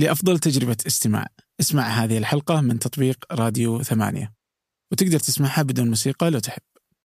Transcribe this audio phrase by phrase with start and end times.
[0.00, 1.26] لأفضل تجربة استماع.
[1.60, 4.32] اسمع هذه الحلقة من تطبيق راديو ثمانية.
[4.92, 6.62] وتقدر تسمعها بدون موسيقى لو تحب.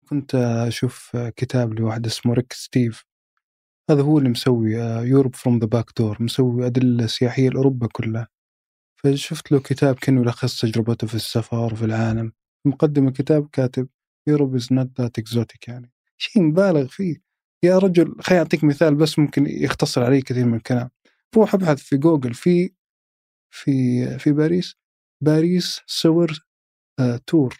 [0.08, 0.34] كنت
[0.68, 3.04] أشوف كتاب لواحد اسمه ريك ستيف.
[3.90, 4.72] هذا هو اللي مسوي
[5.08, 8.28] Europe Through the Back Door مسوي أدلة سياحية لأوروبا كلها.
[8.96, 12.32] فشفت له كتاب كأنه يلخص تجربته في السفر وفي العالم.
[12.66, 13.88] مقدم الكتاب كاتب
[14.26, 15.92] Europe is not that exotic يعني.
[16.18, 17.22] شيء مبالغ فيه.
[17.64, 20.90] يا رجل خليني أعطيك مثال بس ممكن يختصر علي كثير من الكلام.
[21.36, 22.70] روح أبحث في جوجل في
[23.50, 24.74] في في باريس.
[25.24, 26.44] باريس صور
[27.00, 27.56] آه تور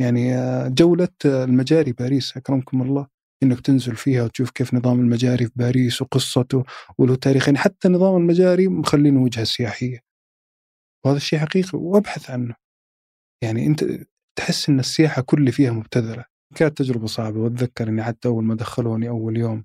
[0.00, 3.06] يعني آه جولة آه المجاري باريس أكرمكم الله
[3.42, 6.64] إنك تنزل فيها وتشوف كيف نظام المجاري في باريس وقصته
[6.98, 7.46] وله تاريخ.
[7.48, 10.00] يعني حتى نظام المجاري مخلينه وجهة سياحية.
[11.04, 12.54] وهذا الشيء حقيقي وابحث عنه.
[13.44, 13.84] يعني أنت
[14.38, 16.24] تحس إن السياحة كل فيها مبتذلة.
[16.56, 19.64] كانت تجربة صعبة وأتذكر إني حتى أول ما دخلوني أول يوم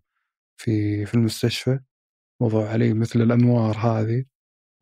[0.61, 1.79] في في المستشفى
[2.41, 4.25] وضعوا علي مثل الأنوار هذه.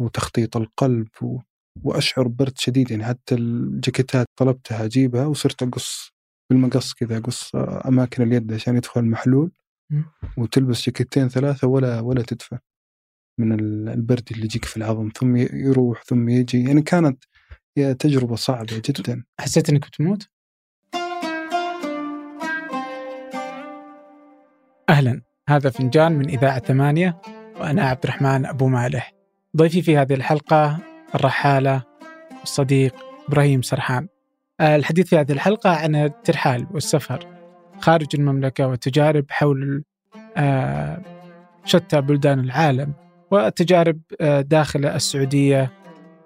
[0.02, 1.40] وتخطيط القلب و...
[1.84, 6.10] وأشعر برد شديد يعني حتى الجاكيتات طلبتها أجيبها وصرت أقص
[6.52, 9.52] بالمقص كذا أقص أماكن اليد عشان يدخل المحلول
[10.38, 12.58] وتلبس جاكيتين ثلاثة ولا ولا تدفى
[13.40, 16.64] من البرد اللي يجيك في العظم ثم يروح ثم يجي.
[16.64, 17.24] يعني كانت
[17.78, 19.24] هي تجربة صعبة جدا.
[19.40, 20.28] حسيت إنك بتموت؟
[24.90, 25.22] أهلا.
[25.50, 27.22] هذا فنجان من إذاعة ثمانية
[27.60, 29.23] وأنا عبد الرحمن أبو مالح.
[29.58, 30.78] ضيفي في هذه الحلقة
[31.16, 31.84] الرحالة
[32.44, 32.96] الصديق
[33.28, 34.08] إبراهيم سرحان.
[34.62, 37.28] الحديث في هذه الحلقة عن الترحال والسفر.
[37.80, 39.84] خارج المملكة والتجارب حول
[41.66, 42.94] شتى بلدان العالم
[43.32, 44.00] والتجارب
[44.42, 45.72] داخل السعودية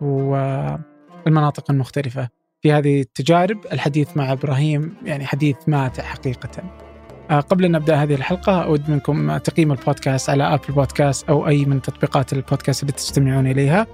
[0.02, 2.30] والمناطق المختلفة.
[2.62, 6.87] في هذه التجارب الحديث مع إبراهيم يعني حديث ماتع حقيقة.
[7.30, 11.82] قبل أن نبدأ هذه الحلقة أود منكم تقييم البودكاست على أبل بودكاست أو أي من
[11.82, 13.88] تطبيقات البودكاست اللي تستمعون إليها.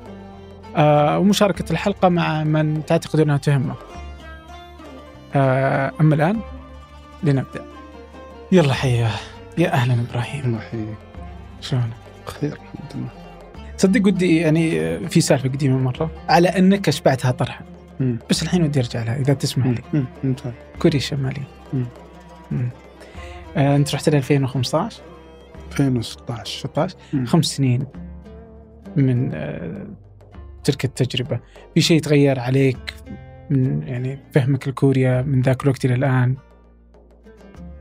[1.18, 3.76] ومشاركة الحلقة مع من تعتقد أنها تهمه.
[5.36, 6.40] أما الآن
[7.24, 7.66] لنبدأ.
[8.52, 9.10] يلا حيا
[9.58, 10.46] يا أهلا إبراهيم.
[10.46, 10.98] الله يحييك
[11.62, 11.86] شلونك؟
[12.28, 13.10] بخير الحمد لله.
[13.78, 17.66] صدق ودي يعني في سالفة قديمة مرة على أنك أشبعتها طرحا.
[18.30, 20.04] بس الحين ودي أرجع لها إذا تسمح لي.
[20.80, 21.48] كوريا الشمالية.
[23.58, 25.02] آه، أنت رحت ل 2015
[25.72, 27.26] 2016 16 مم.
[27.26, 27.86] خمس سنين
[28.96, 29.88] من آه،
[30.64, 31.40] تلك التجربة.
[31.74, 32.94] في شيء تغير عليك
[33.50, 36.36] من يعني فهمك لكوريا من ذاك الوقت إلى الآن؟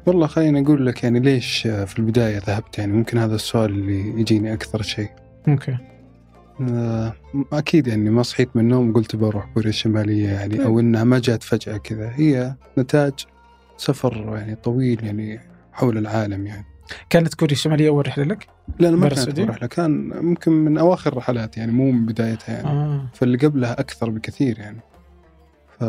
[0.07, 4.53] والله خليني أقول لك يعني ليش في البداية ذهبت؟ يعني ممكن هذا السؤال اللي يجيني
[4.53, 5.09] أكثر شيء.
[5.49, 5.77] أوكي.
[6.61, 7.13] آه،
[7.53, 11.43] أكيد يعني ما صحيت من النوم قلت بروح كوريا الشمالية يعني أو إنها ما جات
[11.43, 12.13] فجأة كذا.
[12.15, 13.13] هي نتاج
[13.77, 15.41] سفر يعني طويل يعني
[15.73, 16.67] حول العالم يعني
[17.11, 18.47] كانت كوريا الشمالية أول رحلة لك؟
[18.79, 19.91] لا ما كانت السعودية؟ رحلة كان
[20.25, 23.07] ممكن من أواخر الرحلات يعني مو من بدايتها يعني آه.
[23.15, 24.81] فاللي قبلها أكثر بكثير يعني
[25.79, 25.83] ف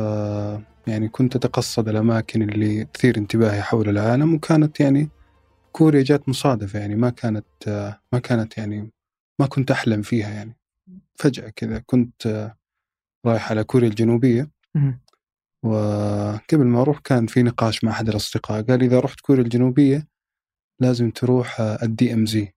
[0.87, 5.09] يعني كنت أتقصد الأماكن اللي تثير انتباهي حول العالم وكانت يعني
[5.71, 7.45] كوريا جات مصادفة يعني ما كانت
[8.13, 8.91] ما كانت يعني
[9.39, 10.57] ما كنت أحلم فيها يعني
[11.15, 12.51] فجأة كذا كنت
[13.25, 14.49] رايح على كوريا الجنوبية.
[15.63, 20.07] وقبل ما أروح كان في نقاش مع أحد الأصدقاء قال إذا رحت كوريا الجنوبية
[20.79, 22.53] لازم تروح الدي ام زي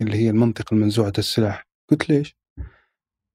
[0.00, 2.36] اللي هي المنطقة المنزوعة السلاح قلت ليش؟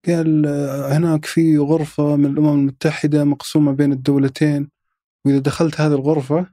[0.08, 4.70] قال آه، هناك في غرفة من الأمم المتحدة مقسومة بين الدولتين
[5.26, 6.48] وإذا دخلت هذه الغرفة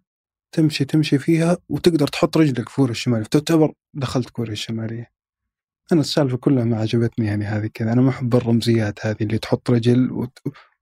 [0.52, 5.10] تمشي تمشي فيها وتقدر تحط رجلك في كوريا الشمالية فتعتبر دخلت كوريا الشمالية
[5.92, 9.70] أنا السالفة كلها ما عجبتني يعني هذه كذا أنا ما أحب الرمزيات هذه اللي تحط
[9.70, 10.28] رجل.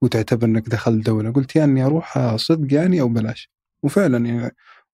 [0.02, 1.30] وتعتبر إنك دخلت دولة.
[1.32, 3.50] قلت يعني اني أروح صدق يعني أو بلاش.
[3.82, 4.50] وفعلا يعني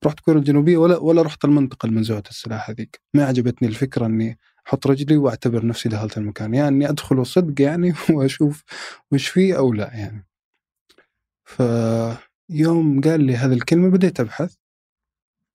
[0.07, 3.01] رحت كوريا الجنوبيه ولا ولا رحت المنطقة المنزوعه السلاح هذيك.
[3.15, 4.39] ما عجبتني الفكرة إني
[4.69, 6.55] أحط رجلي وأعتبر نفسي دخلت المكان.
[6.55, 8.65] يعني اني أدخل صدق يعني وأشوف
[9.13, 10.27] وش فيه أو لا يعني.
[11.45, 14.55] فيوم قال لي هذه الكلمة بديت أبحث.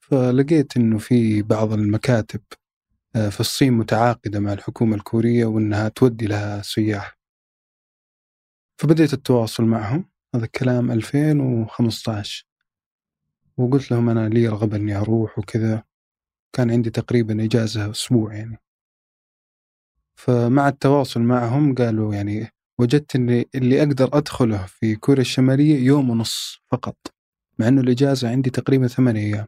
[0.01, 2.41] فلقيت إنه في بعض المكاتب
[3.15, 7.22] آه، في الصين متعاقدة مع الحكومة الكورية وإنها تودي لها سياح.
[8.83, 12.47] فبديت التواصل معهم هذا الكلام 2015
[13.57, 15.83] وقلت لهم أنا لي رغبة إني أروح وكذا.
[16.53, 18.57] كان عندي تقريبا إجازة أسبوع يعني.
[20.15, 22.47] فمع التواصل معهم قالوا يعني
[22.79, 26.97] وجدت إني اللي أقدر أدخله في كوريا الشمالية يوم ونص فقط
[27.59, 29.47] مع إنه الإجازة عندي تقريبا ثمان أيام.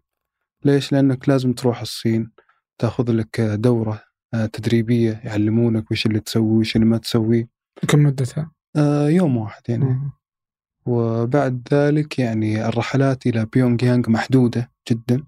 [0.66, 2.32] ليش؟ لأنك لازم تروح الصين
[2.78, 4.04] تأخذ لك دورة
[4.34, 7.48] آه، تدريبية يعلمونك وش اللي تسوي وش اللي ما تسوي.
[7.88, 9.86] كم مدتها؟ آه، يوم واحد يعني.
[9.86, 10.12] مم.
[10.88, 15.24] وبعد ذلك يعني الرحلات إلى بيونغ يانغ محدودة جدا.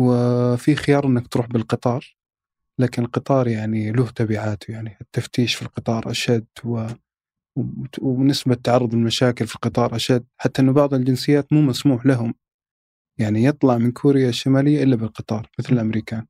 [0.00, 2.16] وفي خيار أنك تروح بالقطار
[2.80, 6.86] لكن القطار يعني له تبعاته يعني التفتيش في القطار أشد و
[8.02, 10.24] ونسبة تعرض المشاكل في القطار أشد.
[10.38, 12.34] حتى أنه بعض الجنسيات مو مسموح لهم
[13.18, 16.26] يعني يطلع من كوريا الشمالية إلا بالقطار مثل الأمريكان.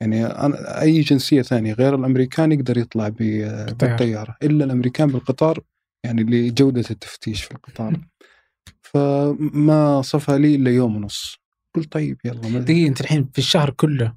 [0.00, 4.36] يعني أنا أي جنسية ثانية غير الأمريكان يقدر يطلع بالطيارة.
[4.42, 5.60] إلا الأمريكان بالقطار
[6.04, 8.00] يعني لجودة التفتيش في القطار.
[8.92, 11.40] فما صفى لي إلا يوم ونص.
[11.76, 14.14] قلت طيب يلا دقيقة أنت الحين في الشهر كله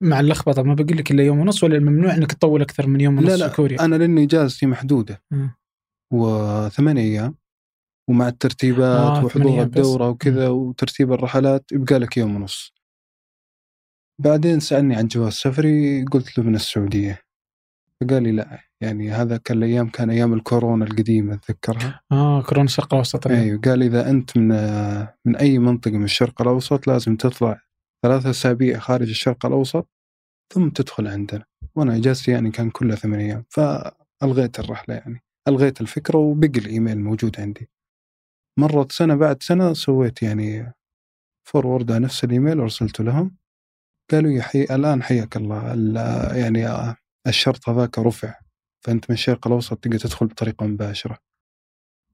[0.00, 3.18] مع اللخبطة ما بقول لك إلا يوم ونص ولا ممنوع إنك تطول أكثر من يوم
[3.18, 5.22] ونص لا لا في كوريا؟ أنا لأني اجازتي محدودة.
[6.12, 7.34] وثمان أيام.
[8.08, 12.72] ومع الترتيبات آه وحضور الدورة وكذا وترتيب الرحلات يبقى لك يوم ونص.
[14.18, 17.22] بعدين سألني عن جواز سفري قلت له من السعودية.
[18.00, 22.00] فقال لي لا يعني هذا كان الأيام كان أيام الكورونا القديمة أتذكرها.
[22.12, 23.60] آه كورونا الشرق الأوسط أيوه.
[23.64, 24.48] قال إذا أنت من
[25.24, 27.60] من أي منطقة من الشرق الأوسط لازم تطلع
[28.02, 29.88] ثلاثة أسابيع خارج الشرق الأوسط
[30.54, 31.44] ثم تدخل عندنا.
[31.74, 35.22] وأنا إجازتي يعني كان كلها ثمان أيام فألغيت الرحلة يعني.
[35.48, 37.70] ألغيت الفكرة وبقي الإيميل موجود عندي.
[38.58, 40.72] مرت سنة بعد سنة سويت يعني
[41.48, 43.36] forward على نفس الإيميل وأرسلته لهم.
[44.10, 46.94] قالوا يا حي الآن حياك الله يعني
[47.26, 48.34] الشرط هذاك رفع
[48.84, 51.18] فأنت من الشرق الأوسط تقدر تدخل بطريقة مباشرة.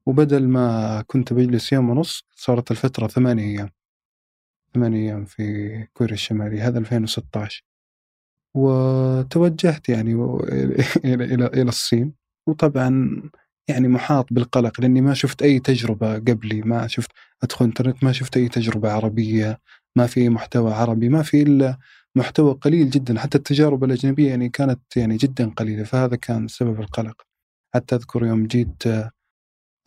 [0.05, 3.69] وبدل ما كنت بجلس يوم ونص صارت الفترة ثمانية أيام.
[4.73, 7.63] ثمان أيام في كوريا الشمالية هذا 2016
[8.55, 10.13] وتوجهت يعني
[11.05, 12.13] إلى إلى إلى الصين.
[12.47, 13.21] وطبعا
[13.67, 17.11] يعني محاط بالقلق لأني ما شفت أي تجربة قبلي ما شفت
[17.43, 19.59] أدخل إنترنت ما شفت أي تجربة عربية.
[19.97, 21.77] ما في محتوى عربي ما في إلا
[22.15, 27.21] محتوى قليل جدا حتى التجارب الأجنبية يعني كانت يعني جدا قليلة فهذا كان سبب القلق.
[27.75, 28.83] حتى أذكر يوم جيت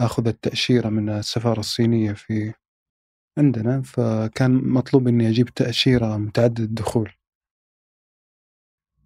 [0.00, 2.52] أخذ التأشيرة من السفارة الصينية في
[3.38, 7.12] عندنا فكان مطلوب إني أجيب تأشيرة متعدد الدخول.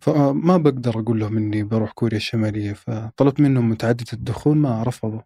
[0.00, 5.20] فما بقدر أقول لهم إني بروح كوريا الشمالية فطلبت منهم متعدد الدخول ما رفضوا.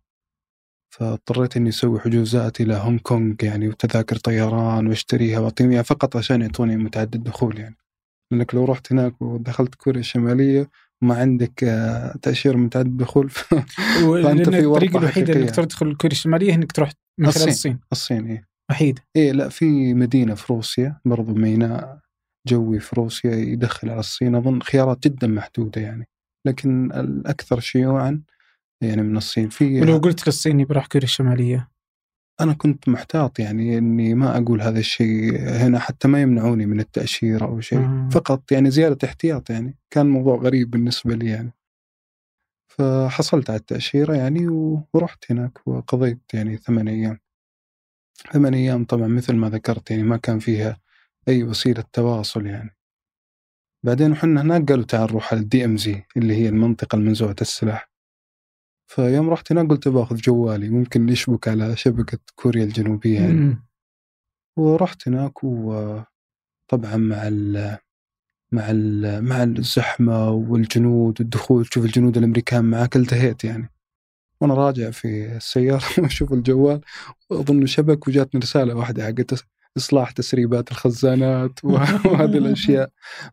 [0.94, 6.42] فاضطريت إني أسوي حجوزات إلى هونغ كونغ يعني وتذاكر طيران وأشتريها وأعطيهم إياها فقط عشان
[6.42, 7.76] يعطوني متعدد الدخول يعني.
[8.30, 10.70] لأنك لو رحت هناك ودخلت كوريا الشمالية
[11.02, 13.30] وما عندك آه، تأشيرة متعدد الدخول
[14.24, 17.78] فأنت في الطريقة الوحيدة إنك تدخل كوريا الشمالية إنك تروح من خلال الصين.
[17.92, 18.48] الصين إيه.
[18.70, 18.98] وحيد.
[19.16, 21.98] إيه لا في مدينة في روسيا برضو ميناء
[22.48, 26.08] جوي في روسيا يدخل على الصين أظن خيارات جدا محدودة يعني.
[26.46, 28.22] لكن الأكثر شيوعا
[28.84, 29.48] يعني من الصين.
[29.48, 31.74] في ولو قلت للصيني بروح كوريا الشمالية؟
[32.40, 37.44] أنا كنت محتاط يعني إني ما أقول هذا الشيء هنا حتى ما يمنعوني من التاشيره
[37.46, 37.78] أو شيء.
[37.78, 38.08] آه.
[38.12, 39.78] فقط يعني زيادة احتياط يعني.
[39.90, 41.52] كان موضوع غريب بالنسبة لي يعني.
[42.66, 44.48] فحصلت على التأشيرة يعني
[44.92, 47.18] ورحت هناك وقضيت يعني ثمان أيام.
[48.32, 50.80] ثمان أيام طبعا مثل ما ذكرت يعني ما كان فيها
[51.28, 52.76] أي وسيلة تواصل يعني.
[53.84, 57.93] بعدين وحنا هناك قالوا تعال نروح على الدي ام زي اللي هي المنطقة المنزوعة السلاح.
[58.86, 63.58] فيوم رحت هناك قلت باخذ جوالي ممكن يشبك على شبكة كوريا الجنوبية يعني.
[64.56, 67.78] ورحت هناك وطبعا مع ال
[68.52, 73.70] مع ال مع الزحمة والجنود والدخول تشوف الجنود الأمريكان معاك التهيت يعني.
[74.40, 76.80] وأنا راجع في السيارة وأشوف الجوال
[77.30, 79.44] وأظن شبك وجاتني رسالة واحدة حقت
[79.76, 82.90] إصلاح تسريبات الخزانات وهذه الأشياء.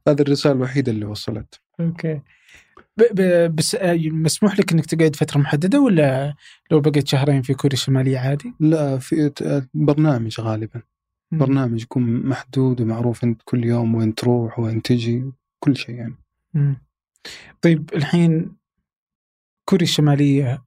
[0.08, 1.60] هذه الرسالة الوحيدة اللي وصلت.
[1.80, 2.22] أوكي.
[3.48, 6.36] بس آه، مسموح لك إنك تقعد فترة محددة ولا
[6.72, 9.32] لو بقيت شهرين في كوريا الشمالية عادي؟ لا في
[9.74, 10.82] برنامج غالبا
[11.32, 16.16] برنامج يكون محدود ومعروف انت كل يوم وين تروح وين تجي كل شيء يعني.
[17.62, 18.56] طيب الحين
[19.70, 20.64] كوريا الشمالية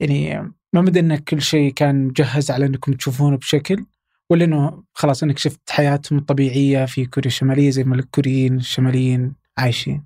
[0.00, 3.86] يعني ما مدى إن كل شيء كان مجهز على إنكم تشوفونه بشكل
[4.30, 10.04] ولا إنه خلاص إنك شفت حياتهم الطبيعية في كوريا الشمالية زي ما الكوريين الشماليين عايشين؟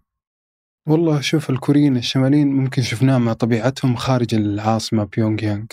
[0.87, 5.65] والله شوف الكوريين الشماليين ممكن شفناهم مع طبيعتهم خارج العاصمة بيونغ يانغ.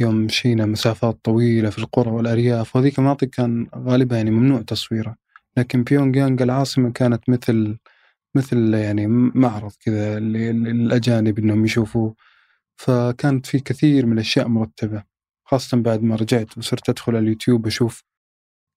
[0.00, 5.16] يوم مشينا مسافات طويلة في القرى والأرياف وهذيك المناطق كان غالبا يعني ممنوع تصويرها.
[5.56, 7.78] لكن بيونغ يانغ العاصمة كانت مثل
[8.36, 12.14] مثل يعني معرض كذا للأجانب إنهم يشوفوه.
[12.76, 15.04] فكانت في كثير من الأشياء مرتبة
[15.44, 18.04] خاصة بعد ما رجعت وصرت أدخل على اليوتيوب أشوف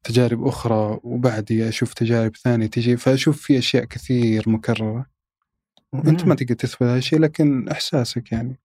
[0.06, 5.17] تجارب أخرى وبعدي أشوف تجارب ثانية تجي فأشوف في أشياء كثير مكررة.
[5.94, 8.60] وأنت ما تقدر تثبت هذا الشيء لكن إحساسك يعني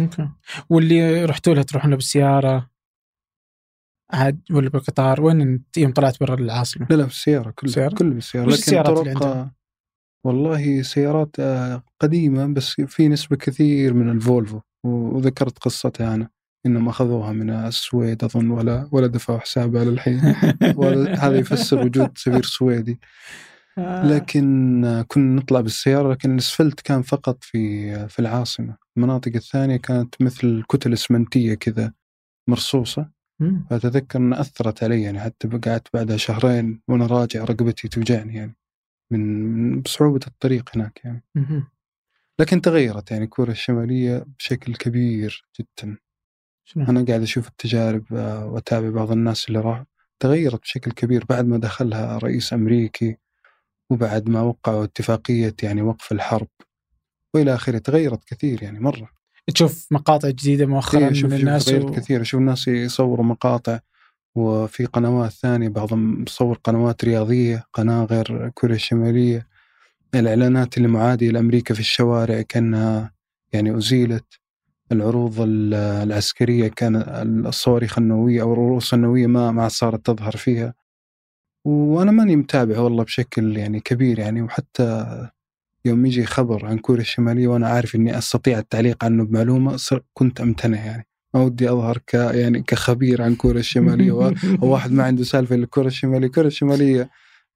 [0.00, 0.28] okay
[0.70, 2.70] واللي رحتوا لها تروحون بالسيارة
[4.12, 8.10] عاد ولا بالقطار وين أنت يوم طلعت برا العاصمة؟ لا لا بالسيارة كل سيارة؟ كل
[8.10, 9.50] بالسيارة لكن السيارات اللي عندهم؟
[10.24, 16.30] والله سيارات آه، قديمة بس في نسبة كثير من الفولفو وذكرت قصتها أنا
[16.66, 20.18] إنهم أخذوها من السويد أظن ولا ولا دفعوا حسابها للحين
[21.22, 23.00] هذا يفسر وجود سفير سويدي.
[24.04, 30.62] لكن كنا نطلع بالسيارة لكن الأسفلت كان فقط في في العاصمة المناطق الثانية كانت مثل
[30.68, 31.92] كتل إسمنتية كذا
[32.48, 33.66] مرصوصة مم.
[33.70, 38.56] فأتذكر أن أثرت علي يعني حتى قعدت بعدها شهرين وأنا راجع رقبتي توجعني يعني
[39.10, 41.24] من صعوبة الطريق هناك يعني.
[42.38, 45.96] لكن تغيرت يعني كوريا الشمالية بشكل كبير جدا
[46.64, 49.84] شنو؟ أنا قاعد أشوف التجارب آه، وأتابع بعض الناس اللي راح
[50.20, 53.16] تغيرت بشكل كبير بعد ما دخلها رئيس أمريكي
[53.90, 56.48] وبعد ما وقعوا اتفاقية يعني وقف الحرب.
[57.34, 59.08] وإلى آخره تغيرت كثير يعني مرة.
[59.54, 61.92] تشوف مقاطع جديدة مؤخرا إيه، شوف من شوف الناس تغيرت و...
[61.92, 62.20] كثير.
[62.20, 63.78] أشوف الناس يصوروا مقاطع.
[64.34, 69.46] وفي قنوات ثانية بعضهم مصور قنوات رياضية قناة غير كوريا الشمالية.
[70.14, 73.12] الإعلانات اللي معادية لأمريكا في الشوارع كأنها
[73.52, 74.24] يعني أزيلت.
[74.92, 76.96] العروض ال- العسكرية كان
[77.46, 80.74] الصواريخ النووية أو الرؤوس النووية ما ما صارت تظهر فيها.
[81.64, 85.06] وأنا ماني متابع والله بشكل يعني كبير يعني وحتى
[85.84, 90.40] يوم يجي خبر عن كوريا الشمالية وأنا عارف إني أستطيع التعليق عنه بمعلومة صر- كنت
[90.40, 91.06] أمتنع يعني.
[91.34, 95.56] ما ودي أظهر ك يعني كخبير عن كوريا الشمالية و- أو واحد ما عنده سالفة
[95.56, 96.28] لكوريا الشمالية.
[96.28, 97.10] كوريا الشمالية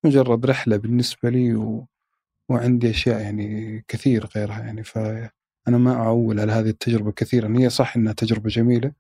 [0.05, 1.87] مجرد رحلة بالنسبة لي و...
[2.51, 4.85] وعندي أشياء يعني كثير غيرها يعني.
[4.85, 7.59] فأنا ما أعول على هذه التجربة كثيرا.
[7.59, 8.93] هي صح إنها تجربة جميلة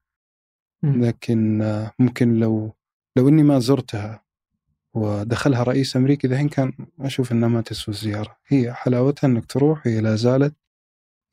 [0.82, 1.04] مم.
[1.04, 1.58] لكن
[1.98, 2.72] ممكن لو
[3.16, 4.22] لو إني ما زرتها
[4.94, 10.00] ودخلها رئيس أمريكي ذحين كان أشوف إنها ما تسوى الزيارة هي حلاوتها إنك تروح هي
[10.00, 10.54] لا زالت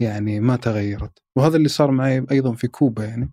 [0.01, 1.19] يعني ما تغيرت.
[1.35, 3.31] وهذا اللي صار معي أيضا في كوبا يعني.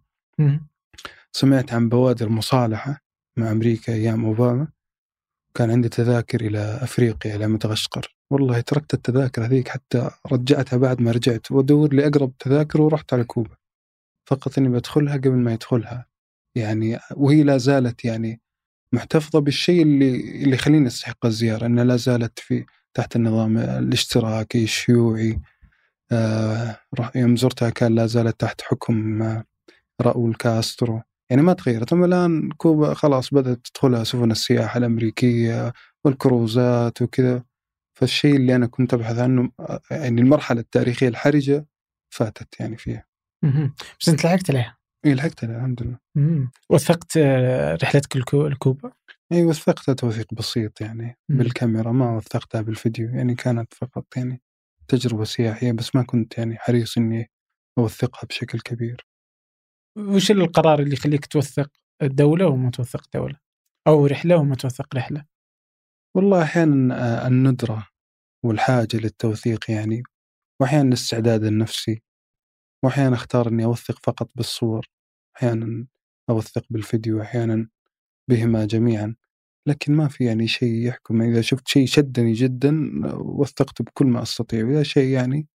[1.32, 3.04] سمعت عن بوادر مصالحة
[3.38, 4.68] مع أمريكا أيام أوباما.
[5.54, 11.10] كان عندي تذاكر إلى أفريقيا إلى مدغشقر والله تركت التذاكر هذيك حتى رجعتها بعد ما
[11.10, 11.50] رجعت.
[11.50, 13.56] وأدور لي أقرب تذاكر ورحت على كوبا.
[14.28, 16.06] فقط إني بدخلها قبل ما يدخلها.
[16.56, 18.40] يعني وهي لا زالت يعني
[18.92, 22.64] محتفظة بالشيء اللي اللي يخليني أستحق الزيارة أنها لا زالت في
[22.94, 25.40] تحت النظام الاشتراكي الشيوعي.
[26.12, 26.80] آه
[27.14, 29.44] يوم زرتها كان لا زالت تحت حكم آه،
[30.00, 31.02] راؤول كاسترو.
[31.30, 31.92] يعني ما تغيرت.
[31.92, 35.72] أما الآن كوبا خلاص بدأت تدخلها سفن السياحة الأمريكية
[36.04, 37.42] والكروزات وكذا.
[37.98, 41.66] فالشيء اللي أنا كنت أبحث عنه آه، يعني المرحلة التاريخية الحرجة
[42.10, 43.06] فاتت يعني فيها.
[44.00, 45.98] بس أنت لحقت عليها إيه لحقت الحمد لله.
[46.14, 46.50] مم.
[46.70, 48.92] وثقت آه، رحلتك لكوبا
[49.32, 51.38] اي وثقتها توثيق بسيط يعني مم.
[51.38, 54.42] بالكاميرا ما وثقتها بالفيديو يعني كانت فقط يعني
[54.88, 57.30] تجربة سياحية بس ما كنت يعني حريص إني
[57.78, 59.06] أوثقها بشكل كبير.
[59.98, 61.70] وش القرار اللي يخليك توثق
[62.02, 63.38] الدولة وما توثق دولة؟
[63.86, 65.24] أو رحلة وما توثق رحلة؟
[66.16, 66.94] والله أحيانا
[67.24, 67.86] آه، الندرة
[68.44, 70.02] والحاجة للتوثيق يعني
[70.60, 72.02] واحيانا الاستعداد النفسي
[72.84, 74.86] واحيانا أختار إني أوثق فقط بالصور.
[75.36, 75.86] أحيانا
[76.30, 77.68] أوثق بالفيديو أحيانا
[78.28, 79.14] بهما جميعا
[79.66, 81.22] لكن ما في يعني شيء يحكم.
[81.22, 84.64] إذا شفت شيء شدني جدا وثقته بكل ما أستطيع.
[84.66, 85.46] واذا شيء يعني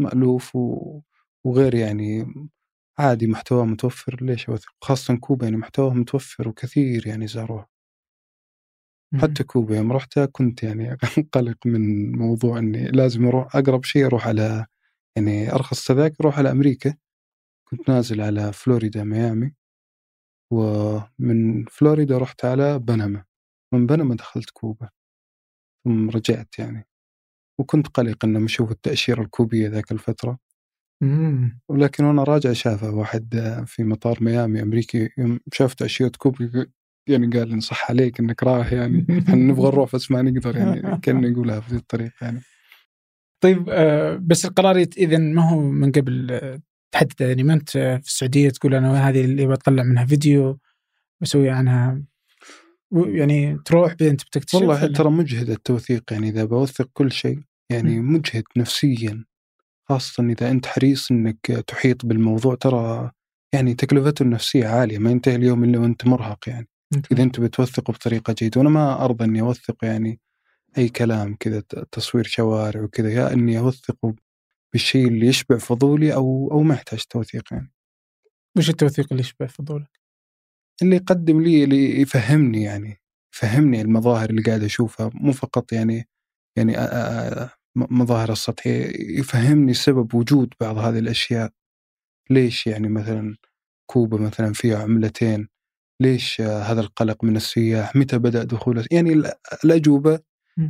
[0.00, 1.00] مألوف و...
[1.44, 2.34] وغير يعني
[2.98, 7.68] عادي محتواه متوفر ليش أوثق؟ خاصة كوبا يعني محتواه متوفر وكثير يعني زاروها.
[9.22, 10.96] حتى كوبا يوم رحتها كنت يعني
[11.34, 14.66] قلق من موضوع إني لازم أروح أقرب شيء أروح على
[15.16, 16.94] يعني أرخص تذاكر أروح على أمريكا.
[17.70, 19.54] كنت نازل على فلوريدا ميامي
[20.52, 23.24] ومن فلوريدا رحت على بنما.
[23.74, 24.88] من بنما دخلت كوبا
[25.84, 26.86] ثم رجعت يعني.
[27.60, 30.38] وكنت قلق إنه أشوف التأشيرة الكوبية ذاك الفترة.
[31.02, 31.60] مم.
[31.68, 33.34] ولكن وأنا راجع شافه واحد
[33.66, 36.66] في مطار ميامي أمريكي يوم شاف تأشيرة كوبا
[37.08, 39.06] يعني قال لي صح عليك إنك رايح يعني.
[39.18, 42.40] إحنا نبغى نروح بس ما نقدر يعني كان يقولها في ذي الطريقة يعني.
[43.42, 46.60] طيب آه، بس القرار إذا ما هو من قبل آه،
[46.92, 50.58] تحدد يعني ما أنت في السعودية تقول أنا هذه اللي بطلع منها فيديو
[51.20, 52.02] بسوي عنها
[52.92, 58.00] يعني تروح بعدين تبي تكتشف والله؟ ترى مجهد التوثيق يعني إذا بوثق كل شيء يعني
[58.00, 58.14] مم.
[58.14, 59.24] مجهد نفسيا
[59.88, 63.10] خاصة إذا أنت حريص إنك تحيط بالموضوع ترى
[63.54, 66.68] يعني تكلفته النفسية عالية ما ينتهي اليوم إلا وأنت مرهق يعني
[67.12, 70.20] إذا أنت بتوثقه بطريقة جيدة وأنا ما أرضى إني أوثق يعني
[70.78, 71.60] أي كلام كذا
[71.92, 74.14] تصوير شوارع وكذا يا إني أوثقه
[74.72, 77.72] بالشيء اللي يشبع فضولي أو أو ما يحتاج توثيق يعني
[78.58, 80.00] وش التوثيق اللي يشبه فضولك؟
[80.82, 83.00] اللي يقدم لي اللي يفهمني يعني
[83.34, 86.08] يفهمني المظاهر اللي قاعد أشوفها مو فقط يعني
[86.58, 86.76] يعني
[87.76, 91.52] مظاهر السطحية يفهمني سبب وجود بعض هذه الأشياء
[92.30, 93.36] ليش يعني مثلا
[93.90, 95.48] كوبا مثلا فيها عملتين
[96.02, 99.32] ليش هذا القلق من السياح متى بدأ دخول يعني ال-
[99.64, 100.20] الأجوبة مم.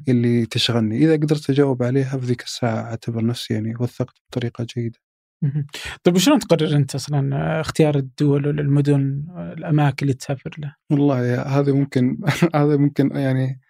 [0.09, 4.99] اللي تشغلني إذا قدرت أجاوب عليها في ذيك الساعة أعتبر نفسي يعني وثقت بطريقة جيدة
[5.43, 5.67] مهم.
[6.05, 11.43] طيب وشلون تقرر أنت أصلا آه، اختيار الدول والمدن آه، الأماكن اللي تسافر لها؟ والله
[11.43, 12.19] هذا ممكن
[12.55, 13.61] هذا ممكن يعني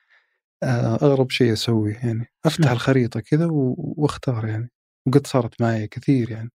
[0.63, 2.75] آه، أغرب شيء أسويه يعني أفتح نعم.
[2.75, 4.71] الخريطة كذا وأختار يعني
[5.07, 6.51] وقد صارت معي كثير يعني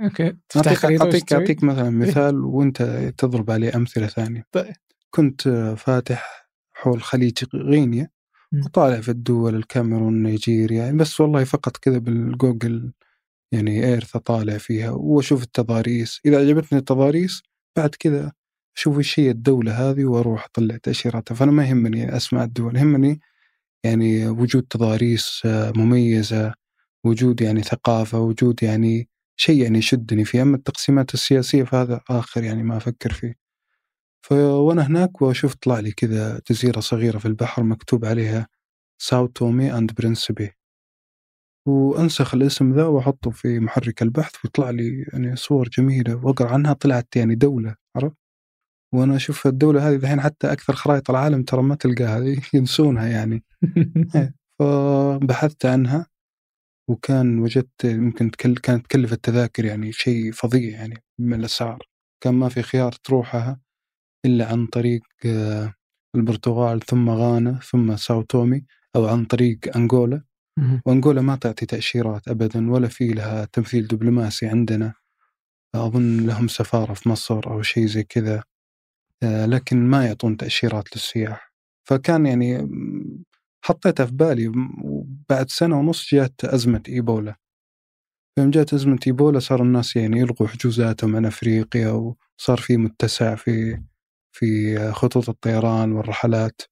[0.00, 2.82] okay تفتح وش أعطيك؟ أعطيك مثلا مثال وأنت
[3.18, 4.74] تضرب عليه أمثلة ثانية طيب.
[5.10, 8.10] كنت فاتح حول خليج غينيا.
[8.54, 12.92] وطالع في الدول الكاميرون نيجيريا يعني بس والله فقط كذا بالجوجل
[13.52, 16.20] يعني Earth اطالع فيها وأشوف التضاريس.
[16.26, 17.42] إذا عجبتني التضاريس
[17.76, 18.32] بعد كذا
[18.76, 21.34] أشوف إيش هي الدولة هذه وأروح أطلع تأشيراتها.
[21.34, 23.20] فأنا ما يهمني أسماء الدول يهمني
[23.84, 26.54] يعني وجود تضاريس آه، مميزة
[27.04, 30.42] وجود يعني ثقافة وجود يعني شيء يعني يشدني فيه.
[30.42, 33.49] أما التقسيمات السياسية فهذا آخر يعني ما أفكر فيه.
[34.26, 38.48] فوانا هناك وأشوف طلع لي كذا جزيرة صغيرة في البحر مكتوب عليها
[39.02, 40.50] ساو تومي and برنسيبي
[41.68, 47.16] وأنسخ الاسم ذا وأحطه في محرك البحث ويطلع لي يعني صور جميلة وأقرأ عنها طلعت
[47.16, 48.16] يعني دولة عرفت؟
[48.94, 53.44] وأنا أشوف الدولة هذه الحين حتى أكثر خرائط العالم ترى ما تلقاها ينسونها يعني.
[54.58, 56.06] فبحثت عنها
[56.90, 61.86] وكان وجدت يمكن تكل كانت تكلف التذاكر يعني شيء فظيع يعني من الأسعار.
[62.22, 63.60] كان ما في خيار تروحها.
[64.26, 65.74] إلا عن طريق آه،
[66.14, 68.64] البرتغال ثم غانا ثم ساو تومي
[68.96, 70.22] أو عن طريق أنغولا.
[70.58, 70.82] مهم.
[70.86, 74.94] وأنغولا ما تعطي تأشيرات ابدا ولا في لها تمثيل دبلوماسي عندنا.
[75.74, 78.42] أظن لهم سفارة في مصر أو شيء زي كذا
[79.22, 81.52] آه، لكن ما يعطون تأشيرات للسياح.
[81.88, 82.68] فكان يعني
[83.64, 84.52] حطيتها في بالي
[84.84, 87.36] وبعد سنة ونص جات أزمة إيبولا.
[88.38, 93.82] يوم جات أزمة إيبولا صار الناس يعني يلغوا حجوزاتهم عن أفريقيا وصار في متسع في
[94.32, 96.62] في خطوط الطيران والرحلات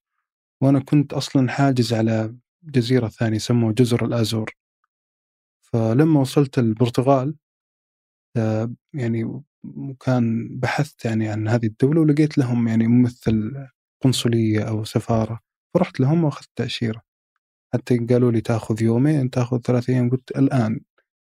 [0.62, 4.54] وأنا كنت أصلا حاجز على جزيرة ثانية يسموها جزر الأزور.
[5.60, 7.36] فلما وصلت البرتغال
[8.36, 13.66] آه، يعني وكان بحثت يعني عن هذه الدولة ولقيت لهم يعني ممثل
[14.02, 15.40] قنصلية أو سفارة.
[15.74, 17.02] فرحت لهم وأخذت تأشيرة.
[17.74, 20.10] حتى قالوا لي تأخذ يومين تأخذ ثلاث أيام.
[20.10, 20.80] قلت الآن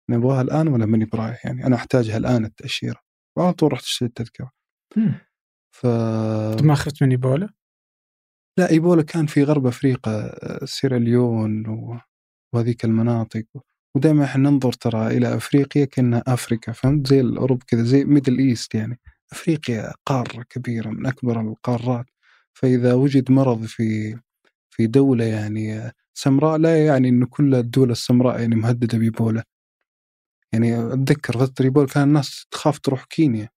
[0.09, 2.99] نبغاها الآن ولا ماني برايح؟ يعني أنا أحتاجها الآن التأشيرة.
[3.37, 4.51] وعلى طول رحت اشتريت التذكرة.
[5.81, 5.85] ف
[6.63, 7.49] ما اخذت من إيبولا؟
[8.57, 11.97] لا إيبولا كان في غرب أفريقيا سيراليون و...
[12.53, 13.43] وهذيك المناطق.
[13.95, 18.39] ودائما إحنا ننظر ترى إلى أفريقيا كأنها افريكا فهمت؟ زي ال Europe كذا زي Middle
[18.39, 18.99] East يعني.
[19.31, 22.05] أفريقيا قارة كبيرة من أكبر القارات.
[22.53, 24.19] فإذا وجد مرض في
[24.69, 29.43] في دولة يعني سمراء لا يعني انه كل الدول السمراء يعني مهددة بإيبولا.
[30.53, 33.49] يعني أتذكر فتره إيبولا كان الناس تخاف تروح كينيا.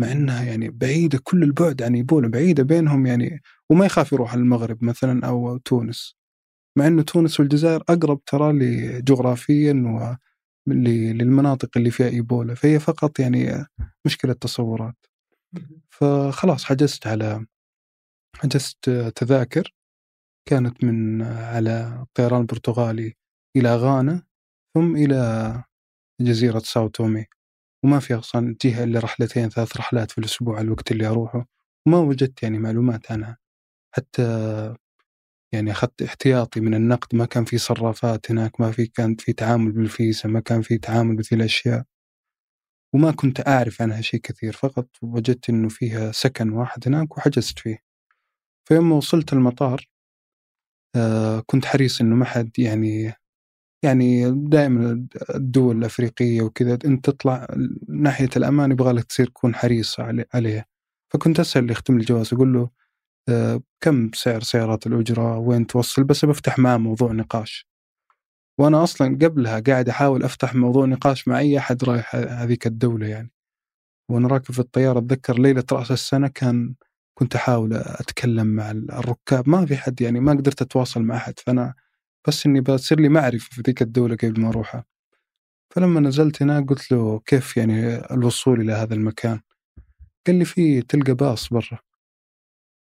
[0.00, 4.84] مع إنها يعني بعيدة كل البعد عن إيبولا بعيدة بينهم يعني وما يخاف يروح المغرب
[4.84, 6.16] مثلا أو تونس.
[6.78, 8.52] مع انه تونس والجزائر أقرب ترى
[9.02, 10.16] جغرافيا و
[10.74, 13.66] للمناطق اللي فيها إيبولا فهي فقط يعني
[14.06, 14.96] مشكلة تصورات.
[15.90, 17.46] فخلاص حجزت على
[18.36, 19.74] حجزت تذاكر
[20.48, 23.14] كانت من على الطيران البرتغالي
[23.58, 24.22] إلى غانا
[24.76, 25.64] ثم إلى
[26.22, 27.26] جزيرة ساو تومي.
[27.84, 31.46] وما في أصلا جهة إلا رحلتين ثلاث رحلات في الأسبوع الوقت اللي أروحه.
[31.86, 33.38] وما وجدت يعني معلومات عنها.
[33.94, 34.22] حتى
[35.54, 39.72] يعني أخذت احتياطي من النقد ما كان في صرافات هناك ما في كان في تعامل
[39.72, 41.84] بالفيزا ما كان في تعامل بذي الأشياء.
[42.94, 47.78] وما كنت أعرف عنها شيء كثير فقط وجدت إنه فيها سكن واحد هناك وحجزت فيه.
[48.68, 49.88] فيوم وصلت المطار
[50.96, 53.14] آه كنت حريص إنه ما حد يعني
[53.84, 57.46] يعني دائما الدول الأفريقية وكذا انت تطلع
[57.88, 60.64] ناحية الأمان يبغى لك تصير تكون حريص علي- عليها.
[61.12, 62.70] فكنت أسأل اللي يختم الجواز أقول له
[63.28, 67.66] آه، كم سعر سيارات الأجرة؟ وين توصل؟ بس بفتح معاه موضوع نقاش.
[68.58, 73.30] وأنا أصلا قبلها قاعد أحاول أفتح موضوع نقاش مع أي أحد رايح هذيك الدولة يعني.
[74.10, 76.74] وأنا راكب في الطيارة أتذكر ليلة رأس السنة كان
[77.18, 81.38] كنت أحاول أتكلم مع الركاب ما في حد يعني ما قدرت أتواصل مع أحد.
[81.38, 81.74] فأنا
[82.28, 84.84] بس إني بصير لي معرفة في ذيك الدولة قبل ما أروحها.
[85.74, 89.40] فلما نزلت هناك قلت له كيف يعني الوصول إلى هذا المكان؟
[90.26, 91.78] قال لي في تلقى باص برا.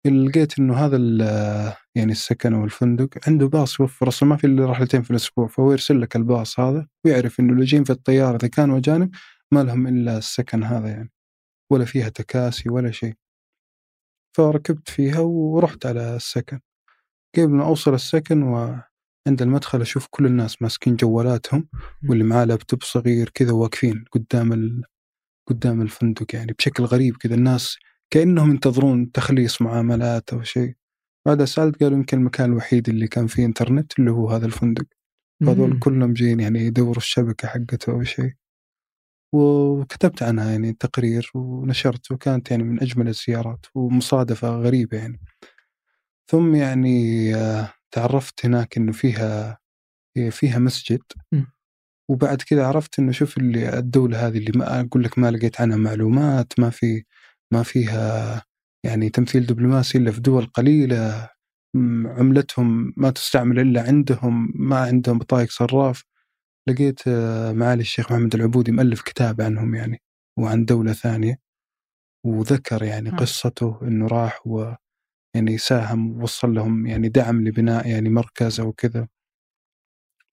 [0.05, 4.65] لقيت إنه هذا ال- يعني السكن أو الفندق عنده باص يوفر أصلا ما في إلا
[4.65, 8.47] رحلتين في الأسبوع فهو يرسل لك الباص هذا ويعرف إنه اللي جايين في الطيارة إذا
[8.47, 9.15] كانوا اجانب
[9.51, 11.11] ما لهم إلا السكن هذا يعني
[11.71, 13.13] ولا فيها تكاسي ولا شيء.
[14.37, 16.59] فركبت فيها ورحت على السكن.
[17.37, 18.43] قبل ما أوصل السكن
[19.27, 21.67] وعند المدخل أشوف كل الناس ماسكين جوالاتهم
[22.09, 24.83] واللي معاه لابتوب صغير كذا واقفين قدام ال...
[25.47, 27.35] قدام الفندق يعني بشكل غريب كذا.
[27.35, 27.77] الناس
[28.09, 30.73] كأنهم ينتظرون تخليص معاملات أو شيء.
[31.25, 34.85] بعدها سألت قالوا يمكن المكان الوحيد اللي كان فيه إنترنت اللي هو هذا الفندق.
[35.45, 35.79] فهذول.
[35.79, 38.33] كلهم جايين يعني يدوروا الشبكة حقته أو شيء.
[39.33, 45.19] وكتبت عنها يعني تقرير ونشرت وكانت يعني من أجمل الزيارات ومصادفة غريبة يعني.
[46.31, 49.59] ثم يعني آه، تعرفت هناك إنه فيها
[50.31, 51.01] فيها مسجد
[51.33, 51.43] م.
[52.11, 55.77] وبعد كذا عرفت إنه شوف اللي الدولة هذه اللي ما أقول لك ما لقيت عنها
[55.77, 57.03] معلومات ما في
[57.53, 58.43] ما فيها
[58.85, 61.29] يعني تمثيل دبلوماسي إلا في دول قليلة
[61.75, 66.03] م، عملتهم ما تستعمل إلا عندهم ما عندهم بطايق صراف
[66.69, 70.01] لقيت آه، معالي الشيخ محمد العبودي مؤلف كتاب عنهم يعني
[70.39, 71.39] وعن دولة ثانية
[72.25, 73.15] وذكر يعني م.
[73.15, 74.73] قصته إنه راح و
[75.35, 79.07] يعني ساهم ووصل لهم يعني دعم لبناء يعني مركز أو كذا.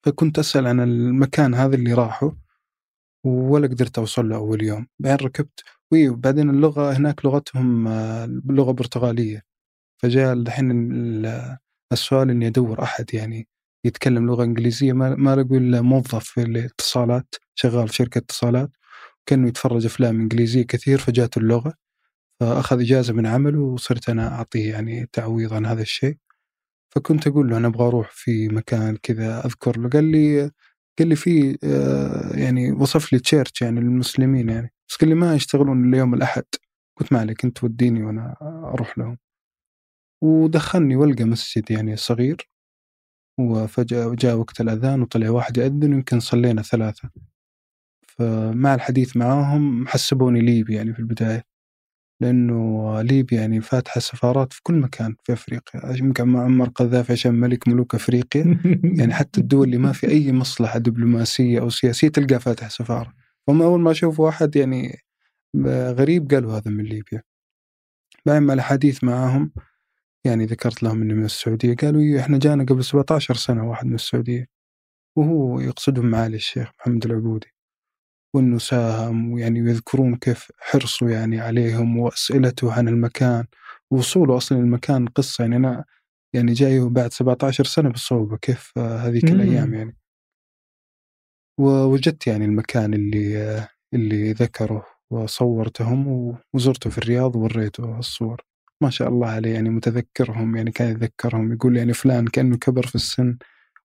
[0.05, 2.31] فكنت أسأل عن المكان هذا اللي راحوا
[3.27, 4.87] ولا قدرت أوصل له أول يوم.
[4.99, 5.61] بعدين ركبت
[5.93, 9.43] وبعدين اللغة هناك لغتهم آه، لغة برتغالية.
[10.03, 11.59] فجاء الحين ال-
[11.93, 13.49] السؤال إني أدور أحد يعني
[13.87, 14.93] يتكلم لغة إنجليزية.
[14.93, 18.71] ما ما لقوا إلا موظف في الاتصالات شغال في شركة اتصالات
[19.27, 21.75] كأنه يتفرج أفلام إنجليزية كثير فجاته اللغة.
[22.41, 26.17] فأخذ إجازة من عمله وصرت أنا أعطيه يعني تعويض عن هذا الشيء.
[26.95, 29.89] فكنت أقول له أنا أبغى أروح في مكان كذا أذكر له.
[29.89, 30.51] قال لي
[30.99, 34.73] قال لي في آه، يعني وصف لي تشيرش يعني للمسلمين يعني.
[34.89, 36.45] بس قال لي ما يشتغلون إلا يوم الأحد.
[37.01, 38.37] قلت ما عليك أنت وديني وأنا
[38.75, 39.19] أروح لهم.
[40.23, 42.51] ودخلني والقى مسجد يعني صغير.
[43.41, 47.11] وفجأة جاء وقت الأذان وطلع واحد يأذن ويمكن صلينا ثلاثة.
[48.09, 51.46] فمع الحديث معاهم حسبوني ليبي يعني في البداية.
[52.21, 55.97] لأنه ليبيا يعني فاتحة سفارات في كل مكان في أفريقيا.
[55.97, 58.61] يمكن معمر قذافي عشان ملك ملوك أفريقيا.
[58.99, 63.15] يعني حتى الدول اللي ما في أي مصلحة دبلوماسية أو سياسية تلقى فاتح سفارة.
[63.49, 64.99] هم أول ما شافوا واحد يعني
[65.67, 67.23] غريب قالوا هذا من ليبيا.
[68.27, 69.53] بعد ما الحديث معاهم
[70.25, 73.95] يعني ذكرت لهم اني من السعودية قالوا إيه إحنا جانا قبل 17 سنة واحد من
[73.95, 74.47] السعودية.
[75.17, 77.56] وهو يقصدهم معالي الشيخ محمد العبودي.
[78.37, 83.45] وانه ساهم ويعني يذكرون كيف حرصوا يعني عليهم وأسئلته عن المكان
[83.91, 85.85] ووصوله أصلا المكان قصة يعني أنا
[86.35, 89.41] يعني جاي بعد 17 سنة بالصوبه كيف هذيك مم.
[89.41, 89.97] الأيام يعني
[91.61, 98.43] ووجدت يعني المكان اللي اللي ذكره وصورتهم وزرته في الرياض ووريته الصور
[98.81, 102.95] ما شاء الله عليه يعني متذكرهم يعني كان يذكرهم يقول يعني فلان كأنه كبر في
[102.95, 103.39] السن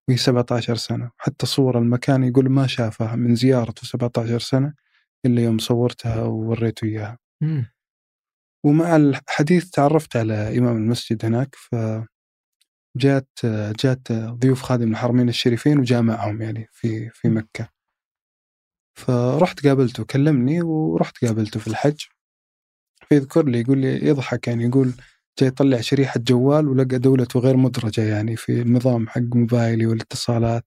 [0.09, 1.11] وهي 17 سنة.
[1.17, 4.73] حتى صور المكان يقول ما شافها من زيارته 17 سنة
[5.25, 7.17] إلا يوم صورتها ووريته إياها.
[7.41, 7.65] مم.
[8.65, 11.75] ومع الحديث تعرفت على إمام المسجد هناك ف
[12.97, 13.29] جات
[13.83, 17.69] جات ضيوف خادم الحرمين الشريفين وجاء معهم يعني في في مكة.
[18.97, 22.01] فرحت قابلته كلمني ورحت قابلته في الحج.
[23.09, 24.93] فيذكر لي يقول لي يضحك يعني يقول
[25.39, 30.65] جاي يطلع شريحة جوال ولقى دولته غير مدرجة يعني في النظام حق موبايلي والاتصالات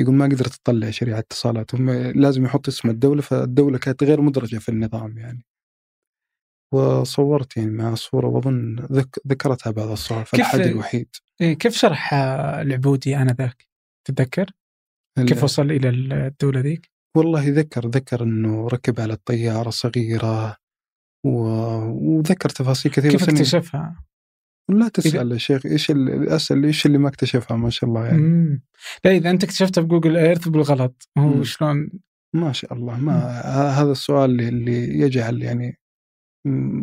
[0.00, 4.56] يقول ما قدرت تطلع شريحة اتصالات هم لازم يحط اسم الدولة فالدولة كانت غير مدرجة
[4.58, 5.44] في النظام يعني
[6.74, 11.08] وصورت يعني مع صورة وأظن ذك ذكرتها بعض الصور في كيف- الحد الوحيد
[11.40, 13.66] إيه، كيف شرح العبودي آنذاك؟
[14.08, 14.50] تتذكر؟
[15.18, 20.56] كيف وصل إلى الدولة ذيك؟ والله ذكر ذكر إنه ركب على الطيارة صغيرة.
[21.24, 24.04] وذكر تفاصيل كثيرة كيف اكتشفها؟
[24.68, 28.18] لا تسأل يا شيخ إيش اللي اسال إيش اللي ما اكتشفها؟ ما شاء الله يعني.
[28.22, 28.62] مم.
[29.04, 31.42] لا إذا أنت اكتشفتها بجوجل إيرث بالغلط هو.
[31.42, 31.90] شلون؟
[32.34, 33.12] ما شاء الله ما
[33.80, 35.78] هذا السؤال اللي- اللي يجعل يعني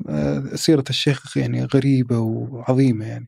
[0.09, 3.27] آه، سيرة الشيخ يعني غريبة وعظيمة يعني.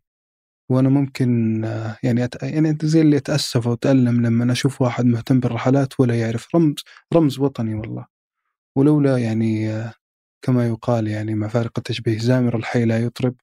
[0.70, 2.44] وأنا ممكن آه، يعني أت...
[2.44, 6.56] يعني أنت زي اللي اتاسف واتالم لما أشوف واحد مهتم بالرحلات ولا يعرف.
[6.56, 6.76] رمز
[7.14, 8.06] رمز وطني والله.
[8.78, 9.94] ولولا يعني آه،
[10.46, 13.36] كما يقال يعني مع فارق التشبيه زامر الحي لا يطرب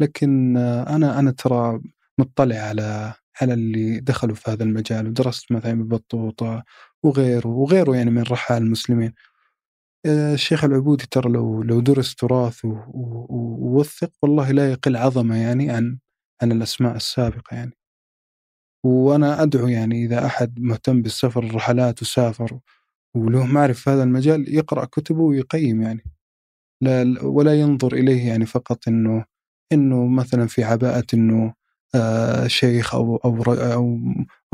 [0.00, 1.80] لكن آه، أنا أنا ترى
[2.18, 6.64] مطلع على على اللي دخلوا في هذا المجال ودرست مثلا ابن بطوطه
[7.04, 9.14] وغيره وغيره يعني من رحال المسلمين.
[10.06, 15.36] آه، الشيخ العبودي ترى لو لو درس تراث و- و- ووثق والله لا يقل عظمة
[15.36, 15.98] يعني عن
[16.42, 17.72] عن الأسماء السابقة يعني.
[18.84, 22.58] وأنا أدعو يعني إذا أحد مهتم بالسفر الرحلات وسافر
[23.16, 26.04] وله معرفه في هذا المجال يقرأ كتبه ويقيم يعني.
[26.80, 29.24] لا ولا ينظر إليه يعني فقط إنه
[29.72, 31.54] إنه مثلا في عباءة إنه
[31.94, 33.98] آه شيخ أو أو أو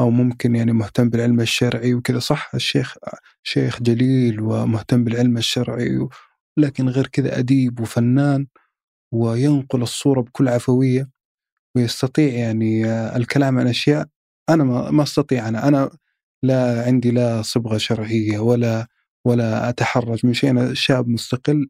[0.00, 2.18] أو ممكن يعني مهتم بالعلم الشرعي وكذا.
[2.18, 2.94] صح الشيخ
[3.42, 6.08] شيخ جليل ومهتم بالعلم الشرعي
[6.58, 8.46] لكن غير كذا أديب وفنان
[9.12, 11.10] وينقل الصورة بكل عفوية
[11.76, 14.06] ويستطيع يعني آه الكلام عن أشياء
[14.50, 15.68] أنا ما ما أستطيع أنا.
[15.68, 15.90] أنا
[16.44, 18.88] لا عندي لا صبغة شرعية ولا
[19.26, 20.50] ولا أتحرج من شيء.
[20.50, 21.68] أنا شاب مستقل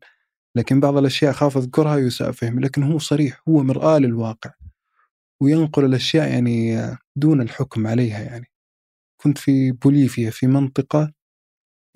[0.57, 4.51] لكن بعض الأشياء اخاف أذكرها يساء فهم لكن هو صريح هو مرآة للواقع.
[5.41, 6.79] وينقل الأشياء يعني
[7.17, 8.47] دون الحكم عليها يعني.
[9.23, 11.13] كنت في بوليفيا في منطقة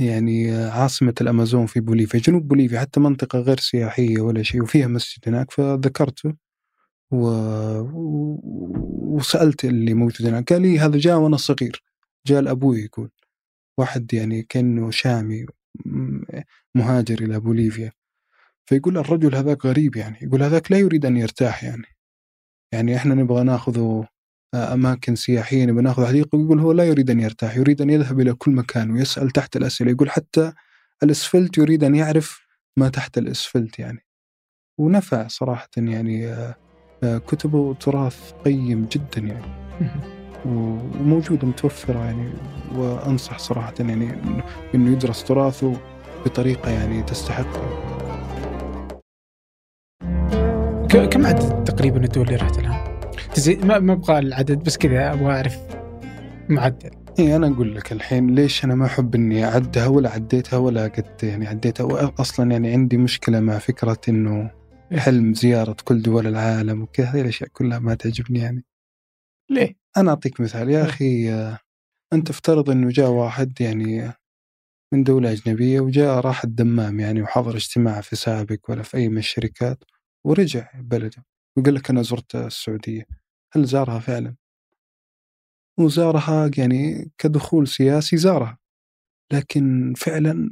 [0.00, 5.28] يعني عاصمة الأمازون في بوليفيا جنوب بوليفيا حتى منطقة غير سياحية ولا شيء وفيها مسجد
[5.28, 6.34] هناك فذكرته
[7.12, 7.28] و...
[9.16, 10.52] وسألت اللي موجود هناك.
[10.52, 11.82] قال لي هذا جاء وأنا صغير
[12.26, 13.10] جاء لأبوي يقول
[13.78, 15.46] واحد يعني كأنه شامي
[16.74, 17.92] مهاجر إلى بوليفيا.
[18.66, 21.86] فيقول الرجل هذاك غريب يعني يقول هذاك لا يريد أن يرتاح يعني.
[22.72, 24.08] يعني إحنا نبغى ناخذه
[24.54, 28.32] أماكن سياحية نبغى نأخذ حديقة ويقول هو لا يريد أن يرتاح يريد أن يذهب إلى
[28.32, 30.52] كل مكان ويسأل تحت الأسئلة يقول حتى
[31.02, 34.06] الأسفلت يريد أن يعرف ما تحت الأسفلت يعني.
[34.78, 36.34] ونفع صراحة يعني
[37.02, 39.46] كتبه تراث قيم جدا يعني.
[40.46, 42.32] وموجوده متوفرة يعني
[42.74, 44.12] وأنصح صراحة يعني
[44.74, 45.80] إنه يدرس تراثه
[46.24, 47.85] بطريقة يعني تستحق.
[51.04, 53.00] كم عدد تقريبا الدول اللي رحت لها؟
[53.64, 55.58] ما ما أبغى العدد بس كذا أبغى أعرف
[56.48, 60.86] معدل اي أنا أقول لك الحين ليش أنا ما أحب إني أعدها ولا عديتها ولا
[60.86, 64.50] قد يعني عديتها أصلا يعني عندي مشكلة مع فكرة إنه
[64.92, 64.98] إيه.
[64.98, 68.64] حلم زيارة كل دول العالم وكذا هذه الأشياء كلها ما تعجبني يعني
[69.50, 70.84] ليه؟ أنا أعطيك مثال يا إيه.
[70.84, 71.30] أخي
[72.12, 74.12] أنت افترض إنه جاء واحد يعني
[74.92, 79.18] من دولة أجنبية وجاء راح الدمام يعني وحضر اجتماع في سابق ولا في أي من
[79.18, 79.84] الشركات
[80.26, 81.24] ورجع بلده.
[81.56, 83.06] وقال لك أنا زرت السعودية.
[83.52, 84.34] هل زارها فعلا؟
[85.78, 88.58] وزارها يعني كدخول سياسي زارها.
[89.32, 90.50] لكن فعلا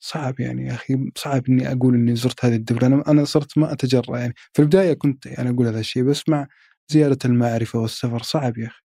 [0.00, 2.86] صعب يعني يا أخي صعب إني أقول إني زرت هذه الدولة.
[2.86, 4.34] أنا أنا صرت ما أتجرأ يعني.
[4.52, 6.46] في البداية كنت يعني أقول هذا الشيء بس مع
[6.88, 8.82] زياده المعرفة والسفر صعب يا أخي.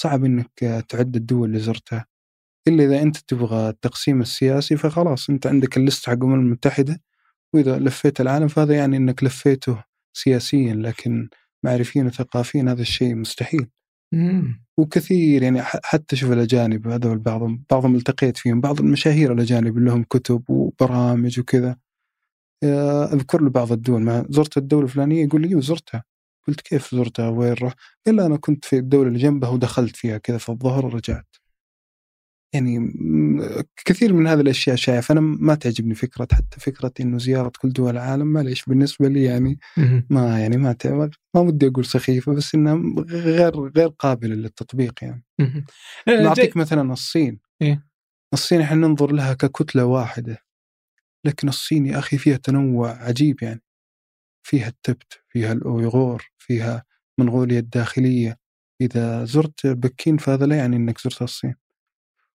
[0.00, 2.06] صعب إنك تعد الدول اللي زرتها.
[2.68, 7.00] إلا إذا أنت تبغى التقسيم السياسي فخلاص أنت عندك الليست حق الأمم المتحدة.
[7.54, 11.28] وإذا لفيت العالم فهذا يعني إنك لفيته سياسيا لكن
[11.64, 13.66] معرفيا وثقافيا هذا الشيء مستحيل.
[14.12, 14.66] مم.
[14.78, 20.02] وكثير يعني حتى شوف الأجانب هذول بعضهم بعضهم التقيت فيهم بعض المشاهير الأجانب اللي لهم
[20.02, 21.76] كتب وبرامج وكذا.
[22.64, 26.04] آه، أذكر له بعض الدول ما زرت الدولة الفلانية يقول لي زرتها.
[26.48, 30.38] قلت كيف زرتها؟ وين رحت؟ قال أنا كنت في الدولة اللي جنبها ودخلت فيها كذا
[30.38, 31.36] في الظهر ورجعت
[32.54, 32.92] يعني
[33.84, 35.06] كثير من هذه الأشياء شايف.
[35.06, 39.58] فانا ما تعجبني فكرة حتى فكرة إنه زيارة كل دول العالم معليش بالنسبة لي يعني
[40.10, 40.76] ما يعني ما
[41.34, 45.24] ما ودي أقول سخيفة بس انها غير غير قابله للتطبيق يعني.
[45.40, 47.38] أه، نعطيك مثلا الصين.
[47.62, 47.86] إيه؟
[48.32, 50.38] الصين إحنا ننظر لها ككتلة واحدة
[51.24, 53.62] لكن الصين يا أخي فيها تنوع عجيب يعني.
[54.46, 56.84] فيها التبت فيها الأويغور فيها
[57.20, 58.38] منغوليا الداخلية.
[58.80, 61.54] إذا زرت بكين فهذا لا يعني إنك زرت الصين.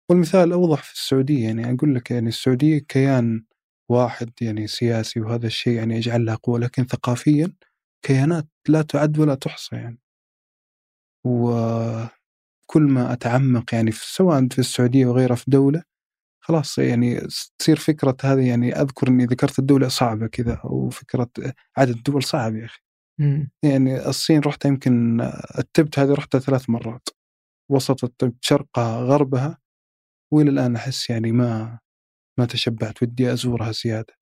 [0.09, 3.45] والمثال الأوضح في السعودية يعني أقول لك يعني السعودية كيان
[3.89, 7.53] واحد يعني سياسي وهذا الشيء يعني يجعل لها قوة لكن ثقافيا
[8.05, 9.99] كيانات لا تعد ولا تحصى يعني.
[11.25, 15.83] وكل ما أتعمق يعني في سواء في السعودية وغيرها في دولة
[16.43, 17.21] خلاص يعني
[17.59, 21.29] تصير فكرة هذه يعني أذكر أني ذكرت الدولة صعبة كذا أو فكرة
[21.77, 22.79] عدد الدول صعب يا أخي.
[23.63, 25.21] يعني الصين رحت يمكن
[25.59, 27.09] التبت هذه رحتها ثلاث مرات.
[27.71, 29.57] وسط التبت شرقها غربها
[30.33, 31.79] وإلى الآن أحس يعني ما
[32.39, 34.13] ما تشبعت ودي أزورها زيادة.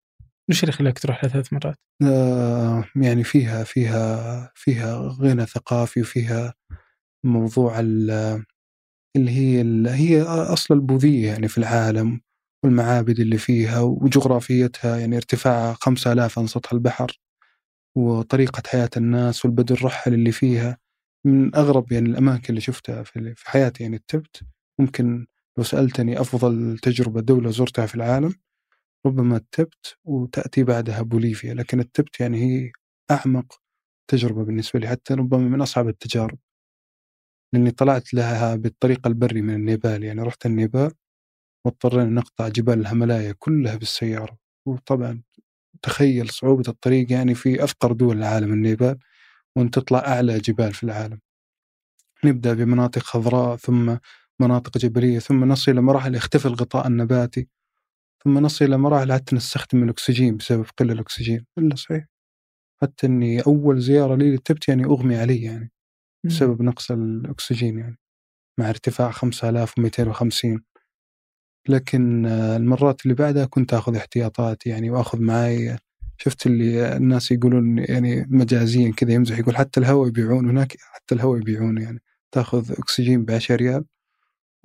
[0.50, 6.54] وش اللي خلاك تروح لها ثلاث مرات؟ آه يعني فيها فيها فيها غنى ثقافي وفيها
[7.26, 12.22] موضوع اللي هي اللي هي أصل البوذية يعني في العالم
[12.64, 17.20] والمعابد اللي فيها وجغرافيتها يعني ارتفاعها 5000 عن سطح البحر
[17.98, 20.78] وطريقة حياة الناس والبدو الرحل اللي فيها
[21.26, 24.44] من أغرب يعني الأماكن اللي شفتها في حياتي يعني التبت
[24.80, 28.34] ممكن لو سألتني أفضل تجربة دولة زرتها في العالم
[29.06, 32.72] ربما التبت وتأتي بعدها بوليفيا لكن التبت يعني هي
[33.12, 33.62] أعمق
[34.12, 36.40] تجربة بالنسبة لي حتى ربما من أصعب التجارب.
[37.54, 40.92] لأني طلعت لها بالطريق البري من النيبال يعني رحت النيبال
[41.66, 44.38] واضطرينا نقطع جبال الهملايا كلها بالسيارة.
[44.68, 45.22] وطبعا
[45.82, 49.00] تخيل صعوبة الطريق يعني في أفقر دول العالم النيبال
[49.56, 51.20] وأن تطلع أعلى جبال في العالم.
[52.26, 53.98] نبدأ بمناطق خضراء ثم
[54.40, 57.48] مناطق جبلية ثم نصل إلى مراحل يختفي الغطاء النباتي
[58.24, 61.46] ثم نصل إلى مراحل حتى نستخدم الأكسجين بسبب قلة الأكسجين.
[61.58, 62.06] إلا صحيح.
[62.82, 65.72] حتى أني أول زيارة لي للتبت يعني أغمي علي يعني
[66.26, 67.98] بسبب نقص الأكسجين يعني
[68.60, 70.64] مع ارتفاع 5250
[71.70, 75.78] لكن المرات اللي بعدها كنت أخذ احتياطات يعني وأخذ معي
[76.18, 81.40] شفت اللي الناس يقولون يعني مجازيا كذا يمزح يقول حتى الهواء يبيعون هناك حتى الهواء
[81.40, 82.00] يبيعون يعني
[82.32, 83.86] تأخذ أكسجين ب 10 ريال.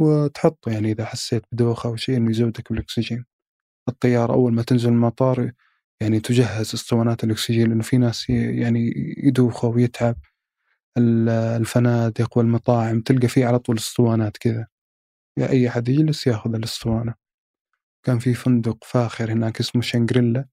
[0.00, 3.24] وتحطه يعني إذا حسيت بدوخة أو شيء إنه يزودك بالأكسجين.
[3.88, 5.52] الطيارة أول ما تنزل المطار
[6.02, 10.16] يعني تجهز اسطوانات الأكسجين لأنه في ناس يعني يدوخوا ويتعب.
[10.98, 14.66] الفنادق والمطاعم تلقى فيه على طول اسطوانات كذا.
[15.38, 17.14] أي أحد يجلس ياخذ الاسطوانة.
[18.06, 20.46] كان في فندق فاخر هناك اسمه شنغريلا.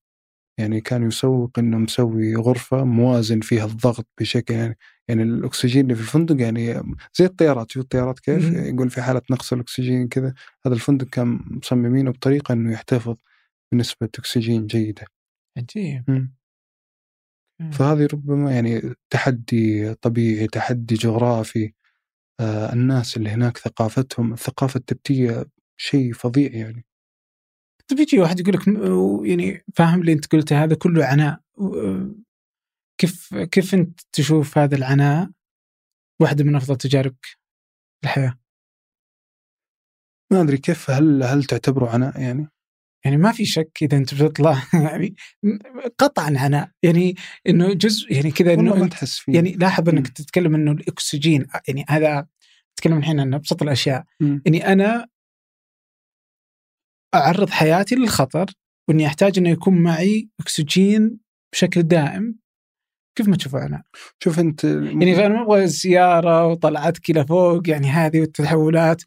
[0.60, 4.78] يعني كان يسوق إنه مسوي غرفة موازن فيها الضغط بشكل يعني
[5.10, 6.74] يعني الأكسجين اللي في الفندق يعني
[7.14, 8.54] زي الطيارات شوف الطيارات كيف.
[8.54, 10.34] يقول في حالة نقص الأكسجين كذا.
[10.66, 13.16] هذا الفندق كان مصممينه بطريقة إنه يحتفظ
[13.72, 15.06] بنسبة أكسجين جيدة.
[15.58, 16.30] عجيب.
[17.72, 21.74] فهذه ربما يعني تحدي طبيعي تحدي جغرافي.
[22.40, 25.46] آه الناس اللي هناك ثقافتهم الثقافة التبتية
[25.78, 26.86] شيء فظيع يعني.
[27.88, 28.68] طيب يجي واحد يقول لك
[29.30, 31.42] يعني فاهم اللي أنت قلته هذا كله عناء.
[33.02, 35.30] كيف كيف أنت تشوف هذا العناء
[36.22, 38.40] واحدة من أفضل تجاربك في الحياة؟
[40.32, 42.48] ما أدري كيف هل هل تعتبره عناء يعني؟
[43.06, 45.16] يعني ما في شك إذا أنت بتطلع يعني
[45.98, 47.16] قطعا عناء يعني
[47.48, 50.14] إنه جزء يعني كذا إنه ما تحس فيه يعني لاحظ إنك مم.
[50.14, 52.28] تتكلم إنه الأكسجين يعني هذا
[52.76, 54.42] تتكلم الحين عن أبسط الأشياء مم.
[54.48, 55.08] اني أنا
[57.16, 58.46] أعرض حياتي للخطر
[58.90, 61.20] وإني أحتاج إنه يكون معي أكسجين
[61.54, 62.40] بشكل دائم
[63.20, 63.82] كيف ما تشوفه عناء؟
[64.24, 69.02] شوف أنت يعني ما أبغى السياره وطلعتك إلى فوق يعني هذه والتحولات.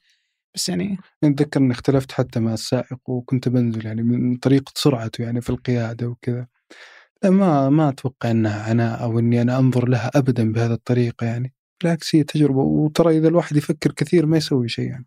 [0.54, 5.40] بس يعني اتذكر إني اختلفت حتى مع السائق وكنت بنزل يعني من طريقة سرعته يعني
[5.40, 6.46] في القيادة وكذا.
[7.24, 11.54] ما ما أتوقع إنها عناء أو إني أنا أنظر لها ابدا بهذه الطريقة يعني.
[11.82, 12.60] بالعكس هي تجربة.
[12.60, 15.06] وترى إذا الواحد يفكر كثير ما يسوي شيء يعني.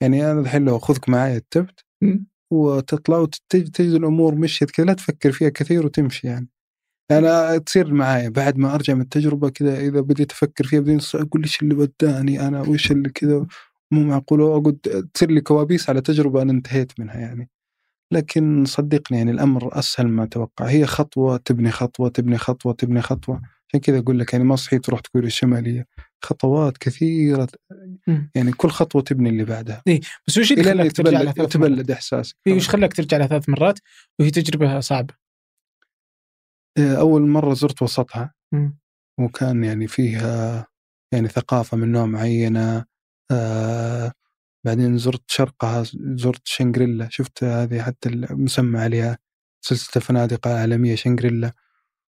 [0.00, 1.84] يعني أنا الحين لو أخذك معايا التبت.
[2.50, 6.48] وتطلع وتجد الأمور مشيت كذا لا تفكر فيها كثير وتمشي يعني.
[7.18, 11.42] أنا تصير معايا بعد ما أرجع من التجربة كذا إذا بديت أفكر فيها بدين أقول
[11.42, 13.46] إيش اللي وداني أنا وإيش اللي كذا
[13.90, 17.50] مو معقول؟ وأقعد تصير لي كوابيس على تجربة أنا انتهيت منها يعني.
[18.12, 20.66] لكن صدقني يعني الأمر أسهل ما أتوقع.
[20.66, 23.42] هي خطوة تبني خطوة تبني خطوة تبني خطوة.
[23.68, 25.86] عشان كذا أقول لك يعني ما صحيت تروح تقول الشمالية.
[26.24, 27.48] خطوات كثيرة.
[28.34, 29.82] يعني كل خطوة تبني اللي بعدها.
[30.26, 32.36] بس وش اللي خلاك ترجع لها ثلاث مرات؟ إحساسك.
[32.46, 33.78] إيه، وش خلاك ترجع لها ثلاث مرات؟
[34.18, 35.21] وهي تجربة صعبة؟
[36.78, 38.34] أول مرة زرت وسطها.
[38.52, 38.78] مم.
[39.20, 40.66] وكان يعني فيها
[41.12, 42.84] يعني ثقافة من نوع معينة
[43.30, 44.12] آه
[44.66, 45.84] بعدين زرت شرقها
[46.16, 49.18] زرت شنغريلا شفت هذه حتى المسمى عليها
[49.66, 51.52] سلسلة فنادق عالمية شنغريلا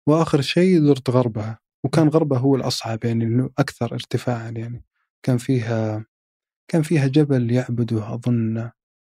[0.09, 1.61] وآخر شيء زرت غربها.
[1.85, 4.85] وكان غربها هو الأصعب يعني إنه أكثر ارتفاعا يعني.
[5.25, 6.07] كان فيها
[6.73, 8.71] كان فيها جبل يعبده أظن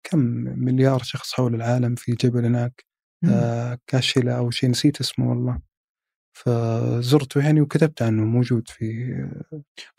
[0.06, 0.20] كم
[0.66, 2.87] مليار شخص حول العالم في جبل هناك.
[3.26, 5.60] آه كاشيلا أو شيء نسيت اسمه والله.
[6.38, 9.14] فزرته يعني وكتبت عنه موجود في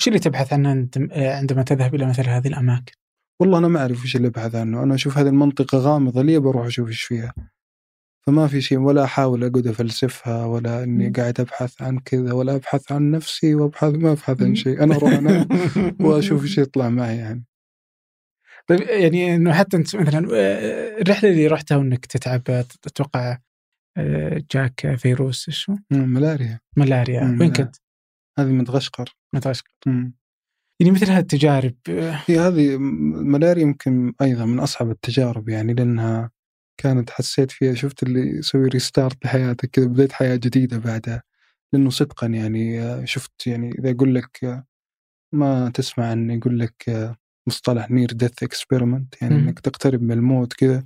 [0.00, 2.92] وش اللي تبحث عنه عند- عندما تذهب إلى مثل هذه الأماكن؟
[3.40, 4.82] والله أنا ما أعرف وش اللي أبحث عنه.
[4.82, 7.32] أنا أشوف هذه المنطقة غامضة لي بروح أشوف إيش فيها؟
[8.26, 11.08] فما في شيء ولا أحاول أقعد أفلسفها ولا إني.
[11.10, 14.82] قاعد أبحث عن كذا ولا أبحث عن نفسي وأبحث ما أبحث عن شيء.
[14.82, 15.48] أنا أروح أنام
[16.00, 17.44] وأشوف إيش يطلع معي يعني.
[18.70, 22.42] طيب يعني إنه حتى أنت مثلا آه، الرحلة اللي رحتها وإنك تتعب
[22.86, 23.38] أتوقع
[23.96, 27.52] آه، جاك فيروس؟ مم، ملاريا ملاريا مم، وين.
[27.52, 27.76] كنت؟
[28.38, 30.14] هذه مدغشقر مدغشقر مم.
[30.80, 35.74] يعني مثل هذه التجارب آه، هي هذه م- ملاريا يمكن أيضا من أصعب التجارب يعني
[35.74, 36.30] لأنها
[36.80, 41.22] كانت حسيت فيها شفت اللي يسوي restart لحياتك كذا بديت حياة جديدة بعدها
[41.72, 44.64] لأنه صدقا يعني شفت يعني إذا أقول لك
[45.34, 46.90] ما تسمع عن يقول لك
[47.48, 49.40] مصطلح near death experiment يعني مم.
[49.40, 50.84] إنك تقترب من الموت كذا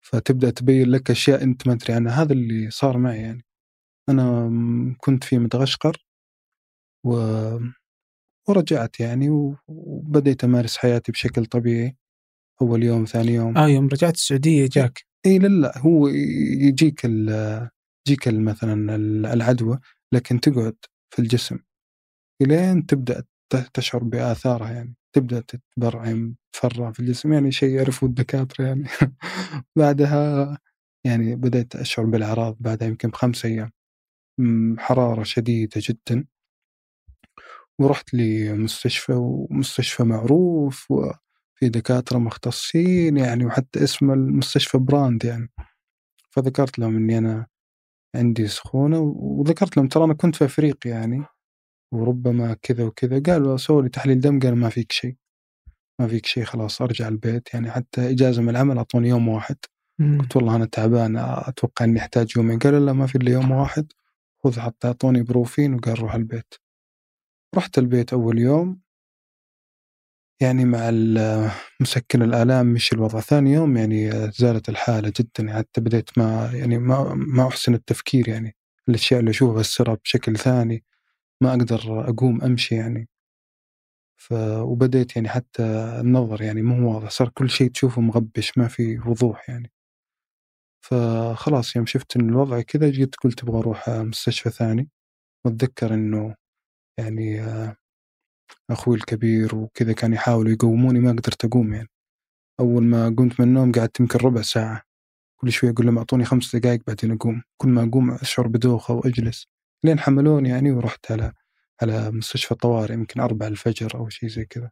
[0.00, 2.22] فتبدأ تبين لك أشياء أنت ما تدري عنها.
[2.22, 3.44] هذا اللي صار معي يعني.
[4.08, 5.96] أنا م- كنت في مدغشقر
[7.04, 7.12] و
[8.48, 11.96] ورجعت يعني وبديت أمارس حياتي بشكل طبيعي.
[12.62, 13.58] أول يوم ثاني يوم.
[13.58, 15.04] آه يوم رجعت السعودية جاك.
[15.26, 17.28] اي لا لا هو يجيك ال
[18.08, 19.78] يجيك مثلا ال- العدوى
[20.12, 20.76] لكن تقعد
[21.10, 21.58] في الجسم.
[22.42, 23.24] إلين تبدأ
[23.74, 24.94] تشعر بآثارها يعني.
[25.12, 28.84] تبدأ تتبرعم تفرع في الجسم يعني شيء يعرفه الدكاترة يعني.
[29.76, 30.58] بعدها
[31.06, 33.72] يعني بدأت أشعر بالأعراض بعدها يمكن بخمس أيام.
[34.78, 36.24] حرارة شديدة جدا.
[37.78, 45.50] ورحت لمستشفى ومستشفى معروف وفي دكاترة مختصين يعني وحتى اسم المستشفى براند يعني.
[46.30, 47.46] فذكرت لهم إني أنا
[48.16, 51.24] عندي سخونة وذكرت لهم ترى أنا كنت في أفريقيا يعني.
[51.92, 53.22] وربما كذا وكذا.
[53.26, 54.40] قالوا سووا لي تحليل دم.
[54.40, 55.16] قال ما فيك شيء.
[56.00, 57.54] ما فيك شيء خلاص أرجع البيت.
[57.54, 59.56] يعني حتى إجازة من العمل أعطوني يوم واحد.
[59.98, 60.20] مم.
[60.20, 62.58] قلت والله أنا تعبان أتوقع إني أحتاج يومين.
[62.58, 63.92] قالوا لا ما في إلا يوم واحد.
[64.44, 66.54] خذ حتى أعطوني بروفين وقال روح البيت.
[67.56, 68.80] رحت البيت أول يوم.
[70.42, 70.90] يعني مع
[71.80, 73.20] مسكن الآلام مشي الوضع.
[73.20, 75.30] ثاني يوم يعني زالت الحالة جدا.
[75.38, 78.56] يعني حتى بديت ما يعني ما ما أحسن التفكير يعني.
[78.88, 80.84] الأشياء اللي أشوفها السراب بشكل ثاني.
[81.42, 83.08] ما أقدر أقوم أمشي يعني.
[84.18, 84.32] ف
[84.62, 85.62] وبديت يعني حتى
[86.00, 89.70] النظر يعني مو واضح صار كل شيء تشوفه مغبش ما في وضوح يعني.
[90.84, 94.88] فخلاص يوم شفت إن الوضع كذا جيت قلت أبغى أروح مستشفى ثاني.
[95.46, 96.34] وأتذكر إنه
[96.98, 97.76] يعني آه،
[98.70, 101.88] أخوي الكبير وكذا كان يحاولوا يقوموني ما قدرت أقوم يعني.
[102.60, 104.82] أول ما قمت من النوم قعدت يمكن ربع ساعة.
[105.40, 107.42] كل شوي أقول لهم أعطوني خمس دقائق بعدين أقوم.
[107.62, 109.46] كل ما أقوم أشعر بدوخة وأجلس.
[109.84, 111.32] لين حملوني يعني ورحت على
[111.82, 114.70] على مستشفى طوارئ يمكن أربعة الفجر أو شيء زي كذا.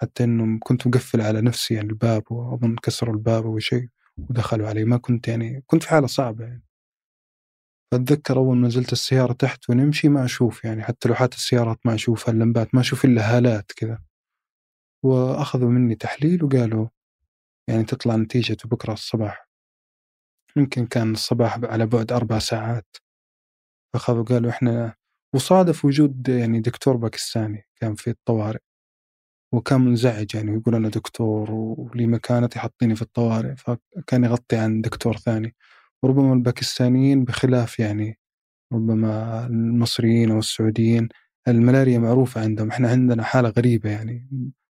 [0.00, 4.84] حتى إنه كنت مقفل على نفسي يعني الباب وأظن كسروا الباب أو شيء ودخلوا علي.
[4.84, 6.62] ما كنت يعني كنت في حالة صعبة يعني.
[7.92, 12.32] أتذكر أول ما نزلت السيارة تحت ونمشي ما أشوف يعني حتى لوحات السيارات ما أشوفها
[12.34, 13.98] اللمبات ما أشوف إلا هالات كذا.
[15.04, 16.88] وأخذوا مني تحليل وقالوا
[17.68, 19.48] يعني تطلع نتيجة بكرة الصباح.
[20.56, 22.96] يمكن كان الصباح على بعد أربع ساعات.
[23.94, 24.94] فأخذوا قالوا إحنا
[25.34, 28.58] وصادف وجود يعني دكتور باكستاني كان في الطوارئ
[29.54, 35.16] وكان منزعج يعني يقول أنا دكتور ولي مكانتي حاطيني في الطوارئ فكان يغطي عن دكتور
[35.16, 35.54] ثاني.
[36.04, 38.18] وربما الباكستانيين بخلاف يعني
[38.74, 41.08] ربما المصريين أو السعوديين
[41.48, 44.28] الملاريا معروفة عندهم إحنا عندنا حالة غريبة يعني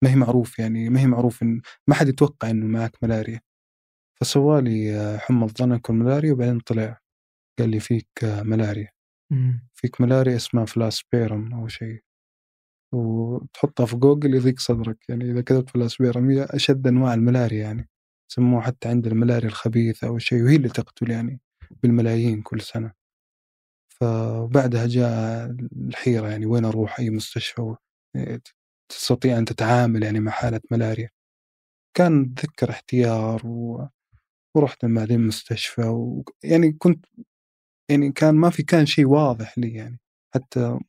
[0.03, 3.41] ما هي معروف يعني ما هي معروف إن ما حد يتوقع إنه معك ملاريا.
[4.21, 6.99] فسوالي حمى الضنك والملاريا وبعدين طلع
[7.59, 8.89] قال لي فيك ملاريا.
[9.73, 12.03] فيك ملاريا اسمها فلسيبارم أو شيء.
[12.93, 15.09] وتحطها في جوجل يضيق صدرك.
[15.09, 17.89] يعني إذا كتبت فلسيبارم هي أشد أنواع الملاريا يعني.
[18.31, 21.39] سموها حتى عند الملاريا الخبيثة أو شيء وهي اللي تقتل يعني
[21.83, 22.93] بالملايين كل سنة.
[23.89, 27.75] فبعدها جاء الحيرة يعني وين أروح أي مستشفى
[28.91, 31.09] تستطيع أن تتعامل يعني مع حالة ملاريا.
[31.97, 33.87] كان ذاك احتيار و...
[34.55, 36.23] ورحت بعدين مستشفى و...
[36.43, 37.05] يعني كنت
[37.89, 39.99] يعني كان ما في كان شيء واضح لي يعني.
[40.35, 40.79] حتى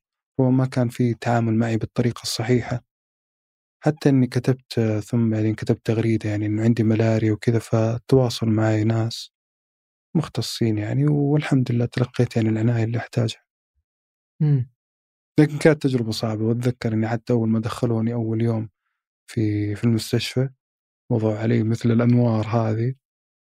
[0.41, 2.85] هو ما كان في تعامل معي بالطريقة الصحيحة.
[3.85, 9.33] حتى إني كتبت ثم بعدين كتبت تغريدة يعني إنه عندي ملاريا وكذا فتواصل معي ناس
[10.17, 13.43] مختصين يعني والحمد لله تلقيت يعني العناية اللي أحتاجها.
[15.41, 16.45] لكن كانت تجربة صعبة.
[16.45, 18.69] وأتذكر إني حتى أول ما دخلوني أول يوم
[19.31, 20.49] في في المستشفى
[21.13, 22.95] وضعوا علي مثل الأنوار هذه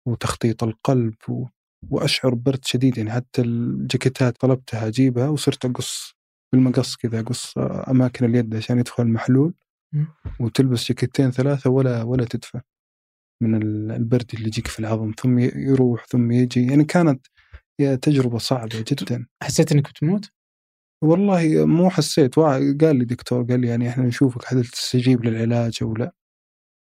[0.07, 1.45] وتخطيط القلب و...
[1.89, 6.15] وأشعر ببرد شديد يعني حتى الجاكيتات طلبتها أجيبها وصرت أقص
[6.53, 9.53] بالمقص كذا أقص أماكن اليد عشان يدخل المحلول
[10.39, 12.61] وتلبس جاكيتين ثلاثة ولا ولا تدفى
[13.41, 13.61] من
[13.91, 16.65] البرد اللي يجيك في العظم ثم يروح ثم يجي.
[16.65, 17.27] يعني كانت
[18.01, 19.27] تجربة صعبة جدا.
[19.43, 20.29] حسيت إنك بتموت؟
[21.03, 25.95] والله مو حسيت قال لي دكتور قال لي يعني إحنا نشوفك هل تستجيب للعلاج أو
[25.95, 26.13] لا.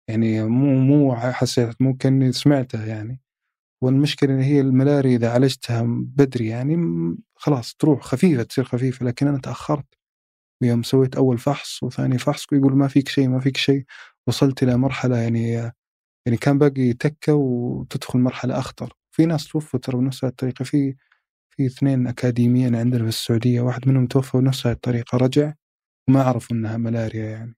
[0.08, 3.20] يعني مو مو حسيت مو كأني سمعتها يعني.
[3.84, 6.76] والمشكلة إن هي الملاريا إذا عالجتها بدري يعني
[7.34, 9.06] خلاص تروح خفيفة تصير خفيفة.
[9.06, 9.86] لكن أنا تأخرت.
[10.62, 13.84] ويوم سويت أول فحص وثاني فحص ويقول ما فيك شيء ما فيك شيء.
[14.26, 15.52] وصلت إلى مرحلة يعني
[16.26, 18.92] يعني كان باقي تكة وتدخل مرحلة أخطر.
[19.10, 20.64] في ناس توفوا ترى بنفس الطريقة.
[20.64, 20.96] في
[21.56, 25.52] في اثنين أكاديميين عندنا في السعودية واحد منهم توفى بنفس الطريقة رجع
[26.08, 27.54] وما عرفوا إنها ملاريا يعني.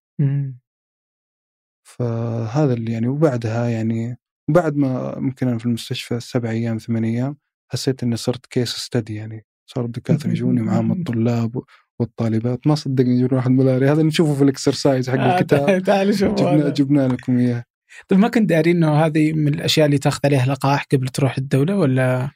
[1.87, 4.19] فهذا اللي يعني وبعدها يعني
[4.49, 7.37] بعد ما ممكن أنا في المستشفى سبع أيام ثمان أيام
[7.73, 9.47] حسيت إني صرت case study يعني.
[9.67, 11.63] صار الدكاترة يجوني معاهم الطلاب
[11.99, 12.67] والطالبات.
[12.67, 15.83] ما صدقني يجون واحد ملاري هذا نشوفه في ال exercise حق آه، الكتاب.
[15.83, 17.65] تعال شوف جبنا, جبنا لكم إياه.
[18.09, 21.77] طيب ما كنت داري إنه هذه من الأشياء اللي تاخذ عليها لقاح قبل تروح الدولة
[21.77, 22.31] ولا؟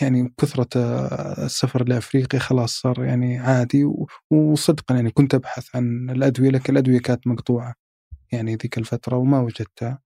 [0.00, 0.68] يعني كثرة
[1.44, 3.88] السفر لأفريقيا خلاص صار يعني عادي
[4.30, 7.74] وصدقا يعني كنت أبحث عن الأدوية لكن الأدوية كانت مقطوعة
[8.32, 9.98] يعني ذيك الفترة وما وجدتها.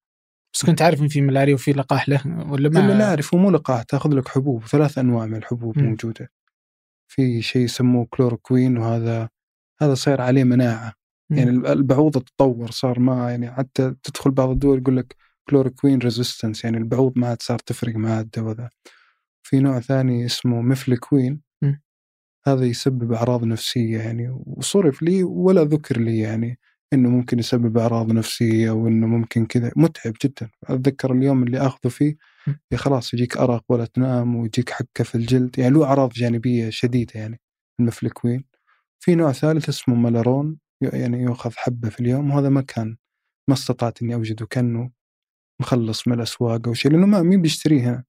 [0.55, 3.83] بس كنت عارف إن في ملاريا وفي لقاح له ولا ما لا أعرف مو لقاح
[3.83, 5.85] تأخذ لك حبوب ثلاث أنواع من الحبوب م.
[5.85, 6.31] موجودة.
[7.09, 9.29] في شيء يسموه كلوروكوين وهذا
[9.83, 10.93] هذا صار عليه مناعة.
[11.31, 11.35] م.
[11.37, 15.17] يعني البعوض تطور صار ما يعني حتى تدخل بعض الدول يقول لك
[15.49, 18.71] كلوروكوين resistance يعني البعوض ما عاد صار تفرق مع الدواء ذا
[19.43, 21.41] في نوع ثاني اسمه مفلكوين.
[22.47, 26.59] هذا يسبب أعراض نفسية يعني وصرف لي ولا ذكر لي يعني.
[26.93, 29.72] إنه ممكن يسبب أعراض نفسية وانه ممكن كذا.
[29.76, 30.51] متعب جدا.
[30.64, 32.16] أتذكر اليوم اللي آخذه فيه
[32.72, 35.59] يا خلاص يجيك أرق ولا تنام ويجيك حكه في الجلد.
[35.59, 37.40] يعني له أعراض جانبية شديدة يعني
[37.80, 38.45] المفلكوين.
[39.01, 42.30] في نوع ثالث اسمه مالارون يعني يؤخذ حبة في اليوم.
[42.30, 42.97] وهذا ما كان
[43.49, 44.90] ما استطعت إني أوجده كأنه
[45.61, 48.05] مخلص من الأسواق أو شيء لأنه ما مين بيشتريه هنا؟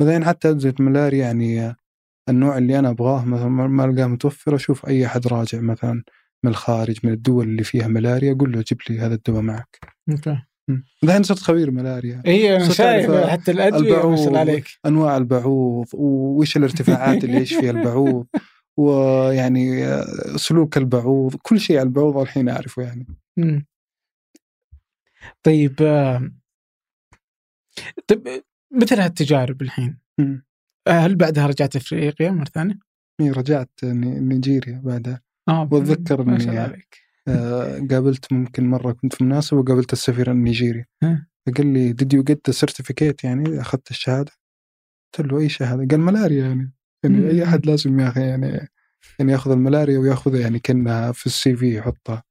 [0.00, 1.76] بعدين حتى ادويه ملاريا يعني
[2.28, 6.02] النوع اللي أنا أبغاه مثلا ما ألقاه متوفر أشوف أي أحد راجع مثلا
[6.44, 9.78] من الخارج من الدول اللي فيها ملاريا قول له جيب لي هذا الدواء معك.
[10.10, 10.42] أوكي.
[11.04, 12.22] الحين صرت خبير ملاريا.
[12.26, 14.64] اي أنا شايف حتى الأدوية البعوض عليك.
[14.86, 18.26] انواع البعوض وإيش الارتفاعات اللي يعيش فيها البعوض
[18.80, 19.86] ويعني
[20.36, 23.06] سلوك البعوض كل شيء على البعوض الحين أعرفه يعني.
[23.36, 23.66] مم.
[25.42, 26.30] طيب آه،
[28.06, 30.44] طيب مثل هالتجارب الحين مم.
[30.88, 32.78] هل بعدها رجعت أفريقيا مرة ثانية؟
[33.20, 35.20] إيه، رجعت ني- نيجيريا بعدها.
[36.38, 36.98] شاء الله عليك.
[37.28, 40.84] آه، قابلت ممكن مرة كنت في مناسبة وقابلت السفير النيجيري.
[41.46, 43.24] فقال لي you get the certificate?
[43.24, 44.32] يعني أخذت الشهادة.
[45.18, 46.72] قلت له أي شهادة؟ قال ملاريا يعني.
[47.02, 47.44] يعني أي.
[47.44, 48.68] أحد لازم ياخذ يعني
[49.18, 52.22] يعني يأخذ الملاريا ويأخذها يعني كأنها في السي في يحطها.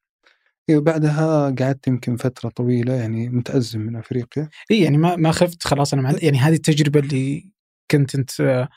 [0.70, 4.50] إيه بعدها قعدت يمكن فترة طويلة يعني متأزم من أفريقيا.
[4.72, 7.52] اي يعني ما ما خفت خلاص أنا يعني هذه التجربة اللي
[7.92, 8.70] كنت أنت آه،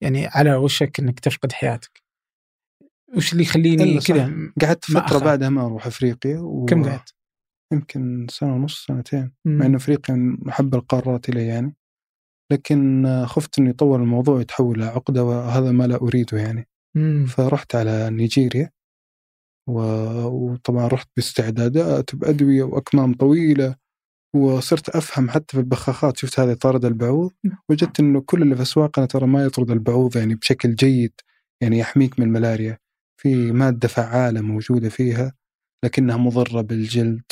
[0.00, 2.07] يعني على وشك إنك تفقد حياتك.
[3.16, 4.00] وش اللي يخليني.
[4.00, 5.18] كذا قعدت ما فترة.
[5.18, 6.64] بعدها ما أروح أفريقيا و...
[6.64, 7.14] كم قعدت؟
[7.72, 9.58] يمكن سنة ونص سنتين مم.
[9.58, 11.74] مع إن أفريقيا من أحب القارات إلي يعني
[12.52, 17.26] لكن خفت انه يطول الموضوع يتحول لعقده وهذا ما لا أريده يعني مم.
[17.26, 18.70] فرحت على نيجيريا
[19.68, 19.80] و...
[20.26, 23.76] وطبعا رحت باستعدادات بادويه وأكمام طويلة
[24.36, 27.32] وصرت أفهم حتى في البخاخات شفت هذا طارد البعوض
[27.68, 31.12] وجدت إنه كل اللي في أسواقنا ترى ما يطرد البعوض يعني بشكل جيد
[31.62, 32.78] يعني يحميك من الملاريا
[33.20, 35.32] في مادة فعالة موجودة فيها
[35.84, 37.22] لكنها مضرة بالجلد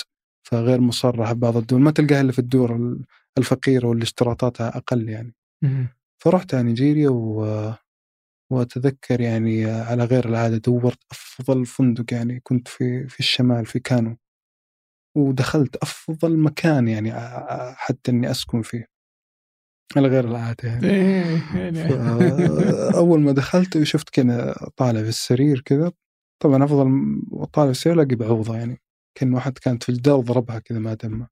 [0.47, 1.81] فغير مصرحة ببعض الدول.
[1.81, 3.05] ما تلقاها إلا في الدول
[3.39, 5.35] الفقيرة واللي اشتراطاتها أقل يعني.
[6.23, 7.73] فرحت على نيجيريا و...
[8.53, 14.17] وأتذكر يعني على غير العادة دورت أفضل فندق يعني كنت في في الشمال في كانو.
[15.17, 17.13] ودخلت أفضل مكان يعني
[17.75, 18.96] حتى إني أسكن فيه.
[19.97, 20.91] على غير العاده يعني.
[20.91, 21.95] إيه، يعني-
[22.95, 25.93] أول ما دخلت وشفت كذا طالع في السرير كذا.
[26.43, 26.87] طبعا أفضل
[27.53, 28.81] طالع في السرير الاقي بعوضه يعني.
[29.15, 31.29] كأن واحد كانت في الجدار ضربها كذا ما دمه.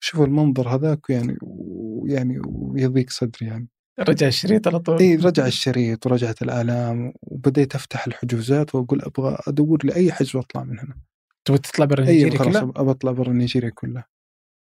[0.00, 3.68] شوف المنظر هذاك يعني ويعني ويضيق صدري يعني.
[4.00, 4.98] رجع الشريط على طول.
[4.98, 10.78] اي رجع الشريط ورجعت الآلام وبديت أفتح الحجوزات وأقول أبغى أدور لي حجز وأطلع من
[10.78, 10.96] هنا.
[11.44, 14.04] تبغى تطلع برا اي نيجيريا كلها؟ أبغى أطلع برا نيجيريا كلها.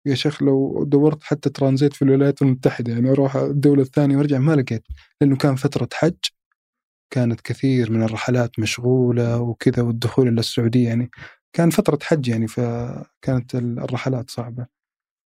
[0.06, 4.52] يا شيخ لو دورت حتى ترانزيت في الولايات المتحدة يعني أروح الدولة الثانية وأرجع ما
[4.52, 4.86] لقيت
[5.20, 6.14] لأنه كان فترة حج
[7.10, 11.10] كانت كثير من الرحلات مشغولة وكذا والدخول إلى السعودية يعني
[11.52, 14.66] كان فترة حج يعني فكانت الرحلات صعبة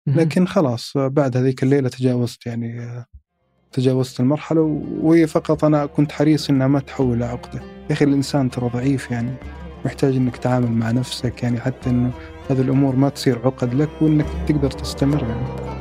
[0.07, 0.15] مم.
[0.19, 3.03] لكن خلاص بعد هذيك الليلة تجاوزت يعني
[3.72, 4.61] تجاوزت المرحلة
[5.01, 9.34] وهي فقط أنا كنت حريص إنها ما تحول لعقدة يا أخي الإنسان ترى ضعيف يعني
[9.86, 12.11] محتاج إنك تتعامل مع نفسك يعني حتى إنه
[12.49, 15.71] هذه الأمور ما تصير عقد لك وإنك تقدر تستمر يعني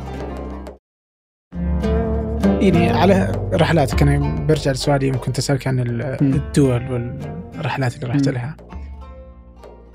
[2.60, 5.80] يعني على رحلاتك أنا برجع لسؤالي يوم كنت أسألك عن.
[6.20, 8.28] الدول والرحلات اللي رحت.
[8.28, 8.56] لها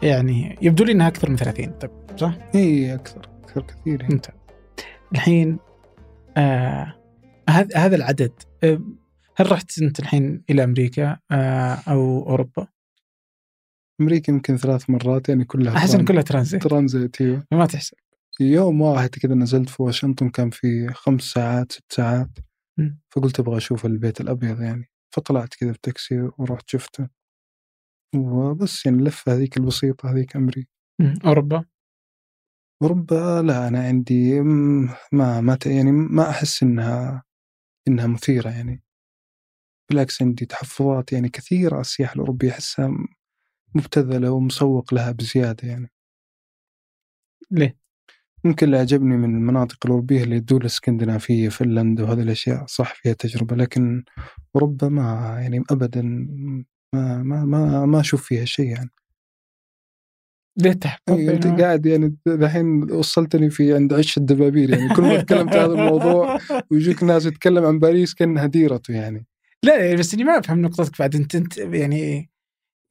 [0.04, 4.14] يعني يبدو لي إنها أكثر من 30 طيب صح؟ اي أكثر أكثر كثير يعني.
[4.14, 4.36] ممتاز
[5.12, 5.58] الحين
[6.38, 6.94] آه
[7.50, 8.32] هذا هذا العدد
[8.64, 8.82] آه
[9.38, 12.68] هل رحت أنت الحين إلى أمريكا آه أو أوروبا؟
[14.02, 17.48] أمريكا يمكن ثلاث مرات يعني كلها أحس إن كلها ترانزيت ترانزيت إيوه.
[17.52, 17.98] ما تحسب.
[18.40, 22.30] يوم واحد كذا نزلت في واشنطن كان في خمس ساعات ست ساعات.
[23.10, 24.90] فقلت أبغى أشوف البيت الأبيض يعني.
[25.16, 27.08] فطلعت كذا بتاكسي ورحت شفته.
[28.16, 30.70] وبس يعني اللفة هذيك البسيطة هذيك أمريكا
[31.02, 31.14] مم.
[31.26, 31.66] أوروبا؟
[32.82, 37.24] أوروبا لا أنا عندي ما ما يعني ما أحس إنها
[37.88, 38.84] إنها مثيرة يعني.
[39.90, 42.98] بالعكس عندي تحفظات يعني كثيرة على السياحة الأوروبية أحسها
[43.76, 45.92] مبتذلة ومسوق لها بزيادة يعني.
[47.52, 47.78] ليه؟
[48.44, 53.56] ممكن اللي عجبني من المناطق الأوروبية اللي الدول الإسكندنافية فنلندا وهذه الأشياء صح فيها تجربة
[53.56, 54.04] لكن
[54.56, 56.02] أوروبا ما يعني أبدا
[56.94, 58.90] ما ما ما, ما أشوف فيها شيء يعني.
[60.58, 64.96] ليه؟ يعني أنت يعني قاعد يعني الحين وصلتني في عند عش الدبابير يعني.
[64.96, 66.40] كل ما تكلمت عن هذا الموضوع
[66.72, 69.26] ويجيك ناس يتكلم عن باريس كأنها ديرته يعني.
[69.64, 71.16] لا بس إني ما أفهم نقطتك بعد.
[71.16, 72.30] أنت أنت يعني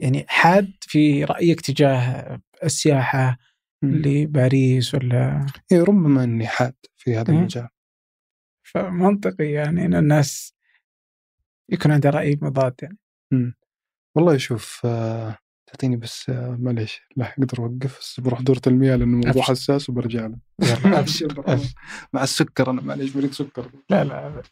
[0.00, 3.38] يعني حاد في رأيك تجاه السياحة
[3.82, 7.38] لباريس ولا إيه ربما إني حاد في هذا مم.
[7.38, 7.68] المجال
[8.62, 10.54] فمنطقي يعني إن الناس
[11.68, 12.98] يكون عندها رأي مضاد يعني
[14.16, 19.16] والله شوف آه، تعطيني بس آه، معليش لا أقدر أوقف بس بروح دورة المياه لأنه
[19.16, 19.42] موضوع أبشر.
[19.42, 20.38] حساس وبرجع له.
[22.12, 24.46] مع السكر أنا معليش بريد سكر لا لا أبد.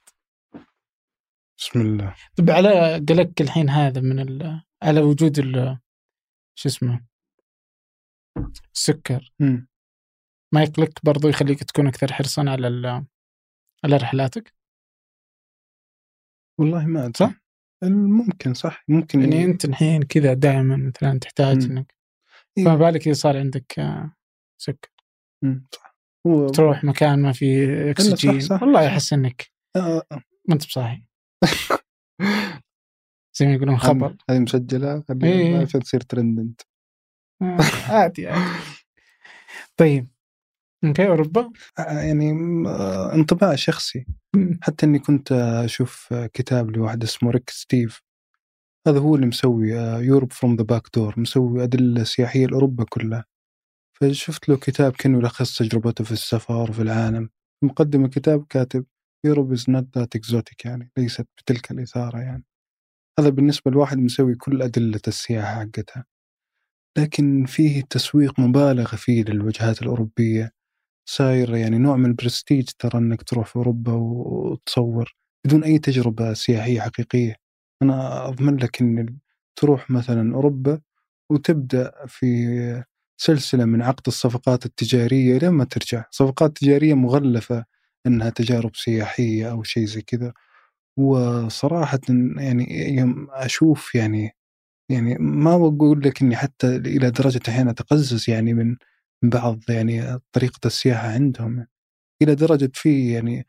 [1.63, 4.63] بسم الله طب على قلقك الحين هذا من ال...
[4.83, 5.79] على وجود ال...
[6.59, 7.07] شو اسمه
[8.75, 9.69] السكر مم.
[10.55, 12.87] ما يقلقك برضو يخليك تكون أكثر حرصا على ال...
[13.85, 14.55] على رحلاتك
[16.61, 17.35] والله ما أدري صح؟
[17.83, 21.77] ممكن صح ممكن يعني أنت الحين كذا دائما مثلا تحتاج مم.
[21.77, 21.95] إنك
[22.59, 22.65] إيه.
[22.65, 24.15] فما بالك إذا صار عندك آه،
[24.59, 24.91] سكر
[25.43, 25.67] مم.
[25.73, 25.97] صح
[26.27, 28.63] هو تروح مكان ما فيه أكسجين صح.
[28.63, 30.23] والله أحس إنك آه، آه.
[30.49, 31.12] ما أنت بصاحي
[33.39, 34.17] زي ما يقولون خبر.
[34.31, 35.59] هذه مسجلة خليها إيه.
[35.63, 36.61] عشان تصير ترند أنت.
[37.43, 38.61] آه، عادي عادي.
[39.77, 40.09] طيب.
[40.85, 42.31] okay أوروبا؟ آه، يعني
[42.69, 44.07] آه، انطباع شخصي.
[44.63, 45.33] حتى إني كنت
[45.65, 48.03] أشوف كتاب لواحد اسمه ريك ستيفز.
[48.89, 49.69] هذا هو اللي مسوي
[50.07, 53.25] Europe from the back door مسوي أدلة سياحية لأوروبا كلها.
[54.01, 57.31] فشفت له كتاب كأنه يلخص تجربته في السفر في العالم.
[57.65, 58.85] مقدم الكتاب كاتب
[59.25, 62.45] Europe is not that exotic يعني ليست بتلك الإثارة يعني.
[63.21, 66.05] هذا بالنسبة لواحد مسوي كل أدلة السياحة حقتها.
[66.99, 70.53] لكن فيه تسويق مبالغ فيه للوجهات الأوروبية.
[71.09, 75.17] صاير يعني نوع من البرستيج ترى إنك تروح في أوروبا وتصور
[75.47, 77.37] بدون أي تجربة سياحية حقيقية.
[77.83, 79.17] أنا أضمن لك إن
[79.57, 80.81] تروح مثلا أوروبا
[81.33, 82.85] وتبدأ في
[83.21, 86.05] سلسلة من عقد الصفقات التجارية لما ترجع.
[86.11, 87.65] صفقات تجارية مغلفة
[88.07, 90.33] إنها تجارب سياحية أو شيء زي كذا.
[90.99, 92.01] وصراحه
[92.39, 94.33] يعني يوم أشوف يعني
[94.91, 98.77] يعني ما بقول لك إني حتى إلى درجة أحيانا أتقزز يعني من
[99.25, 101.67] بعض يعني طريقة السياحة عندهم.
[102.23, 103.47] إلى درجة في يعني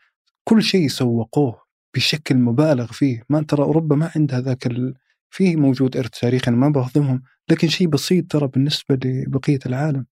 [0.49, 1.63] كل شيء سوقوه
[1.95, 3.23] بشكل مبالغ فيه.
[3.29, 4.95] ما ترى أوروبا ما عندها ذاك ال...
[5.31, 10.05] فيه موجود إرث تاريخي أنا ما بهضمهم لكن شيء بسيط ترى بالنسبة لبقية العالم.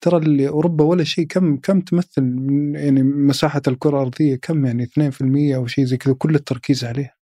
[0.00, 2.22] ترى أوروبا ولا شيء كم كم تمثل
[2.74, 7.18] يعني مساحة الكرة الأرضية؟ كم يعني 2% أو شيء زي كذا؟ كل التركيز عليها.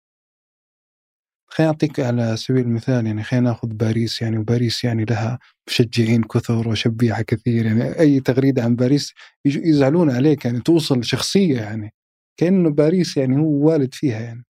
[1.47, 6.69] خليني أعطيك على سبيل المثال يعني خلينا نأخذ باريس يعني وباريس يعني لها مشجعين كثر
[6.69, 9.13] وشبيحة كثير يعني أي تغريدة عن باريس
[9.45, 11.93] يزعلون عليك يعني توصل شخصية يعني
[12.37, 14.45] كأنه باريس يعني هو والد فيها يعني.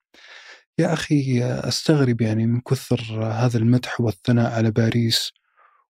[0.79, 5.31] يا أخي أستغرب يعني من كثر هذا المدح والثناء على باريس.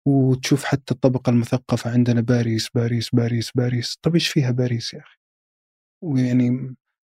[0.07, 3.97] وتشوف حتى الطبقة المثقفة عندنا باريس باريس باريس باريس.
[4.01, 5.17] طب إيش فيها باريس يا أخي؟
[6.03, 6.49] ويعني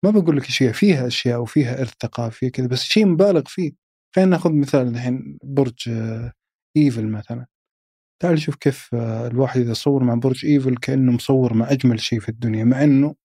[0.05, 3.71] ما بقول لك فيها فيها أشياء وفيها إرث ثقافي كذا بس شيء مبالغ فيه.
[4.15, 6.33] خلينا ناخذ مثال الحين برج آه،
[6.77, 7.45] إيفل مثلا.
[8.21, 12.19] تعال شوف كيف آه، الواحد إذا صور مع برج إيفل كأنه مصور مع أجمل شيء
[12.19, 13.15] في الدنيا مع إنه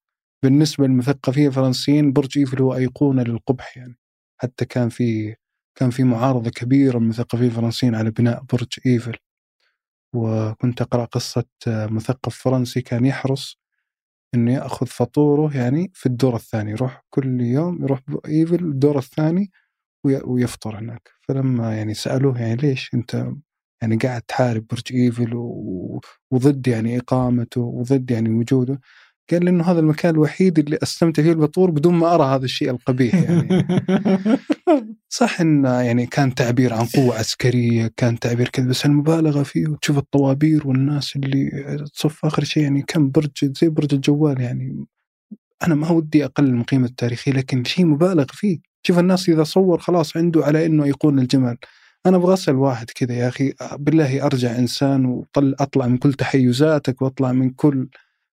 [0.44, 3.98] بالنسبة للمثقفين الفرنسيين برج إيفل هو أيقونة للقبح يعني.
[4.40, 5.36] حتى كان في
[5.78, 9.16] كان في معارضة كبيرة من المثقفين الفرنسيين على بناء برج إيفل.
[10.14, 13.58] وكنت قصة آه، مثقف فرنسي كان يحرص
[14.34, 19.50] إنه يأخذ فطوره يعني في الدور الثاني يروح كل يوم يروح ايفل الدور الثاني
[20.06, 21.10] وي- ويفطر هناك.
[21.28, 23.26] فلما يعني سألوه يعني ليش أنت
[23.82, 26.00] يعني قاعد تحارب برج ايفل و-
[26.32, 28.80] وضد يعني إقامته وضد يعني وجوده
[29.30, 32.70] قال لي إنه هذا المكان الوحيد اللي أستمتع فيه الفطور بدون ما أرى هذا الشيء
[32.70, 33.66] القبيح يعني.
[35.08, 39.98] صح انه يعني كان تعبير عن قوة عسكرية كان تعبير كذا بس المبالغة فيه وتشوف
[39.98, 41.50] الطوابير والناس اللي
[41.94, 44.86] تصف آخر شيء يعني كم برج زي برج الجوال يعني.
[45.66, 48.58] أنا ما ودي اقلل من قيمة التاريخية لكن شيء مبالغ فيه.
[48.82, 51.56] شوف الناس إذا صور خلاص عنده على إنه ايقونه الجمال
[52.06, 57.02] أنا أبغى أسأل واحد كذا يا أخي بالله أرجع إنسان وطل أطلع من كل تحيزاتك
[57.02, 57.88] وأطلع من كل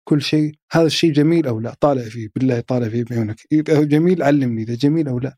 [0.03, 3.37] كل شيء هذا الشيء جميل أو لا؟ طالع فيه بالله طالع فيه بعيونك.
[3.51, 5.37] اذا جميل علمني إذا جميل أو لا.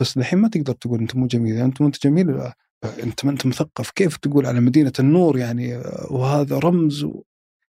[0.00, 2.54] بس الحين ما تقدر تقول أنت مو جميل أنت أنت جميل لا.
[3.02, 3.90] أنت ما أنت مثقف.
[3.90, 5.76] كيف تقول على مدينة النور يعني
[6.10, 7.06] وهذا رمز.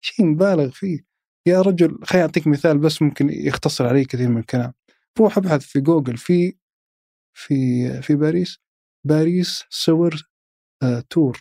[0.00, 1.00] شيء مبالغ فيه؟
[1.46, 4.72] يا رجل خليني أعطيك مثال بس ممكن يختصر علي كثير من الكلام.
[5.18, 6.54] روح أبحث في جوجل في
[7.34, 8.58] في في باريس.
[9.04, 10.28] باريس صور
[10.82, 11.38] آه تور.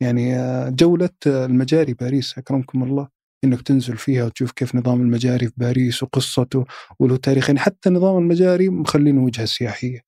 [0.00, 3.08] يعني آه جولة آه المجاري باريس أكرمكم الله.
[3.44, 6.64] إنك تنزل فيها وتشوف كيف نظام المجاري في باريس وقصته
[6.98, 10.00] وله تاريخ يعني حتى نظام المجاري مخلينه وجهة سياحية.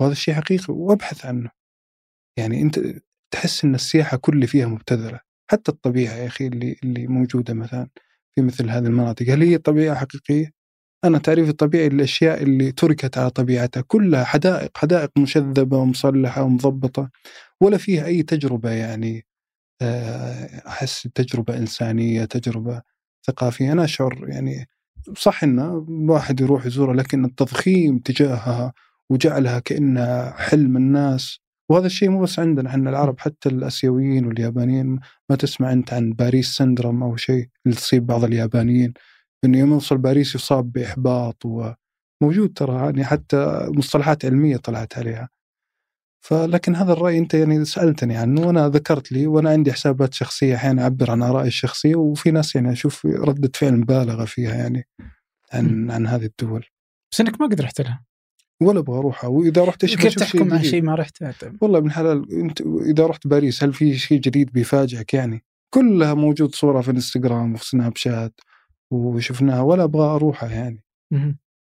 [0.00, 1.50] وهذا الشيء حقيقي وابحث عنه.
[2.38, 2.80] يعني أنت
[3.34, 5.20] تحس إن السياحة كل فيها مبتذلة
[5.50, 7.88] حتى الطبيعة يا أخي اللي اللي موجودة مثلا
[8.34, 9.26] في مثل هذه المناطق.
[9.28, 10.52] هل هي طبيعة حقيقية؟
[11.04, 17.10] أنا تعريفي الطبيعي الأشياء اللي تركت على طبيعتها كلها حدائق حدائق مشذبة ومصلحة ومضبطة
[17.60, 19.26] ولا فيها أي تجربة يعني
[20.66, 22.82] أحس تجربة إنسانية تجربة
[23.26, 23.72] ثقافية.
[23.72, 24.68] أنا أشعر يعني
[25.16, 28.72] صح إنه الواحد يروح يزورها لكن التضخيم تجاهها
[29.10, 31.38] وجعلها كأنها حلم الناس.
[31.70, 35.00] وهذا الشيء مو بس عندنا إحنا العرب حتى الأسيويين واليابانيين
[35.30, 38.94] ما تسمع أنت عن باريس سندروم أو شيء اللي تصيب بعض اليابانيين.
[39.44, 45.28] إنه يوم يوصل باريس يصاب بإحباط وموجود ترى يعني حتى مصطلحات علمية طلعت عليها.
[46.22, 50.82] فلكن هذا الرأي أنت يعني سألتني عنه وأنا ذكرت لي وأنا عندي حسابات شخصية أحيانا
[50.82, 54.88] أعبر عن آرائي الشخصية وفي ناس يعني أشوف ردة فعل مبالغة فيها يعني
[55.52, 56.64] عن عن هذه الدول.
[57.12, 58.04] بس إنك ما قد رحت لها.
[58.60, 61.22] ولا أبغى اروحها وإذا رحت إيش كيف تحكم على شيء ما رحت
[61.60, 65.44] والله ابن حلال أنت إذا رحت باريس هل في شيء جديد بيفاجئك يعني؟
[65.74, 68.40] كلها موجود صورة في الانستغرام وفي سناب شات
[68.90, 70.84] وشفناها ولا أبغى أروحها يعني.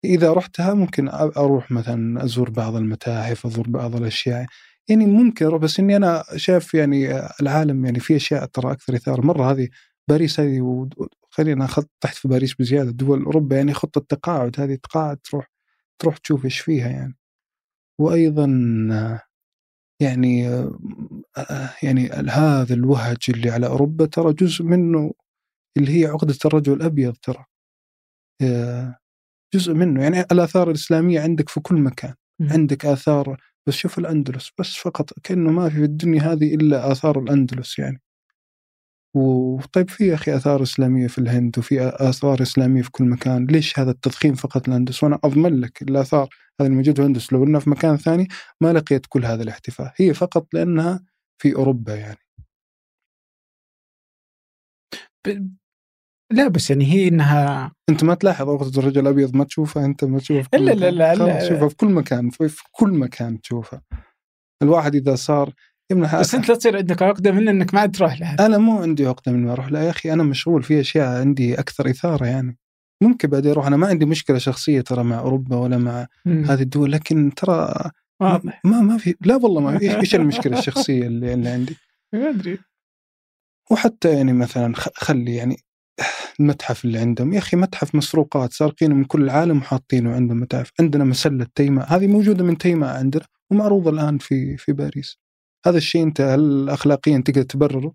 [0.05, 4.45] إذا رحتها ممكن أروح مثلا أزور بعض المتاحف أزور بعض الأشياء.
[4.89, 9.21] يعني ممكن أروح بس إني أنا شايف يعني العالم يعني في أشياء ترى أكثر إثارة.
[9.25, 9.69] مرة هذه
[10.09, 10.89] باريس هذه
[11.31, 11.67] خلينا
[12.01, 12.91] تحت في باريس بزيادة.
[12.91, 15.47] دول أوروبا يعني خطة تقاعد هذه تقاعد تروح
[16.01, 17.15] تروح تشوف إيش فيها يعني.
[18.01, 18.45] وأيضا
[20.01, 20.43] يعني
[21.83, 25.11] يعني هذا الوهج اللي على أوروبا ترى جزء منه
[25.77, 27.45] اللي هي عقدة الرجل الأبيض ترى.
[28.43, 28.97] آه،
[29.53, 32.49] جزء منه يعني الآثار الإسلامية عندك في كل مكان مم.
[32.51, 33.37] عندك آثار
[33.67, 38.01] بس شوف الأندلس بس فقط كأنه ما في في الدنيا هذه إلا آثار الأندلس يعني
[39.15, 43.79] وطيب في يا أخي آثار إسلامية في الهند وفي آثار إسلامية في كل مكان، ليش
[43.79, 46.29] هذا التضخيم فقط الأندلس؟ وأنا أضمن لك الآثار
[46.61, 48.27] هذه الموجودة في الأندلس لو انها في مكان ثاني
[48.61, 51.03] ما لقيت كل هذا الاحتفاء، هي فقط لأنها
[51.41, 52.17] في أوروبا يعني.
[56.31, 60.19] لا بس يعني هي إنها أنت ما تلاحظ عقدة الرجل الأبيض ما تشوفها أنت ما
[60.19, 60.91] تشوفها في كل لا- لا-.
[60.91, 61.39] لا- لا.
[61.39, 63.81] تشوفها في كل مكان في, في كل مكان تشوفها.
[64.63, 65.53] الواحد إذا صار
[65.91, 68.81] يمنح بس أنت لا تصير عندك عقدة من إنك ما عاد تروح لها أنا مو
[68.81, 72.25] عندي عقدة من ما أروح لا يا أخي أنا مشغول في أشياء عندي أكثر إثارة
[72.25, 72.57] يعني
[73.03, 76.07] ممكن بعدين أروح أنا ما عندي مشكلة شخصية ترى مع أوروبا ولا مع.
[76.27, 77.73] هذه الدول لكن ترى
[78.21, 81.77] واضح ما ما في لا والله ما إيش إيش المشكلة الشخصية اللي, اللي عندي
[82.13, 82.59] ما أدري
[83.71, 85.57] وحتى يعني مثلا خلي يعني
[86.39, 87.33] المتحف اللي عندهم.
[87.33, 92.07] يا أخي متحف مسروقات سارقينه من كل العالم وحاطينه عندهم متاحف عندنا مسلة تيماء هذه
[92.07, 95.17] موجودة من تيماء عندنا ومعروضة الآن في في باريس.
[95.65, 97.93] هذا الشيء أنت هل اخلاقيا تقدر تبرره؟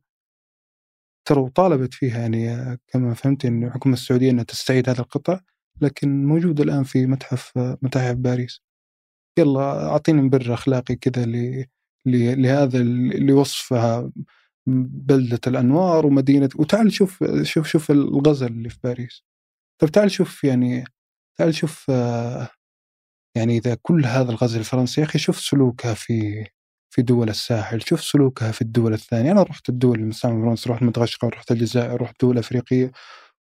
[1.29, 5.41] ترى وطالبت فيها يعني كما فهمت إن الحكومة السعودية إنها تستعيد هذا القطع
[5.81, 8.61] لكن موجود الآن في متحف متاحف باريس.
[9.39, 11.27] يلا أعطيني مبرر أخلاقي كذا
[12.07, 14.11] لهذا اللي وصفها
[14.67, 19.25] بلدة الأنوار ومدينة وتعال شوف شوف شوف الغزل اللي في باريس.
[19.81, 20.85] طيب تعال شوف يعني
[21.39, 22.49] تعال شوف آه،
[23.37, 26.47] يعني إذا كل هذا الغزل الفرنسي يا أخي شوف سلوكها في
[26.95, 29.33] في دول الساحل شوف سلوكها في الدول الثانية.
[29.33, 32.93] أنا رحت الدول المستعمرة فرنسا رحت مدغشقر رحت الجزائر رحت دول أفريقية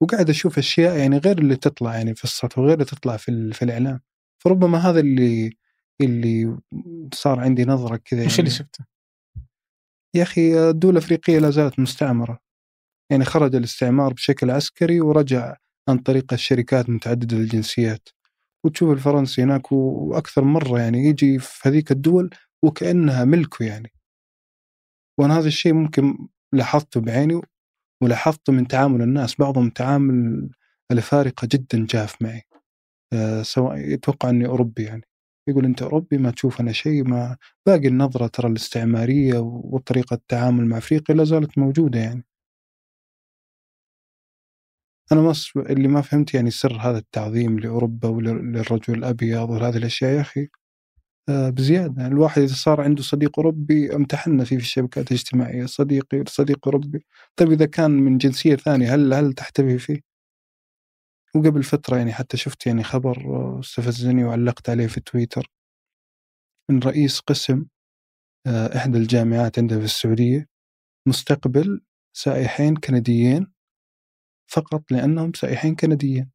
[0.01, 3.65] وقاعد أشوف أشياء يعني غير اللي تطلع يعني في السطح وغير اللي تطلع في, في
[3.65, 4.01] الإعلام.
[4.43, 5.57] فربما هذا اللي
[6.01, 6.57] اللي
[7.13, 8.39] صار عندي نظرة كذا وش يعني.
[8.39, 8.96] اللي شفته؟
[10.17, 12.39] يا أخي الدول الأفريقية لا زالت مستعمرة.
[13.11, 15.55] يعني خرج الاستعمار بشكل عسكري ورجع
[15.89, 18.09] عن طريق الشركات متعدده الجنسيات
[18.65, 22.29] وتشوف الفرنسي هناك وأكثر مرة يعني يجي في هذيك الدول
[22.63, 23.91] وكأنها ملكه يعني.
[25.19, 27.41] وأنا هذا الشيء ممكن لاحظته بعيني
[28.03, 29.35] ولاحظته من تعامل الناس.
[29.35, 30.49] بعضهم تعامل
[30.91, 32.41] الافارقه جدا جاف معي
[33.13, 35.06] أه سواء يتوقع أني أوروبي يعني.
[35.49, 40.77] يقول أنت اوروبي ما تشوف أنا شيء ما باقي النظرة ترى الاستعمارية وطريقة التعامل مع
[40.77, 42.25] أفريقيا لا زالت موجودة يعني.
[45.11, 50.21] أنا ما اللي ما فهمت يعني سر هذا التعظيم لأوروبا وللرجل الأبيض وهذه الأشياء يا
[50.21, 50.49] أخي
[51.29, 52.07] آه، بزيادة.
[52.07, 57.05] الواحد إذا صار عنده صديق أوروبي امتحنا فيه في الشبكات الاجتماعية صديقي صديق أوروبي.
[57.37, 60.06] طيب إذا كان من جنسية ثانية هل هل تحتوي فيه؟
[61.35, 65.51] وقبل فترة يعني حتى شفت يعني خبر آه، استفزني وعلقت عليه في تويتر.
[66.71, 67.65] من رئيس قسم
[68.47, 70.47] آه، إحدى الجامعات عندنا في السعودية
[71.07, 71.81] مستقبل
[72.17, 73.53] سائحين كنديين
[74.51, 76.31] فقط لأنهم سائحين كنديين.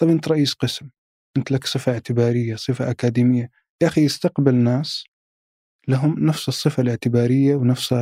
[0.00, 0.90] طيب أنت رئيس قسم
[1.36, 3.50] أنت لك صفة اعتبارية صفة أكاديمية.
[3.82, 5.04] يا أخي يستقبل ناس
[5.88, 7.94] لهم نفس الصفة الاعتبارية ونفس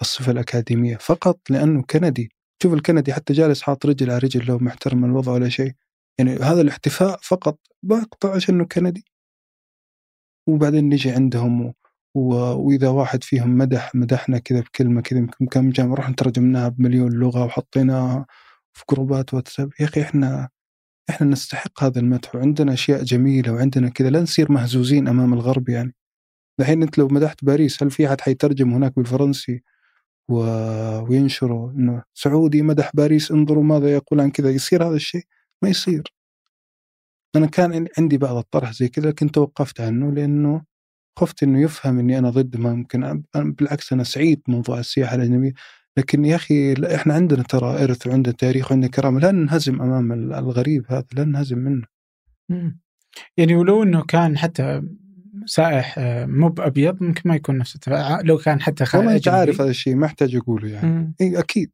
[0.00, 2.35] الصفة الأكاديمية فقط لأنه كندي.
[2.62, 5.72] شوف الكندي حتى جالس حاط رجل على رجل لو محترم الوضع ولا شيء.
[6.18, 9.04] يعني هذا الاحتفاء فقط بقطع عشان إنه كندي.
[10.48, 11.74] وبعدين نجي عندهم و...
[12.14, 12.34] و...
[12.34, 17.44] وإذا واحد فيهم مدح مدحنا كذا بكلمة كذا يمكن كم جامعه رحنا ترجمناها بمليون لغة
[17.44, 18.26] وحطيناها
[18.72, 19.70] في جروبات واتساب.
[19.80, 20.48] يا أخي إحنا
[21.10, 24.10] إحنا نستحق هذا المدح وعندنا أشياء جميلة وعندنا كذا.
[24.10, 25.94] لا نصير مهزوزين أمام الغرب يعني.
[26.60, 29.62] الحين أنت لو مدحت باريس هل في أحد حيترجم هناك بالفرنسي.
[30.28, 35.24] وينشروا إنه سعودي مدح باريس انظروا ماذا يقول عن كذا يصير هذا الشيء؟
[35.62, 36.02] ما يصير.
[37.36, 40.64] أنا كان عندي بعض الطرح زي كذا لكن توقفت عنه لأنه
[41.18, 45.52] خفت إنه يفهم إني أنا ضد ما ممكن بالعكس أنا سعيد بموضوع السياحة الأجنبية.
[45.96, 50.84] لكن يا أخي إحنا عندنا ترى إرث وعندنا تاريخ وعندنا كرامة لا ننهزم أمام الغريب
[50.88, 51.86] هذا لا ننهزم منه.
[53.36, 54.82] يعني ولو إنه كان حتى
[55.46, 58.26] سائح آه، مو بأبيض ممكن ما يكون نفس التفاعل.
[58.26, 60.86] لو كان حتى خارج والله أنت عارف هذا الشيء ما أحتاج أقوله يعني.
[60.88, 61.14] مم.
[61.20, 61.70] إي أكيد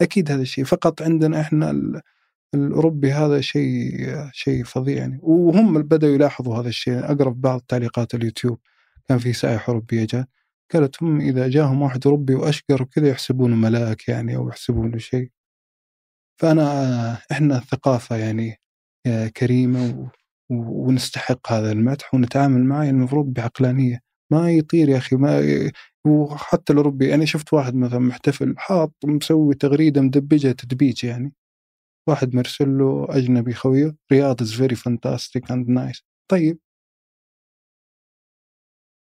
[0.00, 0.64] أكيد هذا الشيء.
[0.64, 2.00] فقط عندنا إحنا ال-
[2.54, 3.92] الأوروبي هذا شيء
[4.32, 5.18] شيء فظيع يعني.
[5.22, 6.98] وهم بدأوا يلاحظوا هذا الشيء.
[6.98, 8.58] أقرب بعض تعليقات اليوتيوب
[9.08, 10.24] كان في سائح اوروبيه جاء.
[10.74, 15.30] قالت هم إذا جاهم واحد أوروبي وأشقر وكذا يحسبونه ملاك يعني أو يحسبونه شيء.
[16.36, 18.60] فأنا إحنا الثقافه يعني
[19.06, 20.08] آه، كريمة
[20.50, 24.00] ونستحق هذا المدح ونتعامل معه المفروض بعقلانية.
[24.32, 25.42] ما يطير يا أخي ما
[26.06, 31.32] وحتى الأوروبي أنا شفت واحد مثلا محتفل حاط مسوي تغريدة مدبجة تدبيج يعني.
[32.08, 36.58] واحد مرسل له أجنبي خويه رياض از very fantastic and nice طيب.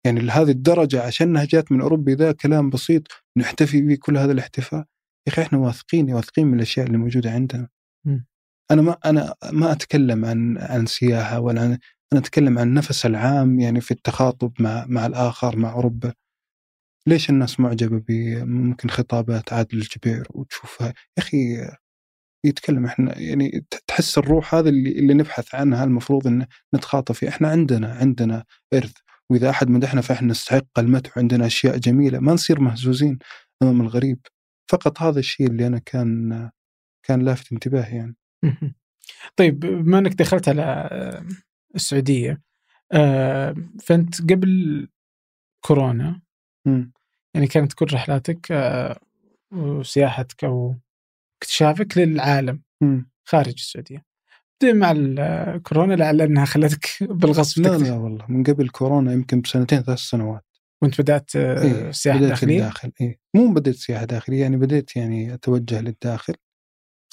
[0.05, 3.03] يعني لهذه الدرجة عشانها جات من أوروبي ذا كلام بسيط
[3.37, 4.85] نحتفي به كل هذا الاحتفاء.
[5.27, 7.69] يا أخي إحنا واثقين واثقين من الأشياء اللي موجودة عندنا.
[8.71, 11.77] أنا ما أنا ما أتكلم عن عن سياحة ولا عن
[12.13, 16.13] أنا أتكلم عن النفس العام يعني في التخاطب مع مع الآخر مع أوروبا.
[17.07, 21.37] ليش الناس معجبة بممكن خطابات عادل الجبير وتشوفها؟ يا أخي
[22.45, 27.47] يتكلم إحنا يعني تحس الروح هذا اللي, اللي نبحث عنها المفروض إن نتخاطب فيه إحنا
[27.49, 28.43] عندنا عندنا
[28.73, 28.93] إرث.
[29.31, 33.19] وإذا أحد مدحنا فإحنا نستحق المدح وعندنا أشياء جميلة ما نصير مهزوزين
[33.63, 34.19] أمام الغريب.
[34.71, 36.49] فقط هذا الشيء اللي أنا كان
[37.05, 38.15] كان لافت انتباهي يعني.
[39.35, 40.89] طيب بما إنك دخلت على
[41.75, 42.41] السعودية
[42.91, 44.87] آه، فأنت قبل
[45.65, 46.21] كورونا
[47.33, 48.99] يعني كانت كل رحلاتك آه،
[49.51, 50.75] وسياحتك أو
[51.41, 52.61] اكتشافك للعالم
[53.25, 54.05] خارج السعودية.
[54.63, 59.99] مع الكورونا لعل أنها خلتك بالغصب لا لا والله من قبل كورونا يمكن بسنتين ثلاث
[59.99, 60.45] سنوات.
[60.81, 65.33] وأنت بدأت إيه سياحة بدأت داخلية؟ الداخل إيه مو بديت سياحة داخلية يعني بديت يعني
[65.33, 66.33] أتوجه للداخل.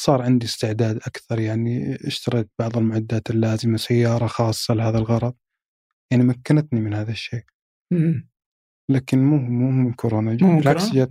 [0.01, 5.35] صار عندي استعداد أكثر يعني اشتريت بعض المعدات اللازمة سيارة خاصة لهذا الغرض.
[6.13, 7.45] يعني مكنتني من هذا الشيء.
[8.91, 11.09] لكن مو مو من كورونا بالعكس جات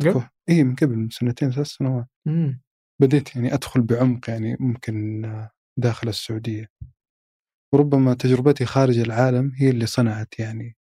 [0.50, 2.08] اي من قبل من سنتين ثلاث سنوات.
[2.28, 2.62] مم.
[3.02, 5.22] بديت يعني أدخل بعمق يعني ممكن
[5.80, 6.68] داخل السعودية.
[7.74, 10.76] وربما تجربتي خارج العالم هي اللي صنعت يعني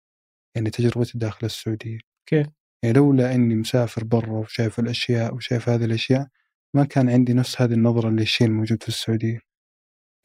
[0.55, 1.99] يعني تجربتي داخل السعودية.
[2.29, 2.47] كيف؟
[2.83, 6.27] يعني لولا إني مسافر برا وشايف الأشياء وشايف هذه الأشياء
[6.75, 9.39] ما كان عندي نفس هذه النظرة للشيء الموجود في السعودية.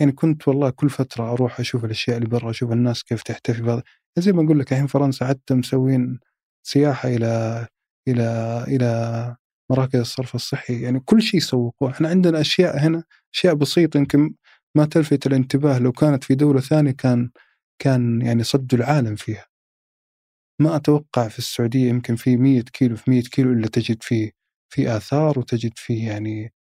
[0.01, 3.83] يعني كنت والله كل فترة أروح أشوف الأشياء اللي برا أشوف الناس كيف تحتفي بهذا.
[4.19, 6.21] زي ما أقول لك الحين فرنسا حتى مسوين
[6.67, 7.67] سياحة إلى
[8.09, 8.25] إلى
[8.69, 9.37] إلى
[9.71, 10.83] مراكز الصرف الصحي.
[10.83, 11.91] يعني كل شيء يسوقوه.
[11.91, 14.35] إحنا عندنا أشياء هنا أشياء بسيطة يمكن
[14.77, 15.79] ما تلفت الانتباه.
[15.79, 17.31] لو كانت في دولة ثانية كان
[17.83, 19.47] كان يعني صد العالم فيها.
[20.63, 24.97] ما أتوقع في السعودية يمكن في 100 كيلو في 100 كيلو إلا تجد فيه في
[24.97, 26.53] آثار وتجد فيه يعني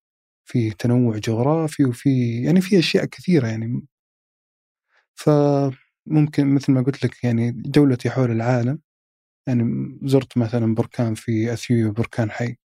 [0.45, 3.83] في تنوع جغرافي وفي يعني في أشياء كثيرة يعني.
[5.15, 8.79] فممكن مثل ما قلت لك يعني جولتي حول العالم
[9.47, 9.63] يعني
[10.03, 12.57] زرت مثلا بركان في أثيوبيا بركان حي.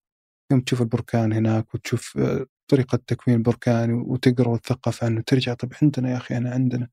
[0.53, 6.11] يوم تشوف البركان هناك وتشوف آه، طريقة تكوين البركان وتقرأ وتثقف عنه ترجع طب عندنا
[6.13, 6.89] يا أخي أنا عندنا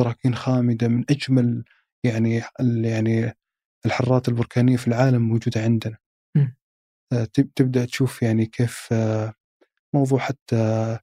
[0.00, 1.64] براكين خامدة من أجمل
[2.04, 2.42] يعني
[2.84, 3.34] يعني
[3.86, 5.98] الحرات البركانية في العالم موجودة عندنا.
[7.12, 7.24] آه،
[7.56, 9.34] تبدأ تشوف يعني كيف آه،
[9.94, 10.98] موضوع حتى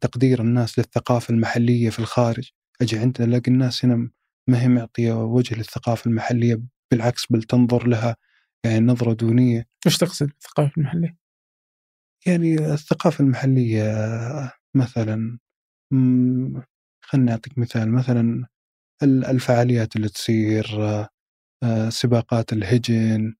[0.00, 4.10] تقدير الناس للثقافة المحلية في الخارج أجي عندنا ألاقي الناس هنا
[4.48, 8.16] ما هي معطية وجه للثقافة المحلية بالعكس بل تنظر لها
[8.64, 11.16] يعني نظرة دونية إيش تقصد الثقافة المحلية؟
[12.26, 13.82] يعني الثقافة المحلية
[14.74, 15.38] مثلا
[17.00, 18.46] خلني أعطيك مثال مثلا
[19.02, 20.66] الفعاليات اللي تصير
[21.62, 23.34] آه، سباقات الهجن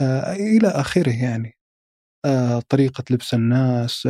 [0.00, 1.58] آه، إلى آخره يعني.
[2.24, 4.08] آه، طريقة لبس الناس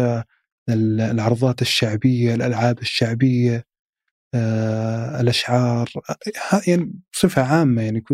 [0.68, 3.64] العرضات الشعبية الألعاب الشعبية
[5.20, 5.88] الأشعار
[6.68, 8.04] يعني بصفة عامة يعني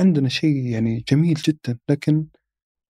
[0.00, 2.26] عندنا شيء يعني جميل جدا لكن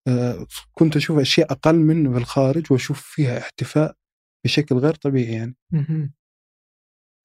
[0.09, 3.97] آه، كنت أشوف أشياء أقل منه في الخارج وأشوف فيها احتفاء
[4.45, 5.57] بشكل غير طبيعي يعني.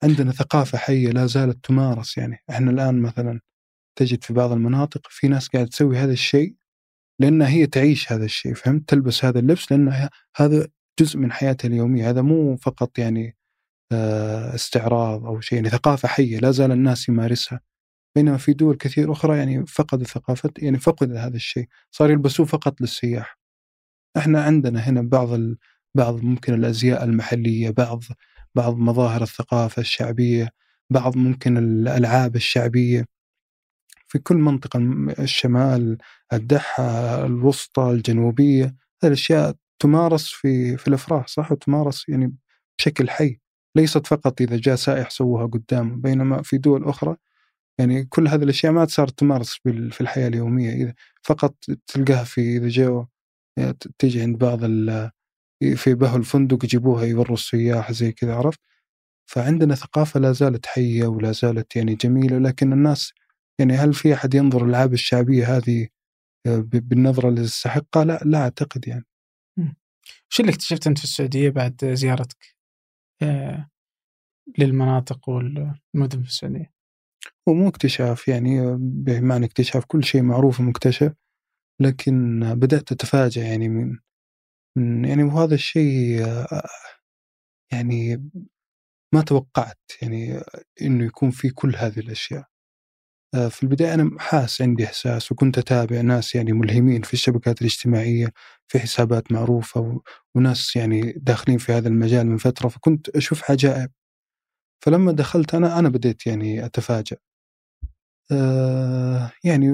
[0.03, 2.37] عندنا ثقافة حية لا زالت تمارس يعني.
[2.49, 3.41] إحنا الآن مثلا
[3.99, 6.55] تجد في بعض المناطق في ناس قاعدة تسوي هذا الشيء
[7.19, 10.67] لأنها هي تعيش هذا الشيء فهمت؟ تلبس هذا اللبس لأن هذا
[10.99, 12.09] جزء من حياتها اليومية.
[12.09, 13.37] هذا مو فقط يعني
[13.91, 17.61] آه، استعراض أو شيء يعني ثقافة حية لا زال الناس يمارسها.
[18.15, 21.67] بينما في دول كثير أخرى يعني فقدوا ثقافة يعني فقد هذا الشيء.
[21.91, 23.39] صار يلبسوه فقط للسياح.
[24.17, 25.57] إحنا عندنا هنا بعض ال...
[25.95, 28.03] بعض ممكن الأزياء المحلية بعض
[28.55, 30.49] بعض مظاهر الثقافة الشعبية
[30.89, 33.05] بعض ممكن الألعاب الشعبية.
[34.15, 34.79] في كل منطقة
[35.19, 35.97] الشمال
[36.33, 36.83] الدحة
[37.25, 42.35] الوسطى الجنوبية هذه الأشياء تمارس في في الأفراح صح؟ وتمارس يعني
[42.79, 43.39] بشكل حي
[43.75, 47.15] ليست فقط إذا جاء سائح سووها قدامه بينما في دول أخرى.
[47.79, 50.93] يعني كل هذه الأشياء ما صارت تمارس في الحياة اليومية إذا
[51.23, 51.55] فقط
[51.87, 53.05] تلقاها في إذا جو
[53.99, 54.59] تيجي عند بعض
[55.75, 58.59] في بهو الفندق يجيبوها يوروا السياح زي كذا عرفت؟
[59.25, 63.13] فعندنا ثقافة لا زالت حية ولا زالت يعني جميلة لكن الناس
[63.59, 65.87] يعني هل في أحد ينظر الألعاب الشعبية هذه
[66.47, 69.05] آه، بالنظرة اللي تستحقها؟ لا لا أعتقد يعني.
[70.31, 72.55] وش اللي اكتشفت أنت في السعودية بعد زيارتك؟
[73.21, 73.69] آه،
[74.57, 76.73] للمناطق والمدن في السعودية
[77.49, 81.13] هو مو اكتشاف يعني بمعنى اكتشاف كل شيء معروف ومكتشف
[81.81, 83.97] لكن بدأت أتفاجأ يعني من,
[84.77, 86.67] من يعني وهذا الشيء آه،
[87.71, 88.29] يعني
[89.13, 90.39] ما توقعت يعني
[90.81, 92.45] إنه يكون في كل هذه الأشياء.
[93.35, 98.33] آه، في البداية أنا حاس عندي إحساس وكنت أتابع ناس يعني ملهمين في الشبكات الاجتماعية
[98.67, 100.01] في حسابات معروفة
[100.35, 103.91] وناس يعني داخلين في هذا المجال من فترة فكنت أشوف عجائب.
[104.85, 107.17] فلما دخلت أنا أنا بديت يعني أتفاجأ.
[108.31, 109.67] آه يعني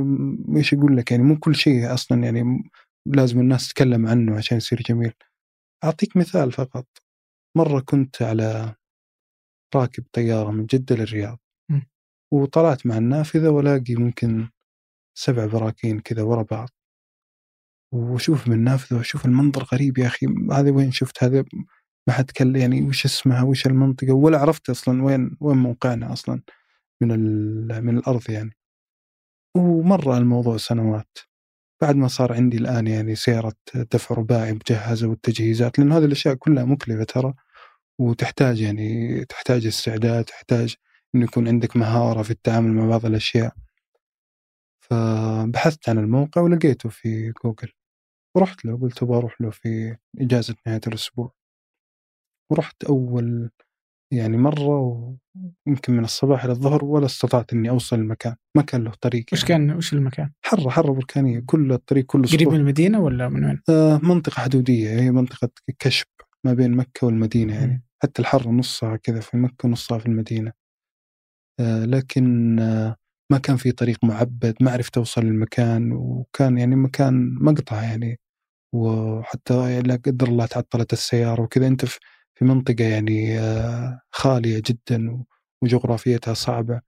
[0.57, 2.71] إيش أقول لك يعني مو كل شيء أصلا يعني
[3.05, 5.13] لازم الناس تتكلم عنه عشان يصير جميل.
[5.83, 6.87] أعطيك مثال فقط.
[7.57, 8.75] مرة كنت على
[9.75, 11.39] راكب طيارة من جدة للرياض.
[12.31, 14.47] وطلعت مع النافذة ولاقي ممكن
[15.17, 16.69] سبع براكين كذا ورا بعض.
[17.93, 20.27] وأشوف من النافذة وأشوف المنظر غريب يا أخي.
[20.51, 21.45] هذا وين شفت؟ هذا
[22.07, 26.41] ما حد كل يعني وش اسمها؟ وش المنطقة؟ ولا عرفت أصلا وين وين موقعنا أصلا
[27.01, 27.09] من
[27.85, 28.51] من الأرض يعني.
[29.57, 31.17] ومر الموضوع سنوات.
[31.81, 36.65] بعد ما صار عندي الآن يعني سيارة دفع رباعي مجهزة والتجهيزات لأن هذه الأشياء كلها
[36.65, 37.33] مكلفة ترى.
[37.99, 40.75] وتحتاج يعني تحتاج استعداد تحتاج
[41.15, 43.53] إنه يكون عندك مهارة في التعامل مع بعض الأشياء.
[44.79, 47.71] فبحثت عن الموقع ولقيته في جوجل.
[48.35, 51.33] ورحت له قلت أبغى أروح له في إجازة نهاية الأسبوع.
[52.51, 53.49] ورحت أول
[54.13, 54.77] يعني مرة
[55.67, 58.35] ويمكن من الصباح إلى الظهر ولا استطعت إني أوصل المكان.
[58.55, 59.67] ما كان له طريق وش يعني.
[59.67, 61.43] كان وش المكان؟ حره حره بركانية.
[61.45, 64.99] كل الطريق كله قريب من المدينة ولا من وين؟ آه منطقة حدودية.
[64.99, 65.49] هي منطقة
[65.79, 66.07] كشب
[66.43, 67.83] ما بين مكة والمدينة يعني.
[68.03, 70.60] حتى الحر نصها كذا في مكة ونصها في المدينة.
[71.85, 72.95] لكن آه
[73.31, 78.19] ما كان في طريق معبد ما عرفت أوصل للمكان وكان يعني مكان مقطع يعني.
[78.73, 81.67] وحتى لا قدر الله تعطلت السيارة وكذا.
[81.67, 85.23] أنت في منطقة يعني آه خالية جدا
[85.63, 86.81] وجغرافيتها صعبة.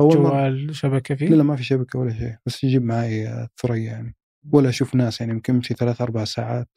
[0.00, 2.36] جوال شبكة فيه؟ لا, لا ما في شبكة ولا شيء.
[2.46, 4.16] بس يجيب معي آه، ثريا يعني.
[4.52, 5.32] ولا أشوف ناس يعني.
[5.32, 6.68] يمكن أمشي ثلاث أربع ساعات.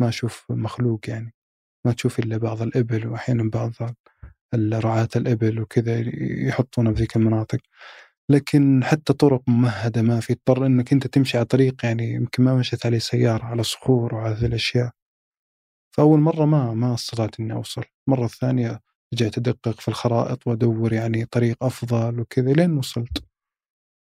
[0.00, 1.34] ما أشوف مخلوق يعني.
[1.86, 3.72] ما تشوف إلا بعض الإبل وأحيانا بعض
[4.54, 6.00] رعاة الإبل وكذا
[6.48, 7.58] يحطونه في ذيك المناطق.
[8.30, 12.54] لكن حتى طرق ممهدة ما في تضطر أنك أنت تمشي على طريق يعني يمكن ما
[12.56, 14.90] مشيت عليه سيارة على صخور وعلى هذه الأشياء.
[15.96, 17.82] فأول مرة ما ما استطعت إني أوصل.
[18.08, 18.80] المرة الثانية
[19.14, 23.24] رجعت أدقق في الخرائط وأدور يعني طريق أفضل وكذا لين وصلت.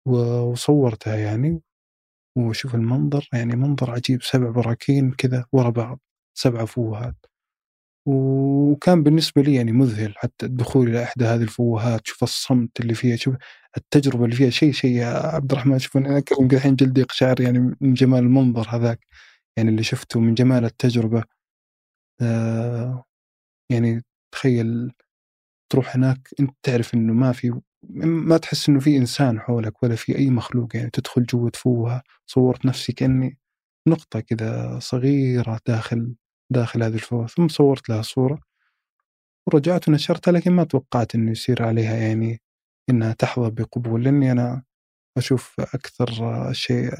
[0.06, 1.62] وصورتها يعني.
[2.38, 6.00] وشوف المنظر يعني منظر عجيب سبع براكين كذا ورا بعض
[6.34, 7.29] سبع فوهات.
[8.06, 13.16] وكان بالنسبة لي يعني مذهل حتى الدخول إلى إحدى هذه الفوهات شوف الصمت اللي فيها
[13.16, 13.34] شوف
[13.76, 16.22] التجربة اللي فيها شيء شيء يا عبد الرحمن شوف أنا
[16.52, 19.06] الحين جلدي يقشعر يعني من جمال المنظر هذاك
[19.56, 21.24] يعني اللي شفته من جمال التجربة.
[22.22, 23.04] آه
[23.72, 24.02] يعني
[24.34, 24.92] تخيل
[25.72, 27.60] تروح هناك أنت تعرف إنه ما في
[28.04, 32.66] ما تحس إنه في إنسان حولك ولا في أي مخلوق يعني تدخل جوة فوهة صورت
[32.66, 33.38] نفسي كأني
[33.88, 36.14] نقطة كذا صغيرة داخل
[36.50, 38.40] داخل هذه الفوهة ثم صورت لها صورة
[39.46, 42.40] ورجعت ونشرتها لكن ما توقعت إنه يصير عليها يعني
[42.90, 44.62] إنها تحظى بقبول لأني أنا
[45.18, 46.08] أشوف أكثر
[46.52, 46.90] شيء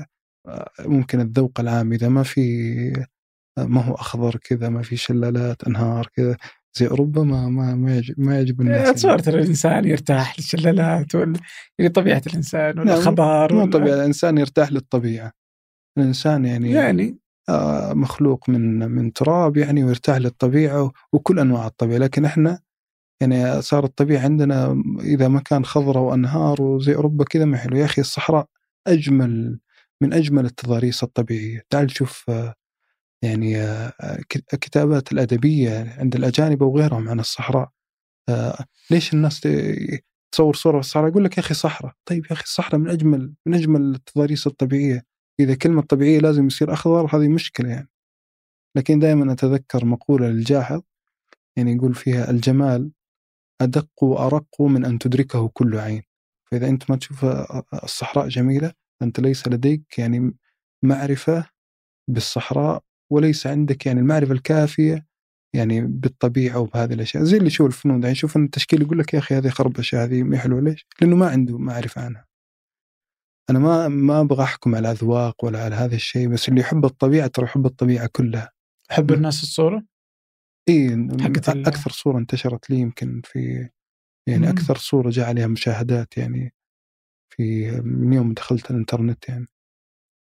[0.80, 3.06] ممكن الذوق العام إذا ما في
[3.58, 6.36] ما هو أخضر كذا ما في شلالات أنهار كذا
[6.74, 11.40] زي اوروبا ما ما ما يعجب, ما يعجب الناس اتصور ترى الإنسان يرتاح للشلالات ولا
[11.78, 15.32] يعني طبيعة الإنسان ولا خضار مو طبيعة الإنسان يرتاح للطبيعة.
[15.98, 17.29] الإنسان يعني يعني آه،
[17.94, 21.98] مخلوق من من تراب يعني ويرتاح للطبيعة وكل أنواع الطبيعة.
[21.98, 22.60] لكن إحنا
[23.20, 27.76] يعني صار الطبيعة عندنا إذا ما كان خضرة وأنهار وزي أوروبا كذا ما حلو.
[27.76, 28.46] يا أخي الصحراء
[28.86, 29.60] أجمل
[30.02, 31.62] من أجمل التضاريس الطبيعية.
[31.70, 32.54] تعال شوف آه،
[33.24, 33.92] يعني آه،
[34.54, 37.70] الكتابات الأدبية عند الأجانب وغيرهم عن الصحراء.
[38.90, 39.48] ليش الناس
[40.32, 41.92] تصور صورة الصحراء؟ يقول لك يا أخي صحراء.
[42.06, 45.04] طيب يا أخي الصحراء من أجمل من أجمل التضاريس الطبيعية.
[45.40, 47.88] إذا كلمة طبيعية لازم يصير أخضر هذه مشكلة يعني.
[48.76, 50.82] لكن دائما أتذكر مقولة للجاحظ
[51.56, 52.92] يعني يقول فيها الجمال
[53.60, 56.02] أدق وأرق من أن تدركه كل عين.
[56.50, 57.24] فإذا أنت ما تشوف
[57.84, 58.72] الصحراء جميلة
[59.02, 60.34] أنت ليس لديك يعني
[60.84, 61.46] معرفة
[62.10, 65.06] بالصحراء وليس عندك يعني المعرفة الكافية
[65.54, 67.24] يعني بالطبيعة وبهذه الأشياء.
[67.24, 68.00] زي اللي يشوف الفنون.
[68.00, 71.28] يعني يشوف التشكيل يقول لك يا أخي هذه خربشة هذه ما حلوة ليش؟ لأنه ما
[71.28, 72.29] عنده معرفة عنها.
[73.50, 77.26] أنا ما ما أبغى أحكم على أذواق ولا على هذا الشيء بس اللي يحب الطبيعة
[77.26, 78.50] ترى يحب الطبيعة كلها.
[78.90, 79.84] حب الناس الصورة؟
[80.68, 81.08] إي
[81.66, 83.68] أكثر صورة انتشرت لي يمكن في
[84.26, 84.48] يعني مم.
[84.48, 86.54] أكثر صورة جاء عليها مشاهدات يعني
[87.30, 89.46] في من يوم دخلت الإنترنت يعني.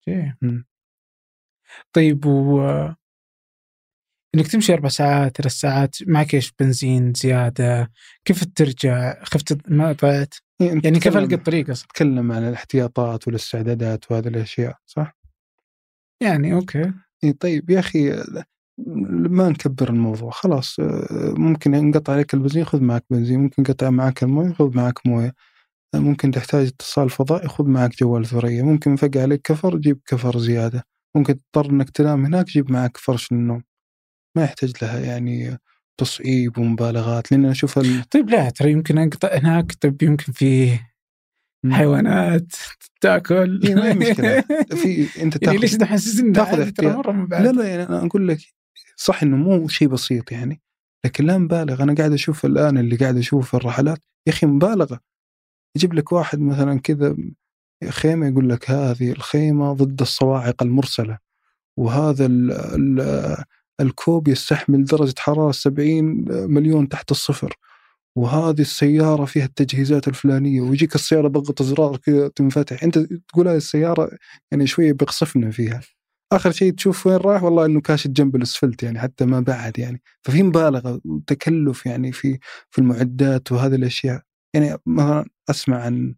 [0.09, 0.35] جي.
[1.93, 2.61] طيب و
[4.35, 7.93] إنك تمشي أربع ساعات ثلاث ساعات معك إيش؟ بنزين زيادة
[8.25, 14.29] كيف ترجع؟ خفت ما ضعت يعني كيف ألقى الطريق أصلا؟ تتكلم عن الاحتياطات والاستعدادات وهذه
[14.29, 15.17] الأشياء صح؟
[16.23, 16.93] يعني أوكي.
[17.25, 18.25] إيه طيب يا أخي
[18.87, 24.23] ما نكبر الموضوع خلاص آه، ممكن ينقطع عليك البنزين خذ معك بنزين ممكن ينقطع معك
[24.23, 25.35] الموية خذ معك موية.
[25.95, 28.63] آه، ممكن تحتاج اتصال فضائي خذ معك جوال ثريا.
[28.63, 30.85] ممكن فقع عليك كفر جيب كفر زيادة.
[31.17, 33.63] ممكن تضطر إنك تنام هناك جيب معك فرش للنوم.
[34.37, 35.59] ما يحتاج لها يعني
[35.97, 38.09] تصعيب ومبالغات لأن أشوف ال...
[38.09, 40.78] طيب لا ترى يمكن انقطع هناك طيب يمكن في
[41.70, 42.53] حيوانات
[43.01, 44.41] تأكل إيه، ما هي مشكلة.
[44.74, 46.93] في أنت يعني تأخذ ليش تحسسني تأخذ ترى.
[46.93, 47.26] مرة.
[47.30, 48.38] لا لا يعني أنا أقول لك
[48.97, 50.61] صح إنه مو شيء بسيط يعني
[51.05, 55.01] لكن لا نبالغ أنا قاعد أشوف الآن اللي قاعد أشوف في الرحلات يا أخي مبالغة
[55.76, 57.16] يجيب لك واحد مثلا كذا
[57.88, 61.18] خيمة يقول لك هذه الخيمة ضد الصواعق المرسلة
[61.76, 63.45] وهذا ال ال
[63.81, 67.57] الكوب يستحمل درجة حرارة 70 مليون تحت الصفر
[68.16, 72.83] وهذه السيارة فيها التجهيزات الفلانية ويجيك السيارة ضغط زرار كذا تنفتح.
[72.85, 74.11] أنت تقول هذه السيارة
[74.51, 75.81] يعني شوية بيقصفنا فيها.
[76.33, 80.03] آخر شيء تشوف وين رايح والله إنه كاشت جنب الأسفلت يعني حتى ما بعد يعني.
[80.22, 82.39] ففي مبالغة وتكلف يعني في
[82.70, 84.22] في المعدات وهذه الأشياء.
[84.55, 86.14] يعني مثلا أسمع عن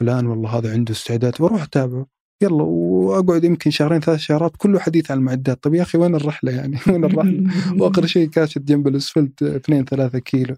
[0.00, 2.06] فلان والله هذا عنده استعداد وأروح أتابعه.
[2.42, 5.62] يلا وأقعد يمكن شهرين ثلاث شهرات كله حديث عن المعدات.
[5.62, 7.50] طيب يا أخي وين الرحلة يعني؟ وين الرحلة؟
[7.82, 10.56] وآخر شيء كاشت جنب الأسفلت 2 3 كيلو.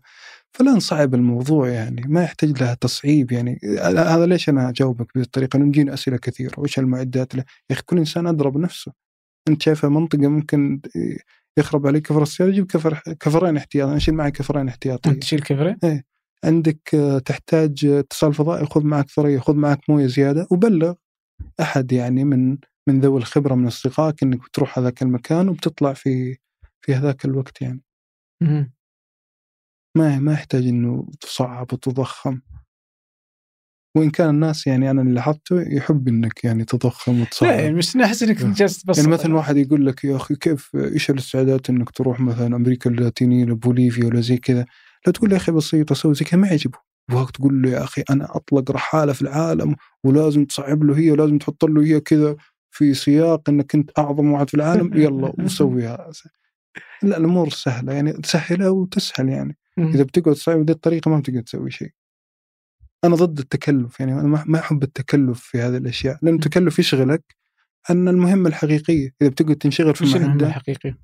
[0.53, 3.59] فلا نصعب الموضوع يعني ما يحتاج لها تصعيب يعني.
[3.83, 6.61] هذا ليش أنا أجاوبك بهذه الطريقة لأنه يجيني أسئلة كثيرة.
[6.61, 8.93] وش المعدات له؟ يا أخي كل إنسان ادرى بنفسه
[9.49, 10.81] أنت شايفها منطقة ممكن
[11.59, 15.41] يخرب عليك كفر السيارة؟ جيب كفر كفرين احتياطي أنا اشيل معي كفرين احتياطي أنت تشيل
[15.41, 16.03] كفرين؟
[16.45, 20.95] عندك آه، تحتاج اتصال فضائي خذ معك ثريا خذ معك موية زيادة وبلغ.
[21.61, 22.59] أحد يعني من
[22.89, 26.37] من ذوي الخبرة من أصدقائك إنك بتروح هذاك المكان وبتطلع في
[26.81, 27.83] في هذاك الوقت يعني.
[29.97, 32.41] ما ما يحتاج إنه تصعب وتضخم.
[33.97, 37.51] وإن كان الناس يعني أنا اللي لاحظته يحب إنك يعني تضخم وتصعب.
[37.51, 40.77] لا يعني مش احس إنك جالس بس يعني مثلا واحد يقول لك يا أخي كيف
[40.77, 44.67] إيش الاستعداد إنك تروح مثلا أمريكا اللاتينية لبوليفيا ولا زي كذا؟
[45.07, 46.79] لا تقول يا أخي بسيط أسوي زي كذا ما يعجبه.
[47.11, 51.39] يبغاك تقول له يا أخي أنا أطلق رحالة في العالم ولازم تصعب له هي ولازم
[51.39, 52.37] تحط له هي كذا
[52.71, 54.91] في سياق إنك أنت أعظم واحد في العالم.
[55.05, 56.11] يلا وسويها.
[57.03, 59.57] لا الأمور سهلة يعني تسهلها وتسهل يعني.
[59.95, 61.91] إذا بتقعد تصعب بهذه الطريقة ما بتقدر تسوي شيء.
[63.05, 67.37] أنا ضد التكلف يعني أنا ما- أحب التكلف في هذه الأشياء لأن التكلف يشغلك
[67.91, 69.15] عن المهمة الحقيقية.
[69.23, 70.99] إذا بتقعد تنشغل في المعده الحقيقية؟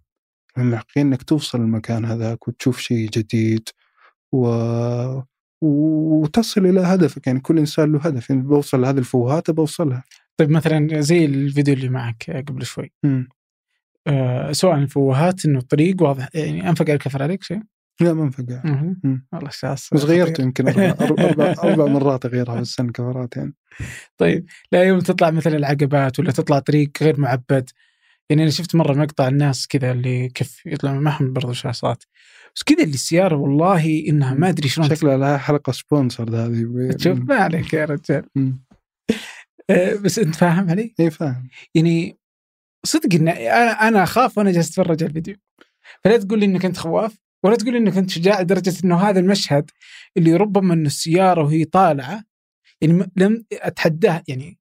[0.57, 3.69] المهمه الحقيقية إنك توصل المكان هذاك وتشوف شيء جديد
[4.33, 4.49] و...
[5.61, 10.05] وتصل إلى هدفك يعني كل إنسان له هدف يعني بوصل لهذه الفوهات بوصلها
[10.37, 12.93] طيب مثلا زي الفيديو اللي معك قبل شوي.
[14.07, 17.61] آه سواء الفوهات إنه الطريق واضح يعني أنفق الكفر عليك شيء؟
[18.01, 18.31] لا ما.
[19.05, 19.27] مم.
[19.33, 20.43] والله شاس بس غيرته.
[20.43, 23.55] يمكن أربع أربع, مرات أغيرها في السنة كفرات يعني
[24.19, 27.71] طيب لا يوم تطلع مثلا العقبات ولا تطلع طريق غير معبد
[28.31, 32.05] يعني أنا شفت مرة مقطع الناس كذا اللي كيف يطلعوا معهم برضو شاصات
[32.57, 36.91] بس كذا اللي السيارة والله إنها ما أدري شلون شكلها لها حلقة سبونسر هذه.
[36.93, 38.25] تشوف ما عليك يا رجال.
[39.71, 41.49] آه، بس أنت فاهم علي؟ إي فاهم.
[41.75, 42.19] يعني
[42.87, 45.37] صدق ان أنا أخاف وأنا جالس أتفرج على الفيديو.
[46.05, 49.21] فلا تقول لي إنك أنت خواف ولا تقول لي إنك أنت شجاع لدرجة إنه هذا
[49.21, 49.71] المشهد
[50.17, 52.25] اللي ربما إنه السيارة وهي طالعة
[52.81, 54.60] يعني لم أتحداه يعني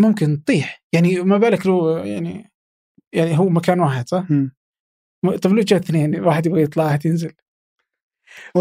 [0.00, 0.82] ممكن تطيح.
[0.92, 2.52] يعني ما بالك لو يعني
[3.12, 4.30] يعني هو مكان واحد صح؟
[5.22, 7.32] م- طب لو جاء اثنين واحد يبغى يطلع واحد ينزل.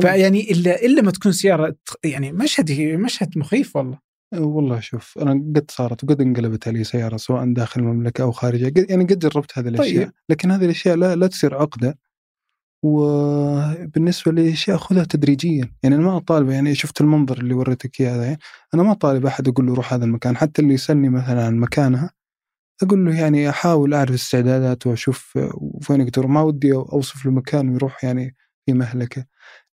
[0.01, 3.99] فيعني إلا إلا ما تكون سيارة يعني مشهد مشهد مخيف والله.
[4.34, 8.85] والله شوف أنا قد صارت وقد انقلبت علي سيارة سواء داخل المملكة أو خارجها قد
[8.89, 10.03] يعني قد جربت هذه الأشياء.
[10.03, 10.14] طيب.
[10.30, 11.97] لكن هذه الأشياء لا لا تصير عقدة.
[12.86, 15.72] وبالنسبة للاشياء خذها تدريجيا.
[15.84, 18.40] يعني أنا ما أطالب يعني شفت المنظر اللي وريتك إياه هذا يعني
[18.74, 20.38] أنا ما أطالب أحد أقول له روح هذا المكان.
[20.38, 22.10] حتى اللي يسألني مثلا عن مكانها
[22.84, 25.40] أقول له يعني أحاول أعرف استعداداته وأشوف
[25.90, 28.36] وين أقدر ما ودي أوصف له مكان ويروح يعني
[28.66, 29.26] في مهلكة.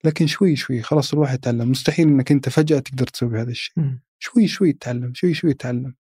[0.04, 1.72] لكن شوي شوي خلاص الواحد يتعلم.
[1.72, 3.74] مستحيل إنك أنت فجأة تقدر تسوي هذا الشيء.
[4.20, 5.94] شوي شوي تتعلم شوي شوي تتعلم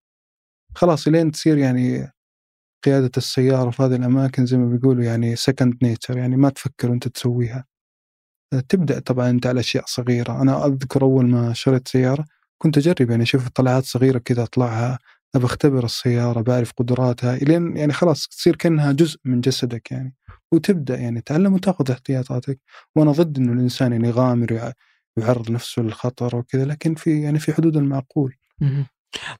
[0.74, 2.12] خلاص لين تصير يعني
[2.84, 7.08] قيادة السيارة في هذه الأماكن زي ما بيقولوا يعني second nature يعني ما تفكر وأنت
[7.08, 7.64] تسويها.
[8.68, 10.42] تبدأ طبعا أنت على أشياء صغيرة.
[10.42, 12.24] أنا أذكر أول ما شريت سيارة
[12.58, 14.98] كنت أجرب يعني أشوف طلعات صغيرة كذا أطلعها
[15.34, 20.14] أبى أختبر السيارة بعرف قدراتها إلين يعني خلاص تصير كأنها جزء من جسدك يعني.
[20.52, 22.60] وتبدأ يعني تعلم وتأخذ احتياطاتك.
[22.96, 24.72] وأنا ضد إنه الإنسان يعني يغامر ويع-
[25.16, 28.34] ويعرض نفسه للخطر وكذا لكن في يعني في حدود المعقول.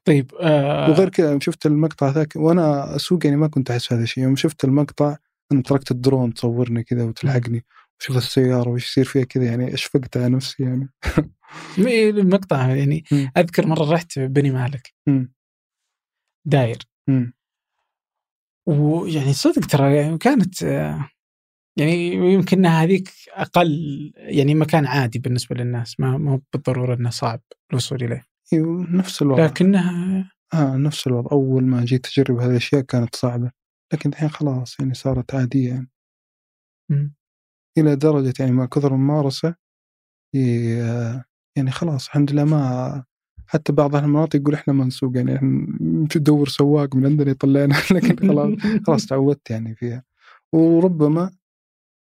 [0.05, 4.23] طيب آه وغير كذا شفت المقطع ذاك وأنا أسوق يعني ما كنت أحس هذا الشيء
[4.23, 5.17] يوم شفت المقطع
[5.51, 7.65] أنا تركت الدرون تصورني كذا وتلحقني
[7.99, 10.89] وشوف السيارة وش يصير فيها كذا يعني أشفقت على نفسي يعني
[12.19, 13.31] المقطع يعني مم.
[13.37, 15.33] أذكر مرة رحت بني مالك مم.
[16.45, 16.77] داير
[17.07, 17.33] مم.
[18.67, 21.09] ويعني صدق ترى يعني كانت آه،
[21.77, 27.41] يعني يمكن هذيك أقل يعني مكان عادي بالنسبة للناس ما مو بالضرورة إنه صعب
[27.71, 29.45] الوصول إليه أيوه نفس الوضع.
[29.45, 31.31] لكنها آه نفس الوضع.
[31.31, 33.51] أول ما جيت اجرب هذه الأشياء كانت صعبة.
[33.93, 35.89] لكن الحين خلاص يعني صارت عادية يعني.
[37.77, 39.55] إلى درجة يعني مع كثر الممارسة
[41.57, 43.03] يعني خلاص الحمد لله ما
[43.47, 45.39] حتى بعض المناطق يقول إحنا ما نسوق يعني
[45.81, 47.75] نمشي ندور سواق من عندنا يطلعنا.
[47.95, 48.53] لكن خلاص
[48.87, 50.03] خلاص تعودت يعني فيها.
[50.53, 51.31] وربما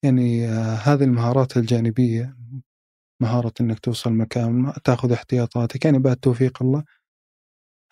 [0.04, 2.36] يعني آه، هذه المهارات الجانبية
[3.20, 6.84] مهارة إنك توصل مكان ما تاخذ احتياطاتك يعني بعد توفيق الله.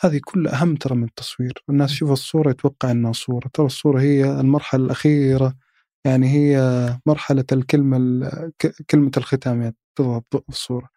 [0.01, 1.53] هذه كلها أهم ترى من التصوير.
[1.71, 3.51] الناس تشوف الصورة يتوقع إنها صورة.
[3.53, 5.55] ترى الصورة هي المرحلة الأخيرة
[6.07, 6.59] يعني هي
[7.07, 7.99] مرحلة الكلمة
[8.91, 9.77] كلمة الختام يعني
[10.49, 10.89] الصورة.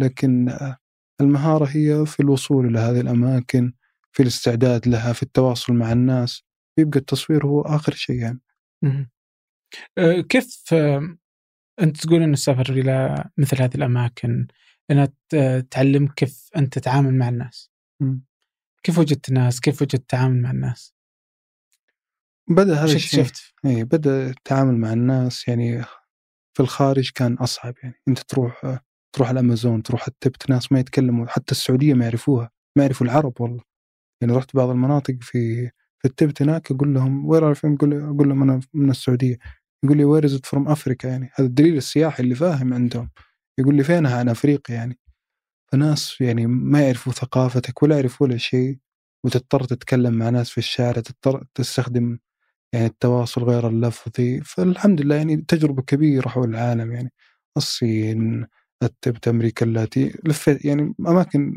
[0.00, 0.76] لكن آه،
[1.20, 3.72] المهارة هي في الوصول إلى هذه الأماكن
[4.12, 6.44] في الاستعداد لها في التواصل مع الناس.
[6.78, 8.40] يبقى التصوير هو آخر شيء يعني.
[9.98, 11.16] آه، كيف آه،
[11.80, 14.46] أنت تقول إنه السفر إلى مثل هذه الأماكن
[14.90, 15.08] إنها
[15.70, 17.70] تعلمك كيف أنت تتعامل مع الناس.
[18.82, 20.94] كيف وجدت ناس كيف وجدت التعامل مع الناس؟
[22.48, 23.20] بدأ هذا الشيء.
[23.20, 25.82] اكتشفت اي بدأ التعامل مع الناس يعني
[26.54, 28.80] في الخارج كان أصعب يعني أنت تروح
[29.12, 33.62] تروح الأمازون تروح التبت ناس ما يتكلموا حتى السعودية ما يعرفوها ما يعرفوا العرب والله.
[34.20, 38.42] يعني رحت بعض المناطق في في التبت هناك أقول لهم where are أقول أقول لهم
[38.42, 39.36] أنا من السعودية.
[39.84, 41.30] يقول لي where is from Africa يعني.
[41.34, 43.10] هذا الدليل السياحي اللي فاهم عندهم.
[43.58, 44.98] يقول لي فينها عن أفريقيا؟ يعني.
[45.72, 48.78] فناس يعني ما يعرفوا ثقافتك ولا يعرفوا ولا شيء
[49.24, 52.18] وتضطر تتكلم مع ناس في الشارع تضطر تستخدم
[52.74, 54.40] يعني التواصل غير اللفظي.
[54.40, 57.12] فالحمد لله يعني تجربة كبيرة حول العالم يعني.
[57.56, 58.46] الصين
[58.82, 61.54] التبت أمريكا اللاتينية لفيت يعني أماكن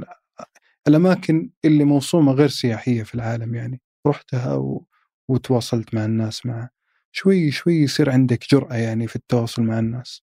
[0.88, 3.82] الأماكن اللي موصومة غير سياحية في العالم يعني.
[4.08, 4.86] رحتها و...
[5.30, 6.70] وتواصلت مع الناس معها.
[7.16, 10.22] شوي شوي يصير عندك جرأة يعني في التواصل مع الناس.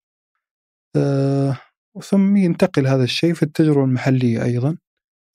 [0.97, 1.59] آه
[2.03, 4.79] ثم ينتقل هذا الشيء في التجربة المحلية أيضا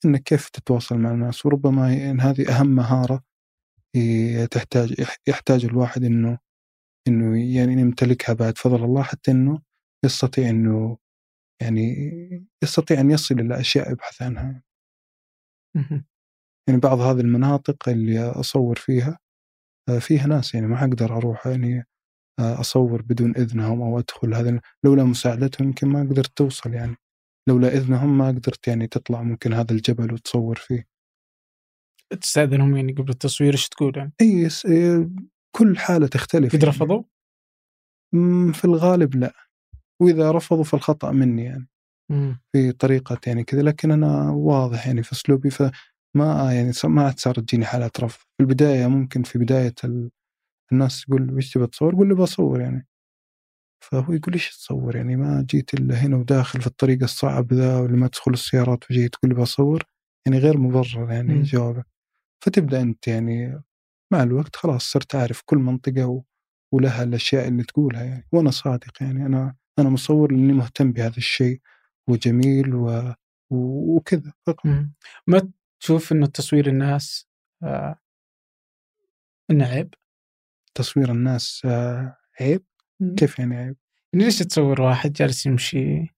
[0.05, 3.23] إنك كيف تتواصل مع الناس؟ وربما إن هذه أهم مهارة
[3.95, 6.37] ي- تحتاج يح- يحتاج الواحد إنه
[7.07, 9.61] إنه يعني يمتلكها بعد فضل الله حتى إنه
[10.05, 10.97] يستطيع إنه
[11.61, 11.95] يعني
[12.63, 14.63] يستطيع أن يصل إلى أشياء يبحث عنها.
[16.67, 19.19] يعني بعض هذه المناطق اللي أصور فيها
[19.99, 21.85] فيها ناس يعني ما أقدر أروح يعني
[22.39, 26.95] آه، أصور بدون إذنهم أو أدخل هذا لولا مساعدتهم يمكن ما قدرت توصل يعني
[27.49, 30.87] لولا إذنهم ما قدرت يعني تطلع ممكن هذا الجبل وتصور فيه
[32.21, 34.49] تستأذنهم يعني قبل التصوير إيش تقول يعني؟ إي
[35.55, 36.75] كل حالة تختلف قد يعني.
[36.75, 37.03] رفضوا؟
[38.13, 39.33] مم، في الغالب لا
[40.01, 41.67] وإذا رفضوا فالخطأ مني يعني
[42.11, 42.39] مم.
[42.51, 45.49] في طريقة يعني كذا لكن أنا واضح يعني في أسلوبي
[46.17, 50.11] فما يعني ما عاد صارت تجيني حالات رفض في البداية ممكن في بداية ال...
[50.71, 52.87] الناس تقول وش تبي تصور؟ قول لي بصور يعني.
[53.83, 58.07] فهو يقول إيش تصور؟ يعني ما جيت إلا هنا وداخل في الطريق الصعب ذا ولما
[58.07, 59.83] تدخل السيارات وجيت تقول لي بصور
[60.25, 61.43] يعني غير مبرر يعني مم.
[61.43, 61.85] جوابك
[62.43, 63.63] فتبدأ أنت يعني
[64.13, 66.23] مع الوقت خلاص صرت عارف كل منطقة و...
[66.73, 68.27] ولها الأشياء اللي تقولها يعني.
[68.31, 69.25] وأنا صادق يعني.
[69.25, 71.61] أنا أنا مصور لأني مهتم بهذا الشيء
[72.09, 73.13] وجميل و...
[73.51, 74.65] وكذا فقط.
[75.27, 77.27] ما تشوف إنه تصوير الناس
[77.63, 77.99] آه
[79.51, 79.93] إنه عيب؟
[80.75, 82.65] تصوير الناس آه، عيب
[83.17, 83.77] كيف يعني عيب؟
[84.13, 86.15] يعني ليش تصور واحد جالس يمشي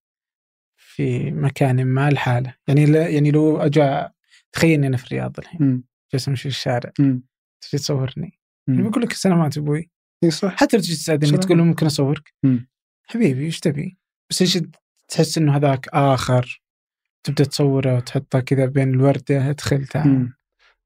[0.77, 4.11] في مكان ما لحاله؟ يعني لا يعني لو أجا
[4.51, 5.83] تخيل إني أنا في الرياض الحين مم.
[6.13, 7.23] جالس أمشي في الشارع مم.
[7.61, 8.89] تجي تصورني يعني مم.
[8.89, 9.91] بقول لك سلامات أبوي
[10.23, 11.37] إي صح حتى لو تجي تساعدني.
[11.37, 12.69] تقول ممكن أصورك مم.
[13.03, 13.97] حبيبي إيش تبي؟
[14.29, 14.57] بس إيش
[15.07, 16.61] تحس إنه هذاك آخر
[17.29, 19.85] تبدأ تصوره وتحطه كذا بين الوردة ادخل.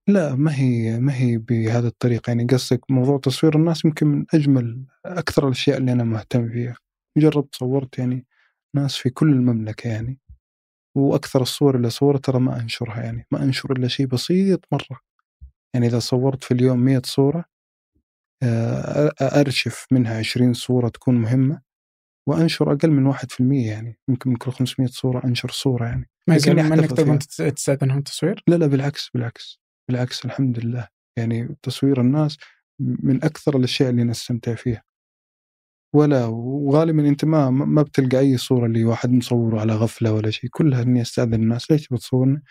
[0.07, 2.29] لا ما هي ما هي بهذه الطريقة.
[2.31, 6.75] يعني قصدك موضوع تصوير الناس يمكن من أجمل أكثر الأشياء اللي أنا مهتم فيها.
[7.17, 8.25] مجرد صورت يعني
[8.75, 10.19] ناس في كل المملكة يعني
[10.95, 13.27] وأكثر الصور اللي صورتها ترى ما أنشرها يعني.
[13.31, 14.99] ما أنشر إلا شيء بسيط مرة.
[15.73, 17.45] يعني إذا صورت في اليوم 100 صورة
[18.43, 21.61] آه، أرشف منها 20 صورة تكون مهمة.
[22.27, 26.09] وأنشر أقل من 1% يعني يمكن من كل 500 صورة أنشر صورة يعني.
[26.27, 29.59] ما يزال منك تبغى تستاذنهم تصوير؟ لا لا بالعكس بالعكس
[29.89, 30.87] بالعكس الحمد لله.
[31.17, 32.37] يعني تصوير الناس
[32.79, 34.83] من أكثر الأشياء اللي نستمتع فيها.
[35.95, 40.49] ولا وغالبا أنت ما ما بتلقى أي صورة اللي واحد مصوره على غفلة ولا شيء.
[40.49, 41.71] كلها إني أستأذن الناس.
[41.71, 42.43] ليش بتصورني؟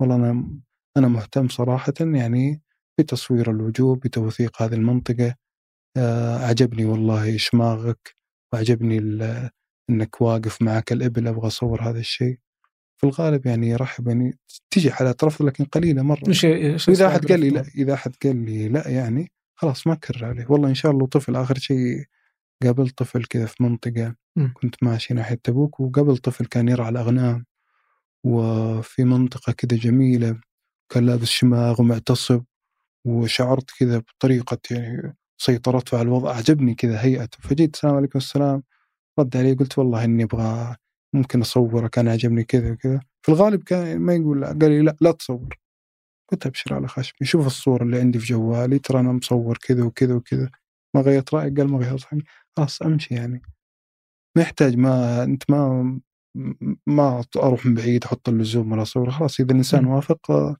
[0.00, 0.48] والله أنا
[0.96, 2.62] أنا مهتم صراحة يعني
[3.00, 5.34] بتصوير الوجوه بتوثيق هذه المنطقة.
[5.96, 8.16] آه، عجبني والله شماغك.
[8.54, 9.50] وعجبني ال-
[9.90, 12.38] إنك واقف معك الإبل أبغى أصور هذا الشيء
[12.96, 14.38] في الغالب يعني يرحب يعني
[14.70, 16.20] تجي حالات رفض لكن قليلة مرة
[16.88, 20.24] وإذا أسباب احد قال لي لا؟ إذا أحد قال لي لا يعني خلاص ما أكرر
[20.24, 22.04] عليه والله إن شاء الله طفل آخر شيء
[22.62, 24.52] قابلت طفل كذا في منطقة مم.
[24.54, 27.44] كنت ماشي ناحية تبوك وقبل طفل كان يرعى الأغنام
[28.24, 30.40] وفي منطقة كذا جميلة
[30.92, 32.44] كان لابس شماغ ومعتصب
[33.06, 38.62] وشعرت كذا بطريقة يعني سيطرته على الوضع أعجبني كذا هيئته فجيت السلام عليكم السلام.
[39.18, 40.76] رد علي قلت والله إني أبغى
[41.14, 43.00] ممكن أصورك أنا عجبني كذا وكذا.
[43.22, 45.58] في الغالب كان ما يقول لا قال لي لا لا تصور.
[46.32, 47.26] قلت أبشر على خشمي.
[47.26, 50.50] شوف الصورة اللي عندي في جوالي ترى أنا مصور كذا وكذا وكذا.
[50.94, 52.24] ما غيرت رأيك؟ قال ما غيرت رايي
[52.56, 53.42] خلاص أمشي يعني.
[54.36, 56.00] ما يحتاج ما أنت ما
[56.86, 59.84] ما أروح من بعيد أحط اللزوم ولا اصور خلاص إذا الإنسان.
[59.86, 60.56] وافق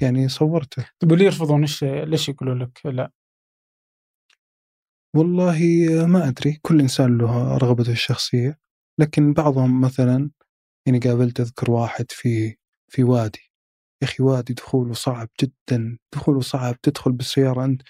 [0.00, 0.84] يعني صورته.
[1.00, 3.10] طيب واللي يرفضون إيش ليش يقولوا لك لا؟
[5.16, 5.58] والله
[6.06, 8.58] ما أدري كل إنسان له رغبته الشخصية
[9.00, 10.30] لكن بعضهم مثلا
[10.86, 12.56] يعني قابلت أذكر واحد في
[12.92, 13.40] في وادي.
[14.02, 17.82] يا أخي وادي دخوله صعب جدا دخوله صعب تدخل بالسيارة أنت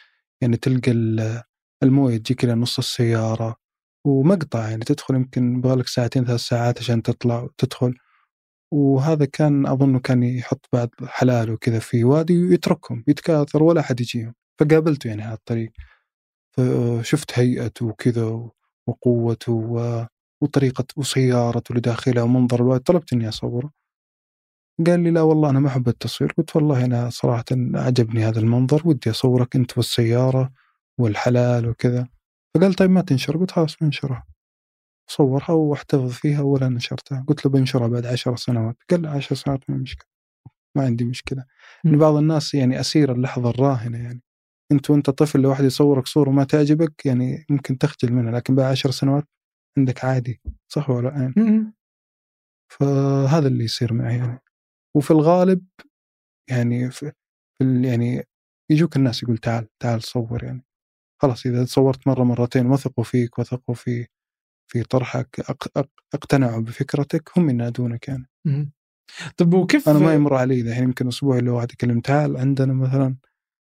[0.42, 1.42] يعني تلقى ال-
[1.82, 3.56] الموية تجيك إلى نص السيارة
[4.06, 7.94] ومقطع يعني تدخل يمكن بغالك ساعتين ثلاث ساعات عشان تطلع وتدخل.
[8.74, 14.34] وهذا كان أظنه كان يحط بعض حلاله كذا في وادي ويتركهم يتكاثر ولا أحد يجيهم.
[14.60, 15.72] فقابلته يعني على الطريق.
[16.58, 18.48] فشفت هيئته وكذا
[18.86, 20.06] وقوته و-
[20.42, 23.70] وطريقة وسيارته اللي داخلها ومنظر الوادي طلبت إني أصوره.
[24.86, 26.32] قال لي لا والله أنا ما أحب التصوير.
[26.38, 27.44] قلت والله أنا صراحة
[27.74, 30.52] عجبني هذا المنظر ودي أصورك أنت والسيارة
[30.98, 32.08] والحلال وكذا.
[32.54, 34.26] فقال طيب ما تنشر؟ قلت خلاص بنشرها
[35.10, 37.24] صورها واحتفظ فيها ولا نشرتها.
[37.28, 38.76] قلت له بنشرها بعد عشر سنوات.
[38.90, 40.08] قال عشر سنوات ما مشكلة.
[40.76, 41.44] ما عندي مشكلة.
[41.86, 44.22] إن بعض الناس يعني أسير اللحظة الراهنة يعني.
[44.72, 48.70] أنت وأنت طفل لو واحد يصورك صورة ما تعجبك يعني ممكن تخجل منها لكن بعد
[48.70, 49.28] عشر سنوات
[49.78, 50.40] عندك عادي
[50.72, 51.74] صح ولا لا؟ مم.
[52.72, 54.38] فهذا اللي يصير معي يعني
[54.96, 55.64] وفي الغالب
[56.50, 57.12] يعني في
[57.84, 58.24] يعني
[58.70, 60.64] يجوك الناس يقول تعال تعال صور يعني
[61.22, 64.06] خلاص إذا صورت مرة مرتين وثقوا فيك وثقوا في
[64.72, 68.30] في طرحك أق- أق- اقتنعوا بفكرتك هم ينادونك يعني.
[69.36, 73.16] طيب وكيف أنا ما يمر علي الحين يمكن أسبوع لو واحد يكلم تعال عندنا مثلا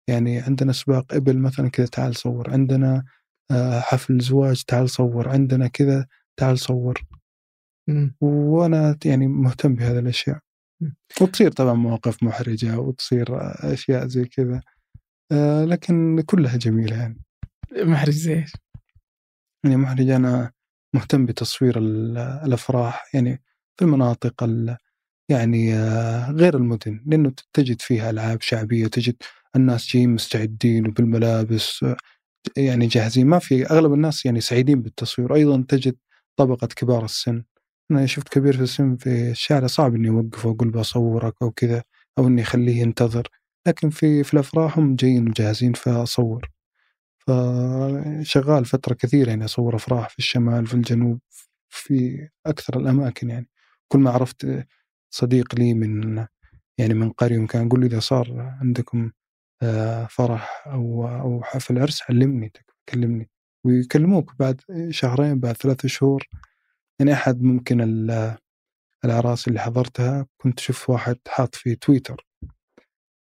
[0.07, 3.03] يعني عندنا سباق إبل مثلا كذا تعال صور عندنا
[3.52, 6.07] آه، حفل زواج تعال صور عندنا كذا
[6.40, 7.02] تعال صور.
[8.22, 10.40] وأنا يعني مهتم بهذه الأشياء.
[11.22, 13.28] وتصير طبعا مواقف محرجة وتصير
[13.73, 14.61] أشياء زي كذا
[15.32, 17.22] آه، لكن كلها جميلة يعني
[17.78, 18.52] محرج زي إيش؟
[19.64, 20.52] يعني محرجة أنا
[20.95, 23.41] مهتم بتصوير ال- الأفراح يعني
[23.80, 24.78] في المناطق ال-
[25.30, 29.15] يعني آه، غير المدن لأنه تجد فيها ألعاب شعبية تجد
[29.56, 31.86] الناس جايين مستعدين وبالملابس
[32.57, 33.28] يعني جاهزين.
[33.28, 35.36] ما في أغلب الناس يعني سعيدين بالتصوير.
[35.36, 35.95] أيضا تجد
[36.38, 37.44] طبقة كبار السن.
[37.91, 41.84] أنا شفت كبير في السن في الشارع صعب إني أوقفه وأقول بصورك أو كذا
[42.19, 43.28] أو إني أخليه ينتظر.
[43.68, 46.49] لكن في في الأفراح هم جايين وجاهزين فأصور.
[47.28, 51.19] فشغال فترة كثيرة يعني أصور أفراح في الشمال في الجنوب
[51.69, 53.49] في أكثر الأماكن يعني.
[53.88, 54.65] كل ما عرفت
[55.14, 56.26] صديق لي من
[56.78, 59.11] يعني من قرية كان يقول لي إذا صار عندكم
[60.10, 62.52] فرح أو أو حفل عرس علمني
[62.90, 63.30] كلمني.
[63.66, 66.28] ويكلموك بعد شهرين بعد ثلاثة شهور.
[67.00, 68.38] يعني أحد ممكن ال-
[69.06, 72.28] الأعراس اللي حضرتها كنت أشوف واحد حاط في تويتر.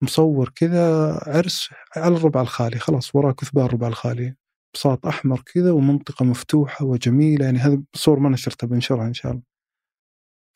[0.02, 4.34] مصور كذا عرس على الربع الخالي خلاص وراه كثبان الربع الخالي.
[4.74, 9.42] بساط أحمر كذا ومنطقة مفتوحة وجميلة يعني هذه صور ما نشرتها بنشرها إن شاء الله.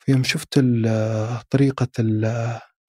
[0.05, 1.87] فيوم شفت ال- طريقة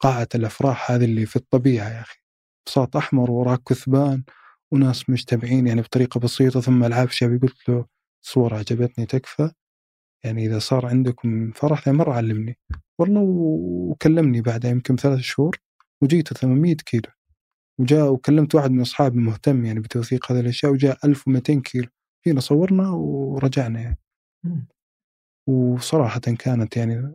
[0.01, 2.22] قاعة الأفراح هذه اللي في الطبيعة يا أخي.
[2.67, 4.25] بساط أحمر وراه كثبان
[4.73, 7.87] وناس مجتمعين يعني بطريقة بسيطة ثم العاب شعبي قلت له
[8.23, 9.51] صور عجبتني تكفى.
[10.25, 12.59] يعني إذا صار عندكم فرح يعني مرة علمني.
[12.99, 13.21] والله
[13.91, 15.57] وكلمني بعدها يمكن ثلاث شهور
[16.03, 17.11] وجيته 800 كيلو.
[17.81, 21.89] وجاء وكلمت واحد من أصحابي مهتم يعني بتوثيق هذه الأشياء وجاء 1200 كيلو.
[22.27, 23.99] جينا صورنا ورجعنا يعني.
[25.49, 27.15] وصراحة كانت يعني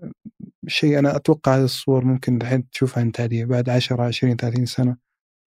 [0.67, 4.97] شيء أنا أتوقع هذه الصور ممكن الحين تشوفها أنت عادية بعد 10 20 30 سنة.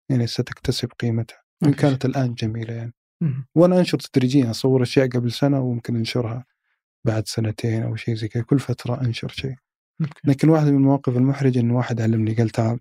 [0.08, 3.46] يعني ستكتسب قيمتها في كانت الآن جميلة يعني مم.
[3.54, 6.44] وأنا أنشر تدريجيا أصور أشياء قبل سنة وممكن أنشرها
[7.04, 9.54] بعد سنتين أو شيء زي كذا كل فترة أنشر شيء.
[10.24, 12.78] لكن واحدة من المواقف المحرجة إنه واحد علمني قال تعال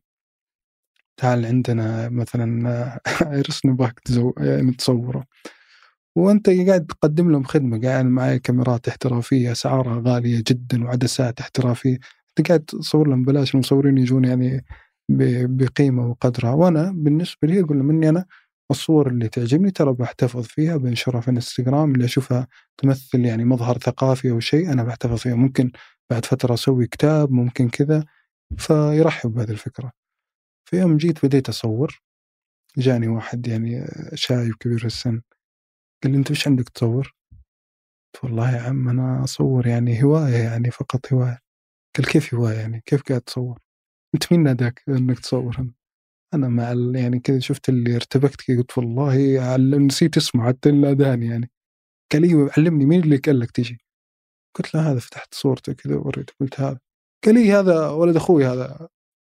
[1.17, 4.01] تعال عندنا مثلا عرس نبغاك.
[4.37, 5.23] يعني تصوره
[6.15, 11.99] وأنت قاعد تقدم لهم خدمة قاعد معي كاميرات احترافية أسعارها غالية جدا وعدسات احترافية
[12.39, 14.65] أنت قاعد تصور لهم بلاش المصورين يجون يعني
[15.09, 16.51] بقيمة وقدرها.
[16.51, 18.25] وأنا بالنسبة لي أقول لهم إني أنا
[18.71, 22.47] الصور اللي تعجبني ترى بحتفظ فيها بنشرها في الانستغرام اللي أشوفها
[22.77, 25.35] تمثل يعني مظهر ثقافي أو شيء أنا بحتفظ فيها.
[25.35, 25.71] ممكن
[26.11, 28.05] بعد فترة أسوي كتاب ممكن كذا
[28.57, 29.91] فيرحب بهذه الفكرة.
[30.69, 32.01] في يوم جيت بديت أصور
[32.77, 35.21] جاني واحد يعني شايب كبير في السن.
[36.03, 37.13] قال لي أنت وش عندك تصور؟
[38.13, 41.39] قلت والله يا عم أنا أصور يعني هواية يعني فقط هواية.
[41.97, 43.59] قال كيف هواية يعني؟ كيف قاعد تصور؟
[44.17, 45.67] انت مين ناداك أنك تصور؟
[46.33, 46.63] أنا مع
[46.99, 51.51] يعني كذا شفت اللي ارتبكت كذا قلت والله نسيت اسمه حتى ناداني يعني.
[52.13, 53.77] قال لي علمني مين اللي قال لك تجي؟
[54.55, 56.79] قلت له هذا فتحت صورته كذا ووريته قلت هذا.
[57.25, 58.89] قال لي هذا ولد أخوي هذا.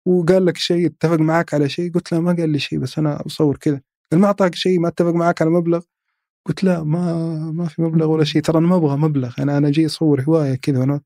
[0.08, 3.26] وقال لك شيء اتفق معك على شيء؟ قلت له ما قال لي شيء بس أنا
[3.26, 3.82] أصور كذا.
[4.12, 5.84] قال ما أعطاك شيء ما اتفق معك على مبلغ؟
[6.46, 7.14] قلت لا ما
[7.52, 8.42] ما في مبلغ ولا شيء.
[8.42, 11.02] ترى أنا ما أبغى مبلغ أنا أنا جاي أصور هواية كذا وأنا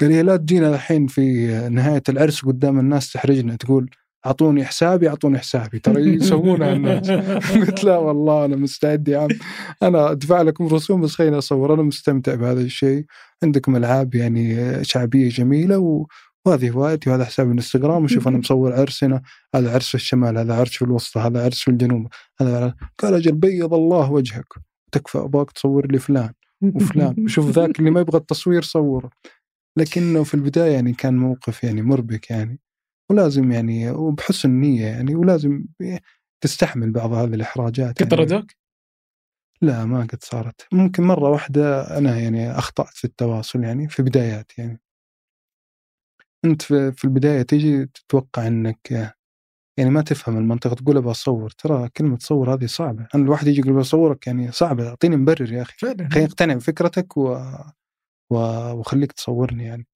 [0.00, 3.56] قال لي لا تجينا الحين في نهاية العرس قدام الناس تحرجنا.
[3.56, 3.90] تقول
[4.26, 5.78] أعطوني حسابي أعطوني حسابي.
[5.78, 7.10] ترى يسوونها الناس.
[7.56, 9.28] قلت لا والله أنا مستعد يا عم.
[9.82, 11.74] أنا أدفع لكم رسوم بس خليني أصور.
[11.74, 13.04] أنا مستمتع بهذا الشيء.
[13.42, 16.06] عندكم ألعاب يعني شعبية جميلة و...
[16.46, 18.04] وهذه هوايتي وهذا حساب الإنستغرام.
[18.04, 19.22] وشوف أنا مصور عرس هنا.
[19.54, 22.06] هذا عرس في الشمال هذا عرس في الوسطى هذا عرس في الجنوب.
[22.40, 24.54] هذا قال أجل بيض الله وجهك.
[24.92, 26.32] تكفى أبغاك تصور لي فلان
[26.62, 27.28] وفلان.
[27.28, 29.10] شوف ذاك اللي ما يبغى التصوير صوره.
[29.80, 32.60] لكنه في البداية يعني كان موقف يعني مربك يعني
[33.10, 35.64] ولازم يعني وبحسن نيه يعني ولازم
[36.40, 38.60] تستحمل بعض هذه الإحراجات قد طردوك؟ يعني
[39.62, 40.66] لا ما قد صارت.
[40.72, 44.80] ممكن مرة واحدة أنا يعني أخطأت في التواصل يعني في بدايات يعني.
[46.44, 49.14] أنت في البداية تيجي تتوقع إنك
[49.78, 51.50] يعني ما تفهم المنطقة تقول أبغى أصور.
[51.50, 53.08] ترى كلمة تصور هذه صعبة.
[53.14, 54.88] أنا الواحد يجي يقول بصورك يعني صعبة.
[54.88, 55.76] أعطيني مبرر يا أخي.
[55.78, 57.44] خليني أقتنع بفكرتك و...
[58.30, 59.86] وخليك تصورني يعني.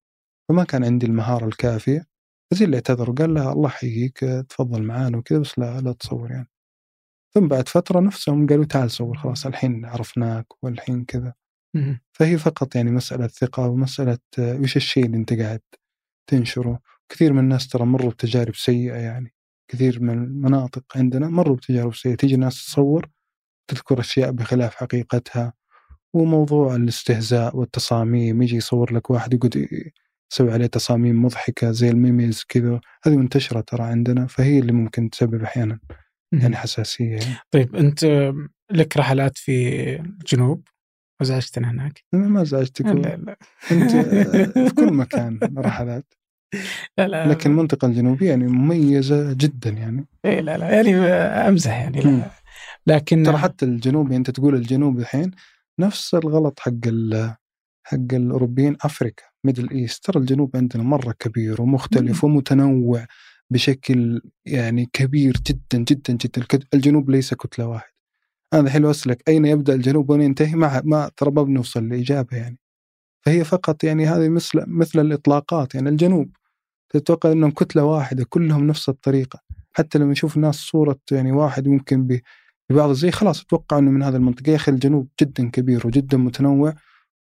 [0.49, 2.07] فما كان عندي المهارة الكافية
[2.53, 6.49] زي اللي اعتذر وقال له الله يحييك تفضل معانا وكذا بس لا لا تصور يعني.
[7.35, 11.35] ثم بعد فترة نفسهم قالوا تعال صور خلاص الحين عرفناك والحين كذا.
[12.13, 15.61] فهي فقط يعني مسألة ثقة ومسألة وش الشيء اللي انت قاعد
[16.31, 16.81] تنشره.
[17.09, 19.35] كثير من الناس ترى مروا بتجارب سيئة يعني.
[19.69, 22.15] كثير من المناطق عندنا مروا بتجارب سيئة.
[22.15, 23.11] تيجي ناس تصور
[23.71, 25.53] تذكر أشياء بخلاف حقيقتها.
[26.15, 29.69] وموضوع الاستهزاء والتصاميم يجي يصور لك واحد يقعد
[30.33, 35.43] يسوي عليه تصاميم مضحكة زي الميميز كذا هذه منتشرة ترى عندنا فهي اللي ممكن تسبب
[35.43, 35.79] أحيانا
[36.33, 37.37] يعني حساسية يعني.
[37.51, 38.33] طيب أنت
[38.71, 40.69] لك رحلات في الجنوب؟
[41.23, 43.37] ازعجتنا هناك؟ أنا ما ازعجتك لا لا
[43.73, 43.91] أنت
[44.59, 46.15] في كل مكان رحلات.
[46.99, 50.07] لا لا لكن المنطقة الجنوبية يعني مميزة جدا يعني.
[50.25, 50.97] اي لا لا يعني
[51.49, 52.31] أمزح يعني لا.
[52.87, 55.31] لكن ترى حتى الجنوب يعني أنت تقول الجنوب الحين
[55.79, 56.71] نفس الغلط حق
[57.87, 60.05] حق الأوروبيين Africa Middle East.
[60.05, 63.07] ترى الجنوب عندنا مرة كبير ومختلف ومتنوع
[63.51, 66.67] بشكل يعني كبير جدا جدا جدا.
[66.75, 67.95] الجنوب ليس كتلة واحدة.
[68.53, 72.59] أنا الحين اسالك أين يبدأ الجنوب وين ينتهي؟ ما ما ترى ما بنوصل لإجابة يعني.
[73.21, 75.75] فهي فقط يعني هذه مثل مثل الإطلاقات.
[75.75, 76.37] يعني الجنوب
[76.91, 79.41] تتوقع إنهم كتلة واحدة كلهم نفس الطريقة.
[79.73, 82.07] حتى لما نشوف ناس صورة يعني واحد ممكن
[82.71, 86.75] ببعض زي خلاص أتوقع إنه من هذا المنطقة يا أخي الجنوب جدا كبير وجدا متنوع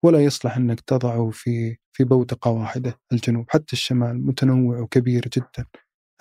[0.03, 2.99] ولا يصلح إنك تضعه في في بوتقة واحدة.
[3.14, 5.66] الجنوب حتى الشمال متنوع وكبير جدا.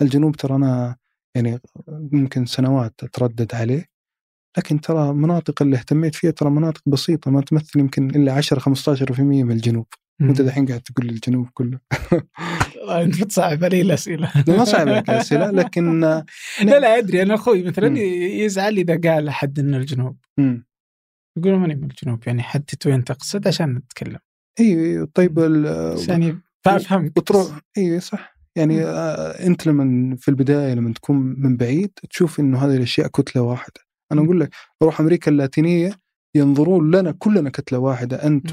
[0.01, 0.97] الجنوب ترى أنا
[1.35, 3.85] يعني ممكن سنوات أتردد عليه
[4.57, 9.19] لكن ترى مناطق اللي اهتميت فيها ترى مناطق بسيطة ما تمثل يمكن إلا 10 15%
[9.21, 9.87] من الجنوب.
[10.21, 11.79] وانت الحين قاعد تقول لي الجنوب كله.
[12.89, 14.31] أنت بتصعب علي الأسئلة.
[14.47, 15.99] ما صعب عليك الأسئلة لكن
[16.63, 17.21] لا لا أدري.
[17.21, 20.17] أنا أخوي مثلا يزعل إذا قال أحد إنه الجنوب.
[21.37, 24.19] يقول ماني من الجنوب يعني حدد وين تقصد عشان نتكلم.
[24.59, 25.39] اي طيب
[26.07, 28.39] يعني فافهم وتروح اي صح.
[28.55, 33.41] يعني آه أنت لما في البداية لما تكون من بعيد تشوف إنه هذه الأشياء كتلة
[33.41, 33.81] واحدة.
[34.11, 34.49] أنا أقول لك
[34.81, 35.91] بروح أمريكا اللاتينية
[36.35, 38.51] ينظرون لنا كلنا كتلة واحدة انت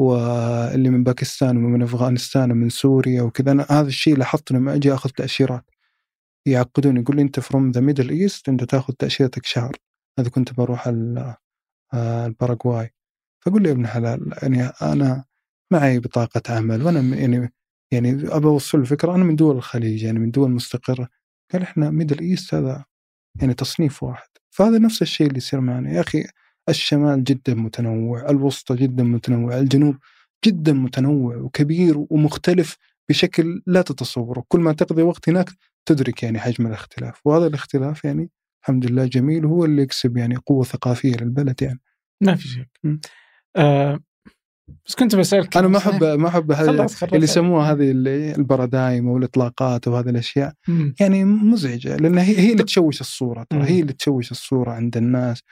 [0.00, 3.52] واللي من باكستان ومن أفغانستان ومن سوريا وكذا.
[3.52, 5.70] أنا هذا الشيء لاحظته لما أجي أخذ تأشيرات.
[6.46, 9.76] يعقدون يقول لي أنت from the Middle East أنت تأخذ تأشيرتك شهر.
[10.18, 12.90] هذا كنت بروح آه، الباراغواي.
[13.40, 15.24] فقول لي يا ابن حلال يعني أنا
[15.72, 17.52] معي بطاقة عمل وأنا يعني
[17.92, 21.08] يعني أبى أوصل الفكرة أنا من دول الخليج يعني من دول مستقرة.
[21.52, 22.84] قال إحنا Middle East هذا
[23.40, 24.28] يعني تصنيف واحد.
[24.50, 25.92] فهذا نفس الشيء اللي يصير معنا.
[25.92, 26.24] يا أخي
[26.70, 29.96] الشمال جدا متنوع الوسطى جدا متنوع الجنوب
[30.46, 32.76] جدا متنوع وكبير ومختلف
[33.08, 34.44] بشكل لا تتصوره.
[34.48, 35.50] كل ما تقضي وقت هناك
[35.86, 38.30] تدرك يعني حجم الاختلاف وهذا الاختلاف يعني
[38.62, 41.80] الحمد لله جميل وهو اللي يكسب يعني قوة ثقافية للبلد يعني.
[42.22, 42.70] ما في شك.
[43.56, 44.00] آه
[44.86, 47.90] بس كنت بسألك أنا ما احب ما أحب هذه اللي يسموها هذه
[48.38, 50.94] البرادايم والاطلاقات وهذه الأشياء مم.
[51.00, 53.64] يعني مزعجة لأن هي هي اللي تشوش الصورة ترى.
[53.64, 55.42] هي اللي تشوش الصورة عند الناس.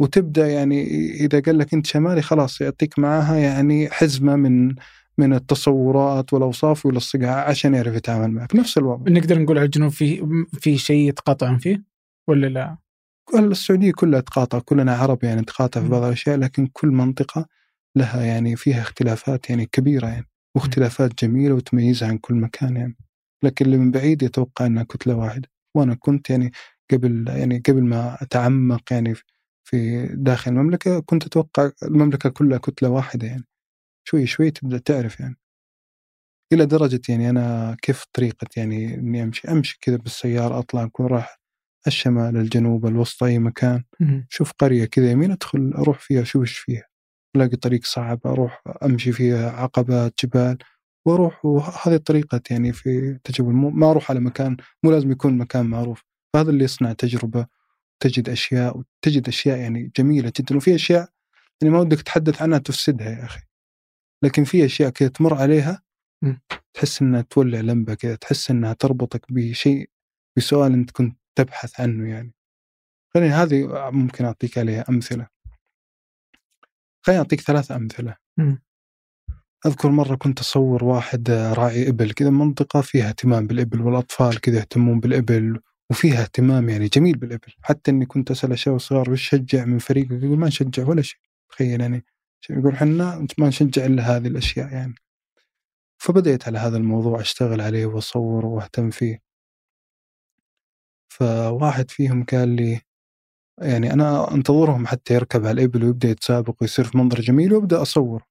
[0.00, 4.74] وتبدأ يعني إذا قال لك أنت شمالي خلاص يعطيك معاها يعني حزمة من
[5.18, 8.56] من التصورات والأوصاف ويلصقها عشان يعرف يتعامل معك.
[8.56, 9.12] نفس الوضع.
[9.12, 11.82] نقدر نقول على الجنوب في في شيء يتقاطعون فيه
[12.28, 12.76] ولا لا؟
[13.34, 15.88] السعودية كلها تقاطع كلنا عرب يعني نتقاطع في.
[15.88, 17.46] بعض الأشياء لكن كل منطقة
[17.96, 22.96] لها يعني فيها اختلافات يعني كبيرة يعني واختلافات جميلة وتميزها عن كل مكان يعني.
[23.42, 25.48] لكن اللي من بعيد يتوقع إنها كتلة واحدة.
[25.74, 26.52] وأنا كنت يعني
[26.92, 29.14] قبل يعني قبل ما أتعمق يعني
[29.70, 33.44] في داخل المملكة كنت أتوقع المملكة كلها كتلة واحدة يعني.
[34.08, 35.36] شوي شوي تبدأ تعرف يعني.
[36.52, 41.38] إلى درجة يعني أنا كيف طريقة يعني إني أمشي؟ أمشي كذا بالسيارة أطلع أكون راح
[41.86, 43.84] الشمال الجنوب الوسط أي مكان.
[44.28, 46.84] شوف قرية كذا يمين أدخل أروح فيها أشوف إيش فيها.
[47.36, 50.58] ألاقي طريق صعب أروح أمشي فيها عقبات جبال.
[51.06, 53.50] وأروح وهذه طريقه يعني في تجربة.
[53.50, 56.04] مو- ما أروح على مكان مو لازم يكون مكان معروف.
[56.34, 57.46] فهذا اللي يصنع تجربة.
[58.00, 61.08] تجد أشياء وتجد أشياء يعني جميلة جدا وفي أشياء
[61.62, 63.40] يعني ما ودك تتحدث عنها تفسدها يا أخي
[64.24, 65.82] لكن في أشياء كذا تمر عليها.
[66.74, 69.90] تحس إنها تولع لمبة كذا تحس إنها تربطك بشيء
[70.36, 72.34] بسؤال أنت كنت تبحث عنه يعني
[73.14, 75.28] خليني هذه ممكن أعطيك عليها أمثلة
[77.06, 78.16] خليني أعطيك ثلاث أمثلة.
[79.66, 85.00] أذكر مرة كنت أصور واحد راعي إبل كذا منطقة فيها اهتمام بالإبل والأطفال كذا يهتمون
[85.00, 85.60] بالإبل
[85.90, 87.52] وفيها اهتمام يعني جميل بالابل.
[87.62, 91.20] حتى إني كنت أسأل الشباب الصغار وش شجع من فريقك يقول ما نشجع ولا شيء.
[91.50, 92.04] تخيل يعني.
[92.50, 94.94] يقول إحنا ما نشجع إلا هذه الأشياء يعني.
[95.98, 99.22] فبدأت على هذا الموضوع أشتغل عليه وأصور وأهتم فيه.
[101.08, 102.80] فواحد فيهم قال لي
[103.58, 108.22] يعني أنا أنتظرهم حتى يركب على الإبل ويبدأ يتسابق ويصير في منظر جميل وأبدأ اصور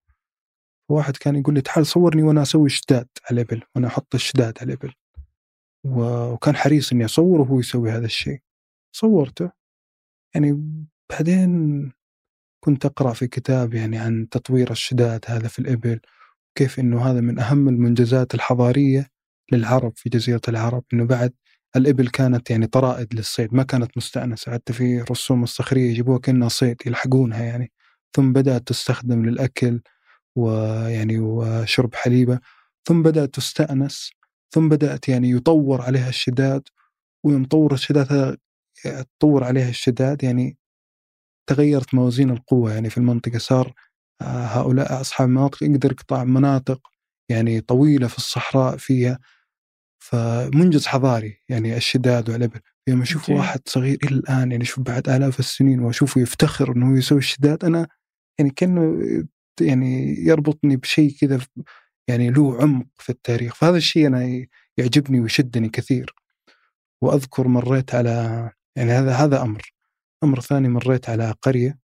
[0.90, 4.74] واحد كان يقول لي تعال صورني وأنا أسوي شداد على الإبل وأنا أحط الشداد على
[4.74, 4.90] الإبل.
[4.90, 5.07] و-
[5.88, 8.40] وكان حريص إني أصوره وهو يسوي هذا الشيء.
[8.92, 9.52] صورته.
[10.36, 10.64] يعني
[11.10, 11.92] بعدين
[12.64, 16.00] كنت أقرأ في كتاب يعني عن تطوير الشداد هذا في الإبل
[16.56, 19.08] كيف إنه هذا من أهم المنجزات الحضارية
[19.52, 21.34] للعرب في جزيرة العرب إنه بعد
[21.76, 24.52] الإبل كانت يعني طرائد للصيد ما كانت مستأنسة.
[24.52, 27.72] حتى في رسوم الصخرية يجيبوها كأنها صيد يلحقونها يعني.
[28.16, 29.82] ثم بدأت تستخدم للأكل
[30.36, 32.40] ويعني وشرب حليبة.
[32.88, 34.12] ثم بدأت تستأنس
[34.54, 36.68] ثم بدأت يعني يطور عليها الشداد
[37.26, 38.38] ويوم طور الشداد
[38.84, 40.58] تطور عليها الشداد يعني
[41.50, 43.74] تغيرت موازين القوة يعني في المنطقة صار
[44.22, 46.88] آه، هؤلاء أصحاب المناطق يقدر يقطع مناطق
[47.30, 49.20] يعني طويلة في الصحراء فيها
[50.00, 53.40] فمنجز حضاري يعني الشداد والإبل يوم أشوف جميل.
[53.40, 57.88] واحد صغير إلى الآن يعني شوف بعد آلاف السنين وأشوفه يفتخر أنه يسوي الشداد أنا
[58.40, 59.02] يعني كأنه
[59.62, 61.40] يعني يربطني بشيء كذا
[62.08, 63.56] يعني له عمق في التاريخ.
[63.56, 64.46] فهذا الشيء أنا
[64.78, 66.16] يعجبني ويشدني كثير.
[67.02, 68.12] وأذكر مريت على
[68.76, 69.74] يعني هذا هذا أمر.
[70.24, 71.80] أمر ثاني مريت على قرية.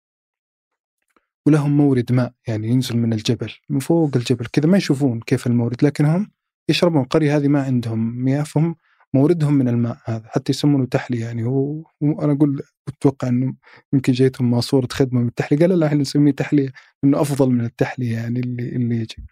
[1.46, 5.86] ولهم مورد ماء يعني ينزل من الجبل من فوق الجبل كذا ما يشوفون كيف المورد
[5.86, 6.32] لكن هم
[6.70, 7.02] يشربون.
[7.04, 8.76] القرية هذه ما عندهم مياه فهم
[9.14, 11.44] موردهم من الماء هذا حتى يسمونه تحلية يعني.
[11.46, 13.54] هو وأنا أقول أتوقع أنه
[13.94, 16.70] يمكن جيتهم ماسورة خدمة بالتحلية قال لا إحنا نسميه تحلية
[17.04, 19.26] أنه أفضل من التحلية يعني اللي اللي يجي.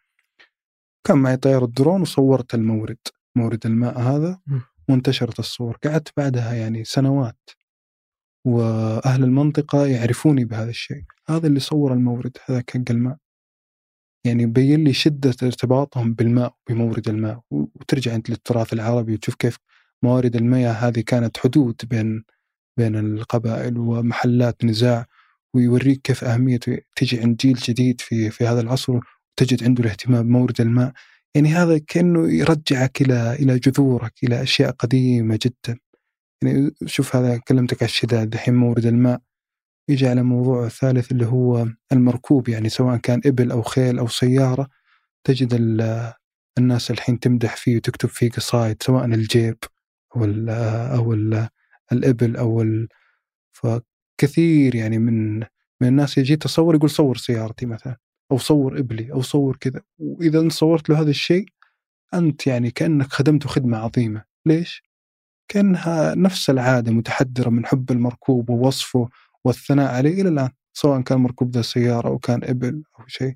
[1.10, 2.98] كان معي طيارة درون وصورت المورد
[3.36, 4.40] مورد الماء هذا.
[4.90, 5.78] وانتشرت الصور.
[5.84, 7.50] قعدت بعدها يعني سنوات
[8.48, 11.04] وأهل المنطقة يعرفوني بهذا الشيء.
[11.30, 13.18] هذا اللي صور المورد هذاك حق الماء
[14.26, 17.42] يعني بين لي شدة ارتباطهم بالماء بمورد الماء.
[17.52, 19.58] وترجع أنت للتراث العربي وتشوف كيف
[20.04, 22.24] موارد المياه هذه كانت حدود بين
[22.78, 25.06] بين القبائل ومحلات نزاع
[25.54, 29.19] ويوريك كيف اهميته تجي عند جيل جديد في في هذا العصر.
[29.42, 30.92] وتجد عنده الاهتمام بمورد الماء.
[31.36, 35.80] يعني هذا كأنه يرجعك إلى إلى جذورك إلى أشياء قديمة جدا.
[36.44, 39.22] يعني شوف هذا كلمتك على الشداد الحين مورد الماء
[39.90, 42.50] يجي على موضوع الثالث اللي هو المركوب.
[42.50, 44.70] يعني سواء كان إبل أو خيل أو سيارة
[45.24, 46.14] تجد ال-
[46.58, 49.58] الناس الحين تمدح فيه وتكتب فيه قصائد سواء الجيب
[50.16, 50.50] أو ال
[50.96, 51.48] أو ال
[51.92, 52.88] الإبل أو ال
[53.52, 55.40] فكثير يعني من
[55.82, 57.98] من الناس يجي تصور يقول صور سيارتي مثلا.
[58.32, 59.82] أو صور إبلي أو صور كذا.
[60.00, 61.46] وإذا أنت صورت له هذا الشيء
[62.14, 64.24] أنت يعني كأنك خدمته خدمة عظيمة.
[64.46, 64.84] ليش؟
[65.48, 69.10] كأنها نفس العادة متحدرة من حب المركوب ووصفه
[69.46, 73.36] والثناء عليه إلى الآن سواء كان مركوب ذا سيارة أو كان إبل أو شيء.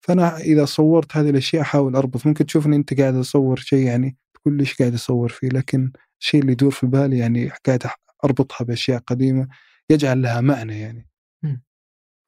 [0.00, 2.26] فأنا إذا صورت هذه الأشياء أحاول أربط.
[2.26, 6.52] ممكن تشوفني أنت قاعد أصور شيء يعني تقول ليش قاعد أصور فيه؟ لكن الشيء اللي
[6.52, 7.82] يدور في بالي يعني قاعد
[8.24, 9.48] أربطها بأشياء قديمة
[9.90, 11.07] يجعل لها معنى يعني.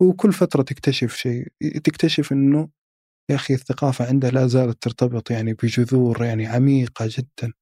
[0.01, 1.49] وكل فترة تكتشف شيء
[1.85, 2.69] تكتشف إنه
[3.31, 7.53] يا أخي الثقافة عنده لا زالت ترتبط يعني بجذور يعني عميقة جدا.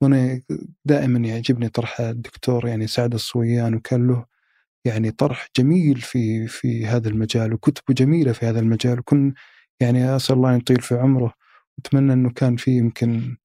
[0.00, 0.42] وأنا
[0.84, 4.26] دائما يعجبني طرح الدكتور يعني سعد الصويان وكان له
[4.84, 8.98] يعني طرح جميل في في هذا المجال وكتبة جميلة في هذا المجال.
[9.00, 9.34] وكن
[9.80, 11.34] يعني أسأل الله أن يطيل في عمره.
[11.78, 13.36] واتمنى إنه كان في يمكن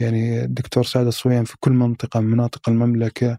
[0.00, 3.38] يعني الدكتور سعد الصويان في كل منطقة من مناطق المملكة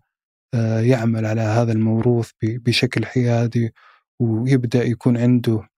[0.54, 3.74] آه، يعمل على هذا الموروث بشكل حيادي
[4.20, 5.70] ويبدأ يكون عنده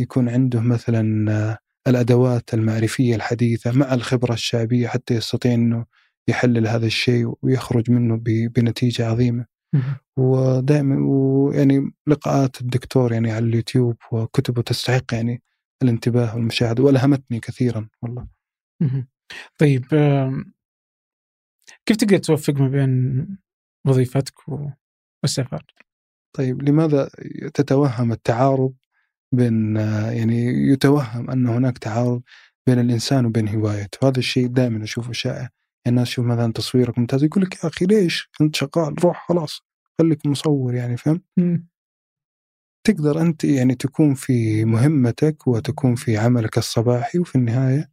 [0.00, 5.86] يكون عنده مثلا آه، الأدوات المعرفية الحديثة مع الخبرة الشعبية حتى يستطيع إنه
[6.28, 9.46] يحلل هذا الشيء ويخرج منه بنتيجة عظيمة.
[10.16, 15.42] ودائما ويعني لقاءات الدكتور يعني على اليوتيوب وكتبه تستحق يعني
[15.82, 18.28] الانتباه والمشاهدة وألهمتني كثيرا والله.
[19.58, 19.84] طيب
[21.86, 23.26] كيف تقدر توفق ما بين
[23.86, 24.34] وظيفتك
[25.22, 25.64] والسفر؟
[26.32, 27.10] طيب لماذا
[27.54, 28.72] تتوهم التعارض
[29.32, 29.76] بين
[30.12, 30.36] يعني
[30.72, 32.22] يتوهم أن هناك تعارض
[32.66, 35.50] بين الإنسان وبين هوايته، وهذا الشيء دائما أشوفه شائع، يعني
[35.88, 39.62] الناس تشوف مثلا تصويرك ممتاز يقول لك يا أخي ليش؟ أنت شغال روح خلاص
[40.00, 41.22] خليك مصور يعني فهمت؟
[42.86, 47.90] تقدر أنت يعني تكون في مهمتك وتكون في عملك الصباحي وفي النهاية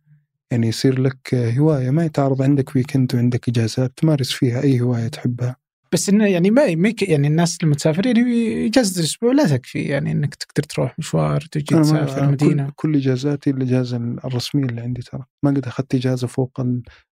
[0.51, 5.55] يعني يصير لك هواية ما يتعارض عندك ويكند وعندك إجازات تمارس فيها أي هواية تحبها.
[5.91, 6.64] بس إنه يعني ما
[7.01, 11.76] يعني الناس لما تسافر يعني اجازه الأسبوع لا تكفي يعني إنك تقدر تروح مشوار تجي
[11.76, 15.23] تسافر المدينة كل, كل إجازاتي الإجازة الرسمية اللي عندي ترى.
[15.43, 16.61] ما قد أخذت إجازة فوق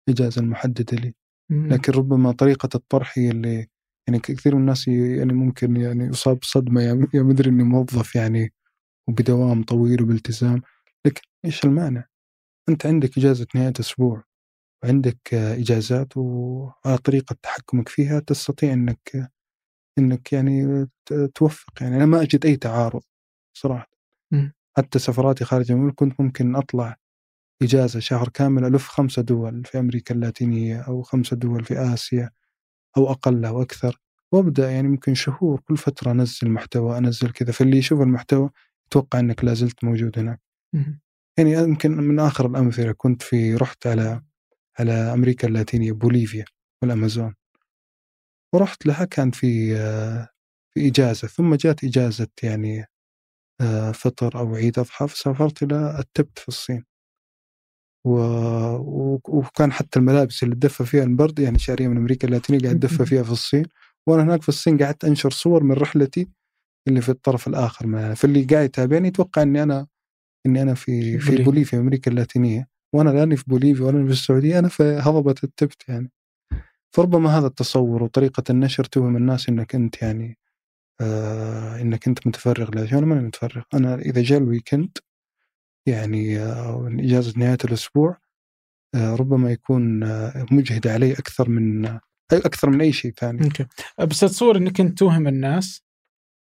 [0.07, 1.14] الإجازة المحددة لي.
[1.49, 3.68] لكن ربما طريقة الطرح هي اللي
[4.07, 6.81] يعني كثير من الناس يعني ممكن يعني يصاب صدمة
[7.14, 8.53] يا مدري إني موظف يعني
[9.07, 10.61] وبدوام طويل وبالتزام.
[11.06, 12.06] لكن إيش المانع؟
[12.69, 14.23] أنت عندك إجازة نهاية أسبوع.
[14.84, 19.31] وعندك إجازات وعلى طريقة تحكمك فيها تستطيع إنك
[19.99, 20.88] إنك يعني
[21.35, 21.73] توفق.
[21.81, 23.02] يعني أنا ما أجد أي تعارض
[23.57, 23.89] صراحة.
[24.31, 24.49] م.
[24.77, 26.97] حتى سفراتي خارج المملكة كنت ممكن أطلع
[27.61, 32.30] إجازة شهر كامل ألف خمسة دول في أمريكا اللاتينية أو خمسة دول في آسيا
[32.97, 34.02] أو أقل أو أكثر.
[34.31, 37.52] وأبدأ يعني ممكن شهور كل فترة أنزل محتوى أنزل كذا.
[37.52, 38.49] فاللي يشوف المحتوى
[38.88, 40.41] يتوقع إنك لازلت موجود هناك.
[41.38, 44.22] يعني يمكن من آخر الأمثلة كنت في رحت على
[44.80, 46.45] على أمريكا اللاتينية بوليفيا
[46.81, 47.35] والأمازون.
[48.53, 49.76] ورحت لها كان في
[50.73, 52.85] في إجازة ثم جات إجازة يعني
[53.93, 56.84] فطر أو عيد أضحى فسافرت إلى التبت في الصين.
[58.06, 58.19] و...
[59.27, 63.23] وكان حتى الملابس اللي تدفى فيها البرد يعني شاريه من أمريكا اللاتينية قاعد اتدفى فيها
[63.23, 63.65] في الصين.
[64.07, 66.27] وأنا هناك في الصين قعدت أنشر صور من رحلتي
[66.88, 69.88] اللي في الطرف الآخر ما فاللي قاعد يتابعني يتوقع إني أنا
[70.45, 72.68] إني أنا في في بوليفيا أمريكا اللاتينية.
[72.96, 76.12] وأنا لاني في بوليفيا ولا في السعودية أنا في هضبة التبت يعني
[76.96, 80.38] فربما هذا التصور وطريقة النشر توهم الناس إنك أنت يعني
[81.02, 84.98] آه إنك أنت متفرغ لاشياء أنا ماني متفرغ أنا إذا جاء ال weekend
[85.88, 88.18] يعني آه إجازة نهاية الأسبوع
[88.96, 91.86] آه ربما يكون آه مجهد علي أكثر من
[92.34, 93.44] أكثر من أي شيء ثاني.
[93.44, 93.66] أوكي
[94.00, 95.84] بس اتصور إنك أنت توهم الناس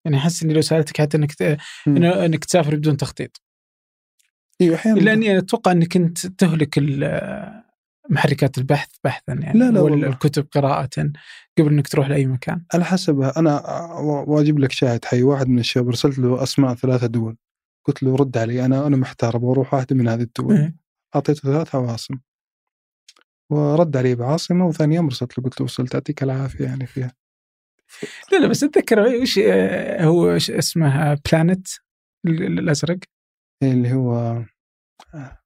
[0.05, 1.61] يعني أحس إني لو سألتك حتى إنك.
[1.87, 3.44] إنك تسافر بدون تخطيط.
[4.61, 6.79] أيوه أحيانا لاني أتوقع أنك انت تهلك
[8.11, 11.13] محركات البحث بحثا يعني لا لا والكتب قراءة
[11.59, 12.65] قبل أنك تروح لأي مكان.
[12.75, 13.63] على حسب أنا
[14.01, 17.37] واجيب لك شاهد حي واحد من الشباب ارسلت له أسماء ثلاثة دول
[17.87, 20.57] قلت له رد علي أنا أنا محتار أبغى أروح واحدة من هذه الدول.
[20.57, 20.77] إيه؟
[21.15, 22.15] أعطيته ثلاث عواصم.
[23.51, 27.13] ورد علي بعاصمة وثاني يوم رسلت له قلت له وصلت يعطيك العافية يعني فيها
[28.33, 29.39] لا لا بس أتذكر وش
[30.01, 31.69] هو اسمه planet
[32.27, 33.14] الأزرق إيه،
[33.63, 34.43] اللي هو
[35.15, 35.39] آه،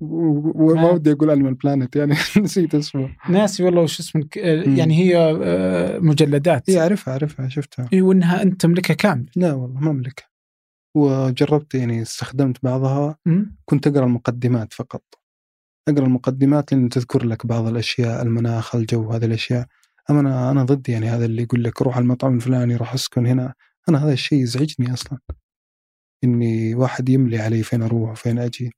[0.00, 3.16] وما ودي أقول Animal Planet يعني نسيت اسمه.
[3.28, 4.28] ناسي والله وش اسمه
[4.76, 6.68] يعني هي آه، مجلدات.
[6.68, 7.88] اي اعرفها اعرفها شفتها.
[7.92, 9.30] اي وإنها أنت تملكها كامل.
[9.36, 10.28] لا والله ما أملكها.
[10.96, 13.18] وجربت يعني استخدمت بعضها.
[13.64, 15.02] كنت أقرأ المقدمات فقط.
[15.88, 19.66] أقرأ المقدمات لأن تذكر لك بعض الأشياء المناخ الجو هذه الأشياء.
[20.10, 23.54] أما أنا أنا ضد يعني هذا اللي يقول لك روح المطعم الفلاني روح اسكن هنا.
[23.88, 25.18] أنا هذا الشيء يزعجني أصلا.
[26.24, 28.72] إني واحد يملي علي فين أروح وفين أجي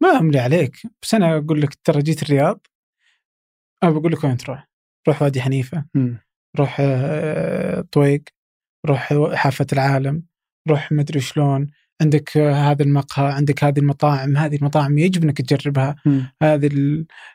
[0.00, 2.66] ما أملي عليك بس أنا أقول لك ترى جيت الرياض
[3.82, 4.68] أنا بقول لك وين تروح
[5.08, 6.14] روح وادي حنيفة م.
[6.58, 8.24] روح آه، طويق
[8.86, 10.22] روح حافة العالم
[10.68, 11.66] روح مدري شلون
[12.02, 16.22] عندك هذا المقهى عندك هذه المطاعم هذه المطاعم يجب إنك تجربها م.
[16.42, 16.70] هذه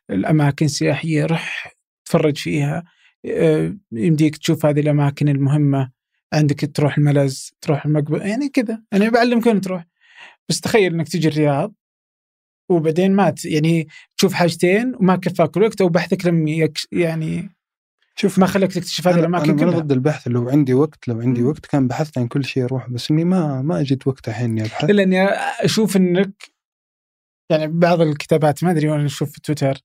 [0.10, 1.74] الأماكن السياحية روح
[2.06, 2.84] تفرج فيها
[3.26, 5.92] آه، يمديك تشوف هذه الأماكن المهمة
[6.34, 9.86] عندك تروح الملز تروح المقبرة يعني كذا أنا بعلمك وين تروح
[10.50, 11.74] بس تخيل إنك تجي الرياض
[12.72, 13.88] وبعدين ما يعني
[14.18, 16.48] تشوف حاجتين وما كفاك الوقت أو بحثك لم
[16.92, 17.50] يعني
[18.16, 21.22] شوف ما خليك تكتشف هذه أنا- الأماكن أنا كلها ضد البحث لو عندي وقت لو
[21.22, 21.44] عندي.
[21.44, 24.62] وقت كان بحثت عن كل شيء أروح بس إني ما ما أجد وقت الحين إني
[24.62, 25.24] أبحث إلا إني
[25.66, 26.44] أشوف إنك
[27.52, 29.78] يعني بعض الكتابات ما أدري وين أشوف في تويتر.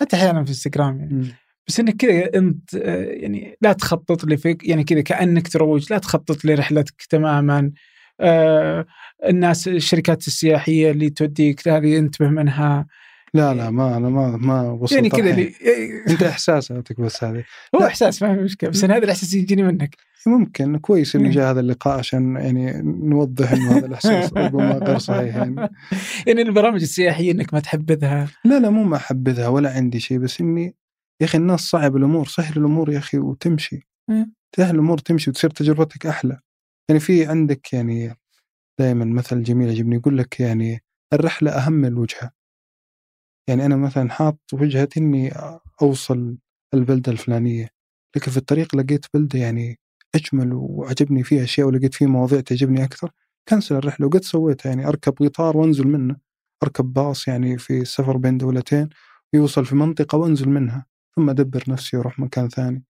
[0.00, 1.32] حتى أحيانا في إنستغرام يعني مم.
[1.68, 5.98] بس إنك كذا أنت آه، يعني لا تخطط لي فيك يعني كذا كأنك تروج لا
[5.98, 7.72] تخطط لرحلتك تماما.
[8.20, 8.86] آه
[9.24, 12.86] الناس الشركات السياحية اللي توديك هذه انتبه منها.
[13.34, 15.48] لا لا ما أنا ما ما وصلت يعني كذا
[16.10, 17.44] أنت إحساساتك بس هذه.
[17.74, 17.86] هو لا.
[17.86, 19.96] إحساس ما في مشكلة بس أنا هذا الإحساس يجيني منك.
[20.26, 21.30] ممكن كويس انه مم.
[21.30, 25.54] جاء هذا اللقاء عشان يعني نوضح إنه هذا الإحساس ربما غير صحيح يعني.
[26.26, 30.40] يعني البرامج السياحية إنك ما تحبذها لا لا مو ما احبذها ولا عندي شيء بس
[30.40, 30.74] إني
[31.20, 33.88] يا أخي الناس صعب الأمور سهل الأمور يا أخي وتمشي.
[34.56, 36.40] سهل الأمور تمشي وتصير تجربتك أحلى.
[36.90, 38.14] يعني في عندك يعني
[38.80, 40.80] دائما مثل جميل يعجبني يقول لك يعني
[41.12, 42.32] الرحلة أهم من الوجهة.
[43.48, 45.32] يعني أنا مثلا حاط وجهتي إني
[45.82, 46.38] أوصل
[46.74, 47.68] البلدة الفلانية
[48.16, 49.78] لكن في الطريق لقيت بلدة يعني
[50.14, 53.10] أجمل وعجبني فيها أشياء ولقيت فيه مواضيع تعجبني أكثر.
[53.48, 56.16] كنسل الرحلة وقد سويتها يعني أركب قطار وأنزل منه.
[56.62, 58.88] أركب باص يعني في سفر بين دولتين
[59.34, 60.86] ويوصل في منطقة وأنزل منها.
[61.16, 62.84] ثم أدبر نفسي وأروح مكان ثاني.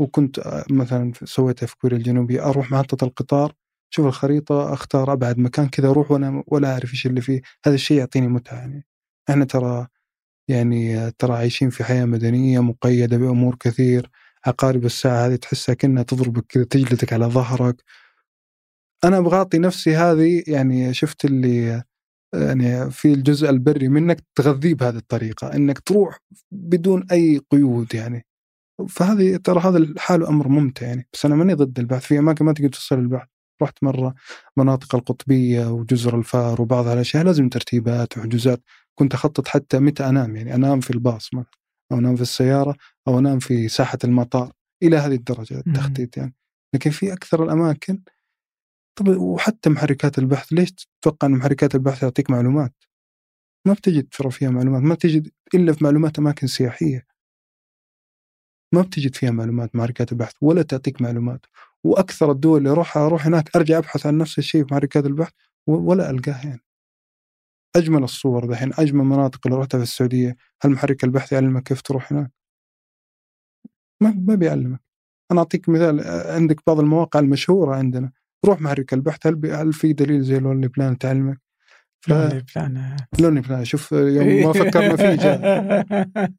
[0.00, 3.52] وكنت آه، مثلا سويتها في كوريا الجنوبيه أروح محطة القطار
[3.90, 7.42] شوف الخريطة أختار أبعد مكان كذا أروح وأنا ولا أعرف إيش اللي فيه.
[7.66, 8.86] هذا الشيء يعطيني متعة يعني.
[9.30, 9.86] إحنا ترى
[10.48, 14.10] يعني آه، ترى عايشين في حياة مدنية مقيدة بأمور كثير.
[14.46, 17.84] عقارب الساعة هذه تحسها كأنها تضربك كذا تجلدك على ظهرك.
[19.04, 21.84] أنا أبغى أعطي نفسي هذه يعني شفت اللي آه،
[22.34, 26.18] يعني في الجزء البري منك تغذيه بهذه الطريقة إنك تروح
[26.52, 28.26] بدون أي قيود يعني.
[28.88, 32.52] فهذه ترى هذا الحال أمر ممتع يعني بس أنا ماني ضد البحث في أماكن ما
[32.52, 33.28] تقدر توصل البحث
[33.62, 34.14] رحت مرة
[34.56, 38.62] مناطق القطبية وجزر الفار وبعض الاشياء لازم ترتيبات وحجوزات
[38.94, 41.50] كنت أخطط حتى متى أنام يعني أنام في الباص مثلا
[41.92, 42.76] أو أنام في السيارة
[43.08, 46.34] أو أنام في ساحة المطار إلى هذه الدرجة التخطيط يعني.
[46.74, 48.00] لكن في أكثر الأماكن
[48.96, 52.74] طب وحتى محركات البحث ليش تتوقع إن محركات البحث تعطيك معلومات؟
[53.66, 57.06] ما بتجد ترى فيها معلومات ما تجد إلا في معلومات أماكن سياحية.
[58.74, 61.46] ما بتجد فيها معلومات محركات البحث ولا تعطيك معلومات.
[61.84, 65.32] وأكثر الدول اللي اروحها أروح هناك أرجع أبحث عن نفس الشيء في محركات البحث
[65.66, 66.60] ولا القاه يعني.
[67.76, 72.12] أجمل الصور دحين أجمل مناطق اللي رحتها في السعودية هل محرك البحث يعلمك كيف تروح
[72.12, 72.30] هناك؟
[74.02, 74.80] ما ما بيعلمك.
[75.32, 76.00] أنا أعطيك مثال
[76.36, 78.12] عندك بعض المواقع المشهورة عندنا.
[78.44, 81.40] روح محرك البحث هل هل في دليل زي Lonely Planet تعلمك؟
[82.00, 85.40] ف- Lonely Planet Lonely Planet شوف يوم ما فكرنا فيه جاء.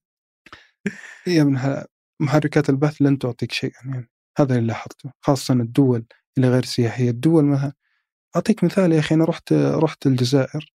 [1.28, 1.86] ابن الحلال،
[2.22, 4.10] محركات البحث لن تعطيك شيئا يعني
[4.40, 6.06] هذا اللي لاحظته خاصة الدول
[6.38, 7.10] اللي غير سياحية.
[7.10, 7.74] الدول مثلا
[8.36, 10.74] أعطيك مثال يا أخي أنا رحت رحت الجزائر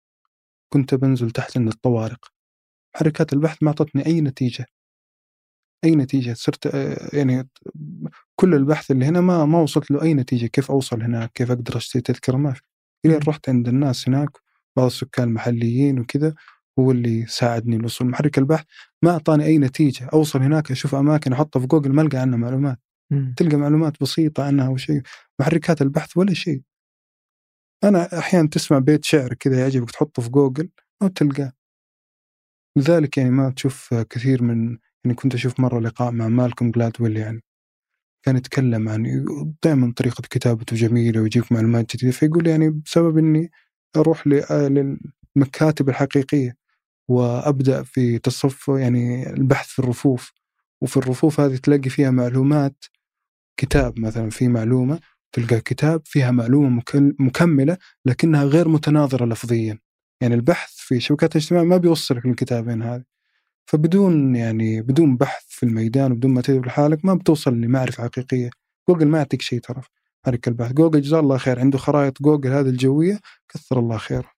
[0.72, 2.32] كنت بنزل تحت عند الطوارق.
[2.94, 4.66] محركات البحث ما أعطتني أي نتيجة.
[5.85, 7.48] أي نتيجة صرت آه، يعني
[8.36, 10.47] كل البحث اللي هنا ما ما وصلت له أي نتيجة.
[10.47, 12.61] كيف أوصل هناك؟ كيف أقدر أشتري تذكرة ما في
[13.07, 13.23] إلين مم.
[13.28, 14.31] رحت عند الناس هناك
[14.77, 16.35] بعض السكان المحليين وكذا
[16.78, 18.65] هو اللي ساعدني الوصول محرك البحث.
[19.02, 20.09] ما أعطاني أي نتيجة.
[20.12, 22.78] أوصل هناك أشوف أماكن أحطها في جوجل ما ألقى عنها معلومات.
[23.11, 23.35] مم.
[23.36, 25.02] تلقى معلومات بسيطة عنها أو شيء.
[25.40, 26.62] محركات البحث ولا شيء.
[27.85, 30.69] أنا أحيانا تسمع بيت شعر كذا يعجبك تحطه في جوجل
[31.02, 31.52] أو تلقاه
[32.77, 37.43] لذلك يعني ما تشوف كثير من يعني كنت أشوف مرة لقاء مع مالكوم جلادويل يعني.
[38.27, 39.24] كان يتكلم عن
[39.64, 43.51] دائما طريقة كتابته جميلة ويجيك معلومات جديدة فيقول يعني بسبب إني
[43.97, 46.56] أروح للمكاتب الحقيقية
[47.10, 50.32] وأبدأ في تصف يعني البحث في الرفوف.
[50.82, 52.85] وفي الرفوف هذه تلاقي فيها معلومات
[53.60, 55.01] كتاب مثلا في معلومة
[55.32, 56.82] تلقى كتاب فيها معلومة
[57.20, 59.78] مكملة لكنها غير متناظرة لفظيا.
[60.22, 63.05] يعني البحث في شبكات الاجتماع ما بيوصلك للكتابين هذه.
[63.66, 68.50] فبدون يعني بدون بحث في الميدان وبدون ما تدري لحالك ما بتوصل لمعرفة حقيقية.
[68.88, 69.82] جوجل ما يعطيك شيء ترى
[70.26, 70.72] حركة البحث.
[70.72, 74.32] جوجل جزاه الله خير عنده خرائط جوجل هذه الجوية كثر الله خيره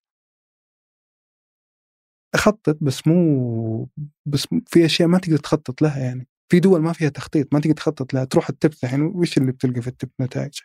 [2.34, 3.88] أخطط بس مو
[4.26, 6.28] بس في أشياء ما تقدر تخطط لها يعني.
[6.48, 9.82] في دول ما فيها تخطيط ما تقدر تخطط لها تروح التبت الحين وش اللي بتلقى
[9.82, 10.60] في التبت نتائج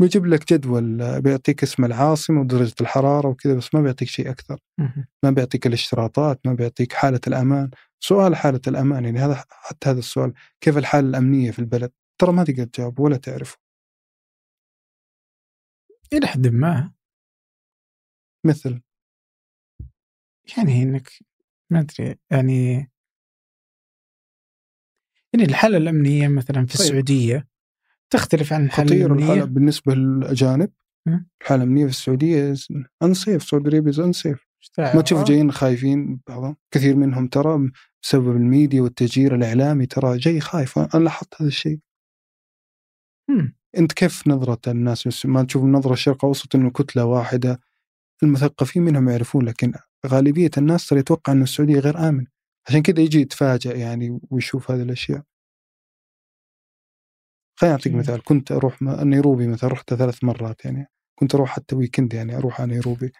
[0.00, 4.60] بيجيب لك جدول بيعطيك اسم العاصمة ودرجة الحرارة وكذا بس ما بيعطيك شيء أكثر.
[5.24, 7.70] ما بيعطيك الاشتراطات ما بيعطيك حالة الأمان.
[8.00, 12.44] سؤال حالة الأمان يعني هذا حتى هذا السؤال كيف الحالة الأمنية في البلد؟ ترى ما
[12.44, 13.56] تقدر تجاوب ولا تعرف
[16.12, 16.92] إلى حد ما.
[18.46, 18.80] مثل؟
[20.56, 21.08] يعني إنك
[21.70, 22.90] ما أدري يعني
[25.34, 26.86] يعني الحالة الأمنية مثلا في طيب.
[26.86, 27.49] السعودية
[28.10, 29.44] تختلف عن الحالة خطير الحالة الأمنية.
[29.44, 30.70] بالنسبة للأجانب.
[31.06, 31.28] مم.
[31.42, 32.54] الحالة الأمنية في السعودية
[33.02, 34.46] أنسيف سعودي أرابيا أنسيف
[34.78, 37.70] ما تشوف جايين خايفين بعضهم كثير منهم ترى
[38.02, 40.78] بسبب الميديا والتشجير الإعلامي ترى جاي خايف.
[40.78, 41.78] أنا لاحظت هذا الشيء.
[43.78, 47.60] أنت كيف نظرة الناس؟ ما تشوف نظرة الشرق الأوسط إنه كتلة واحدة.
[48.22, 49.72] المثقفين منهم يعرفون لكن
[50.06, 52.26] غالبية الناس ترى يتوقع إنه السعودية غير آمن.
[52.68, 55.22] عشان كذا يجي يتفاجئ يعني ويشوف هذه الأشياء.
[57.60, 57.94] خليني أعطيك.
[57.94, 58.24] مثال.
[58.24, 60.86] كنت أروح نيروبي مثلا رحت ثلاث مرات يعني.
[61.18, 63.12] كنت أروح حتى weekend يعني أروح على نيروبي.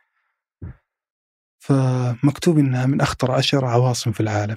[1.58, 4.56] فمكتوب إنها من أخطر عشر عواصم في العالم.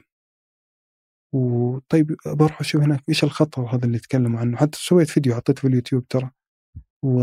[1.34, 4.58] وطيب بروح أشوف هناك إيش الخطر هذا اللي يتكلموا عنه.
[4.58, 6.32] حتى سويت فيديو حطيته في اليوتيوب ترى.
[7.04, 7.22] و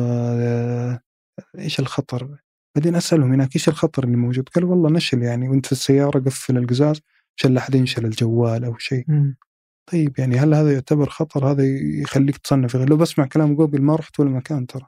[1.59, 2.39] إيش الخطر؟
[2.77, 5.49] بعدين أسألهم هناك إيش الخطر اللي موجود؟ قالوا والله نشل يعني.
[5.49, 7.01] وأنت في السيارة قفل القزاز
[7.39, 9.05] عشان لا أحد ينشل الجوال أو شيء.
[9.93, 11.65] طيب يعني هل هذا يعتبر خطر؟ هذا
[12.03, 12.77] يخليك تصنف.
[12.77, 14.87] لو بسمع كلام جوجل ما رحت ولا مكان ترى.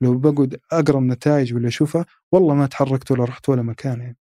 [0.00, 4.16] لو بقعد أقرأ النتائج ولا أشوفها والله ما تحركت ولا رحت ولا مكان يعني.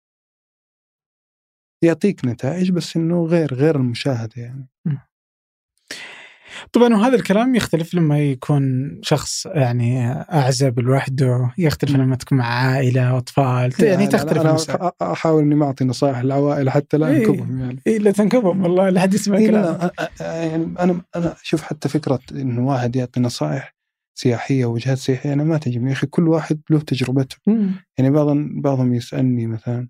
[1.82, 4.68] يعطيك نتائج بس إنه غير غير المشاهدة يعني.
[6.72, 11.90] طبعا وهذا الكلام يختلف لما يكون شخص يعني أعزب لوحده يختلف.
[11.96, 15.84] لما تكون مع عائلة واطفال يعني أنا- تختلف أنا المسائل أ- أحاول إني ما أعطي
[15.84, 17.16] نصائح للعوائل حتى لا إيه.
[17.28, 21.62] أنكبهم يعني إيه لا تنكبهم والله لا حد يسمع إيه كلام يعني أنا أنا أشوف
[21.62, 23.74] حتى فكرة انه واحد يعطي نصائح
[24.18, 27.70] سياحية وجهات سياحية أنا ما تعجبني يا أخي كل واحد له تجربته مم.
[27.98, 29.88] يعني بعضهم بعضهم يسألني مثلا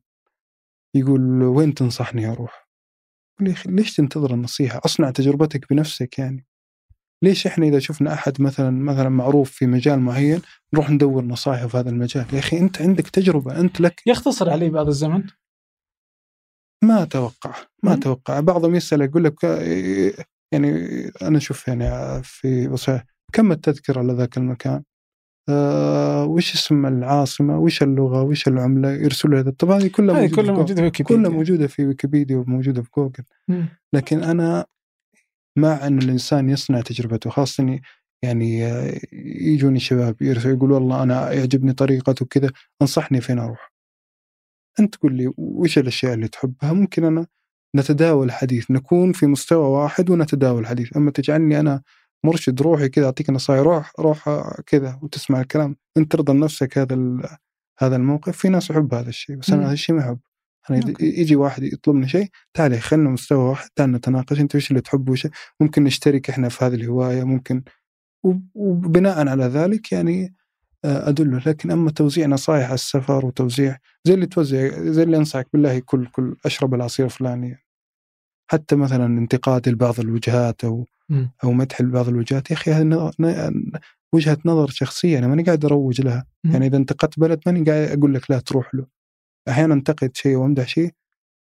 [0.95, 2.67] يقول وين تنصحني أروح؟
[3.41, 6.46] يا أخي ليش تنتظر النصيحة؟ أصنع تجربتك بنفسك يعني.
[7.27, 10.43] ليش إحنا إذا شفنا أحد مثلا مثلا معروف في مجال معين
[10.75, 14.71] نروح ندور نصائح في هذا المجال، يا أخي أنت عندك تجربة أنت لك يختصر علي
[14.71, 15.25] بعض الزمن
[16.85, 17.95] ما أتوقع ما.
[17.95, 20.13] أتوقع بعضهم يسأل يقول لك آه،
[20.53, 20.71] يعني
[21.23, 24.83] أنا أشوف يعني في وصحيح كم التذكرة لذاك المكان؟
[25.49, 30.43] آه وش اسم العاصمة؟ وش اللغة؟ وش العملة؟ يرسلوا هذا طبعا هذه كلها هذه موجودة
[30.43, 33.69] كلها موجودة في ويكيبيديا كلها موجودة في ويكيبيديا وموجودة في جوجل مم.
[33.93, 34.67] لكن أنا
[35.57, 37.83] مع أن الإنسان يصنع تجربته إني
[38.23, 39.01] يعني آه،
[39.41, 42.51] يجوني شباب يقولوا والله أنا يعجبني طريقته كذا
[42.83, 43.73] أنصحني فين أروح؟
[44.81, 47.27] أنت تقول لي وش الأشياء اللي تحبها؟ ممكن أنا
[47.77, 51.83] نتداول حديث نكون في مستوى واحد ونتداول حديث أما تجعلني أنا
[52.25, 56.97] مرشد روحي كذا أعطيك نصائح روح روح آه، كذا وتسمع الكلام أنت ترضى لنفسك هذا
[57.79, 59.61] هذا الموقف في ناس يحب هذا الشيء بس مم.
[59.61, 60.19] هذا الشيء ما أحب
[60.71, 61.21] أوكي.
[61.21, 65.27] يجي واحد يطلبني شيء تعال خلينا مستوى واحد تعال نتناقش أنت وش اللي تحبه وش
[65.61, 67.63] ممكن نشترك إحنا في هذه الهواية ممكن
[68.25, 70.35] وب- وبناء على ذلك يعني
[70.85, 75.47] آه، أدله لكن أما توزيع نصائح على السفر وتوزيع زي اللي توزع زي اللي أنصحك
[75.53, 77.59] بالله كل كل أشرب العصير الفلاني
[78.51, 81.31] حتى مثلا انتقاد لبعض الوجهات أو مم.
[81.45, 83.13] أو مدح لبعض الوجهات يا أخي هذه
[84.13, 86.53] وجهة نظر شخصية أنا ماني قاعد أروج لها مم.
[86.53, 88.87] يعني إذا انتقدت بلد ماني قاعد أقول لك لا تروح له
[89.49, 90.91] أحيانا انتقد شيء وامدح شيء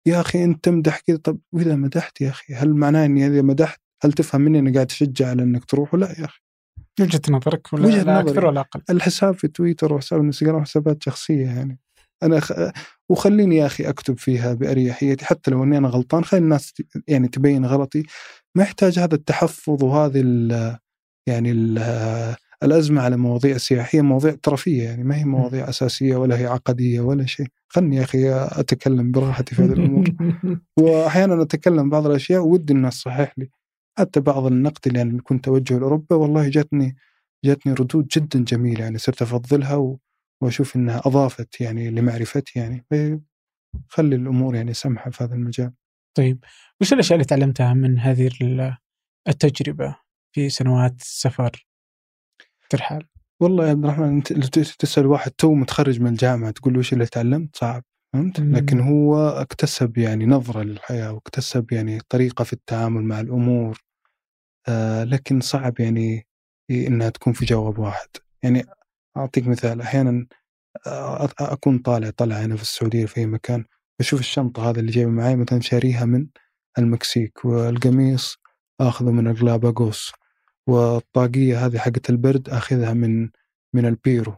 [0.06, 3.80] يا أخي أنت تمدح كذا طب وإذا مدحت يا أخي؟ هل معناه إني إذا مدحت
[4.04, 6.40] هل تفهم مني إني قاعد أشجع على إنك تروح ولا يا أخي؟
[7.00, 8.30] وجهة نظرك ولا وجهة نظري.
[8.30, 11.78] أكثر ولا أقل؟ الحساب في تويتر وحساب الإنستغرام حسابات شخصية يعني.
[12.22, 12.52] أنا خ...
[13.08, 16.74] وخليني يا أخي أكتب فيها بأريحيتي حتى لو إني أنا غلطان خلي الناس
[17.08, 18.02] يعني تبين غلطي.
[18.56, 20.78] ما يحتاج هذا التحفظ وهذه ال...
[21.28, 21.78] يعني ال...
[22.62, 27.26] الأزمة على مواضيع سياحية مواضيع ترفيه يعني ما هي مواضيع أساسية ولا هي عقدية ولا
[27.26, 27.46] شيء.
[27.68, 28.30] خلني يا أخي
[28.60, 30.08] أتكلم براحتي في هذه الأمور.
[30.80, 33.50] وأحيانا أتكلم بعض الأشياء ودي الناس تصحح لي.
[33.98, 36.96] حتى بعض النقد اللي يعني كنت أوجهه لأوروبا والله جاتني
[37.44, 39.98] جاتني ردود جدا جميلة يعني صرت أفضلها و...
[40.42, 42.86] وأشوف إنها أضافت يعني لمعرفتي يعني.
[43.88, 45.72] خلي الأمور يعني سمحة في هذا المجال.
[46.16, 46.44] طيب
[46.80, 48.76] وش الأشياء اللي تعلمتها من هذه ال-
[49.28, 49.96] التجربة
[50.34, 51.66] في سنوات سفر؟
[52.72, 53.08] ترحال؟
[53.40, 57.06] والله يا عبد الرحمن أنت تسأل واحد تو متخرج من الجامعة تقول له وش اللي
[57.06, 57.82] تعلمت صعب
[58.12, 63.82] فهمت؟ لكن هو اكتسب يعني نظرة للحياة واكتسب يعني طريقة في التعامل مع الأمور
[64.68, 66.26] آه لكن صعب يعني
[66.70, 68.08] إنها تكون في جواب واحد
[68.42, 68.66] يعني
[69.16, 70.26] أعطيك مثال أحيانا
[70.86, 73.64] آه، أكون طالع طلعه هنا في السعودية في أي مكان
[74.00, 76.26] بشوف الشنطة هذا اللي جايبة معي مثلا شاريها من
[76.78, 78.36] المكسيك والقميص
[78.80, 80.12] آخذه من الجلاباغوس
[80.68, 83.30] والطاقية هذه حقت البرد أخذها من
[83.74, 84.36] من البيرو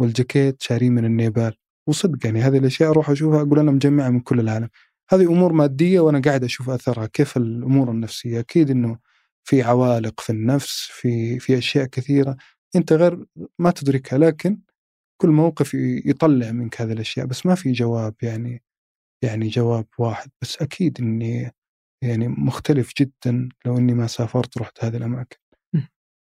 [0.00, 1.56] والجاكيت شاريه من النيبال.
[1.88, 4.68] وصدق يعني هذه الأشياء أروح أشوفها أقول أنا مجمعها من كل العالم.
[5.10, 8.40] هذه أمور مادية وأنا قاعد أشوف أثرها كيف الأمور النفسية.
[8.40, 8.98] أكيد إنه
[9.44, 12.36] في عوالق في النفس في في أشياء كثيرة
[12.76, 13.26] أنت غير
[13.58, 14.18] ما تدركها.
[14.18, 14.58] لكن
[15.22, 15.74] كل موقف
[16.06, 18.62] يطلع منك هذه الأشياء بس ما في جواب يعني
[19.22, 20.30] يعني جواب واحد.
[20.42, 21.52] بس أكيد إني
[22.02, 25.36] يعني مختلف جدا لو إني ما سافرت ورحت هذه الأماكن.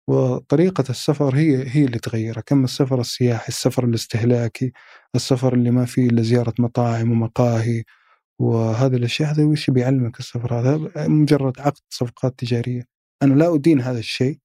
[0.08, 4.72] وطريقة السفر هي هي اللي تغيرها كم السفر السياحي السفر الاستهلاكي
[5.16, 7.84] السفر اللي ما فيه إلا زيارة مطاعم ومقاهي
[8.40, 12.84] وهذه الأشياء هذا وش بيعلمك السفر هذا؟ مجرد عقد صفقات تجارية.
[13.24, 14.40] أنا لا أدين هذا الشيء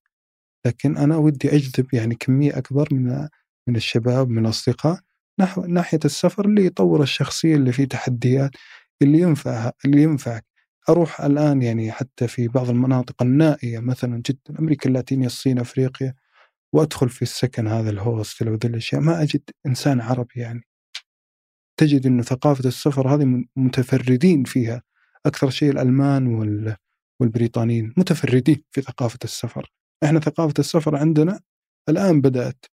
[0.67, 3.29] لكن أنا ودي أجذب يعني كمية أكبر من
[3.69, 5.01] من الشباب من الأصدقاء
[5.41, 8.51] نحو ناحية السفر اللي يطور الشخصية اللي فيه تحديات
[9.03, 10.47] اللي ينفع اللي ينفعك.
[10.89, 16.15] أروح الآن يعني حتى في بعض المناطق النائية مثلا جدا أمريكا اللاتينية الصين أفريقيا
[16.73, 19.01] وأدخل في السكن هذا الهوستل وذي الأشياء.
[19.01, 20.63] ما أجد إنسان عربي يعني.
[21.77, 24.83] تجد انه ثقافة السفر هذه متفردين فيها.
[25.27, 26.77] أكثر شيء الألمان وال
[27.21, 29.73] والبريطانيين متفردين في ثقافة السفر.
[30.05, 31.41] إحنا ثقافة السفر عندنا
[31.89, 32.65] الآن بدأت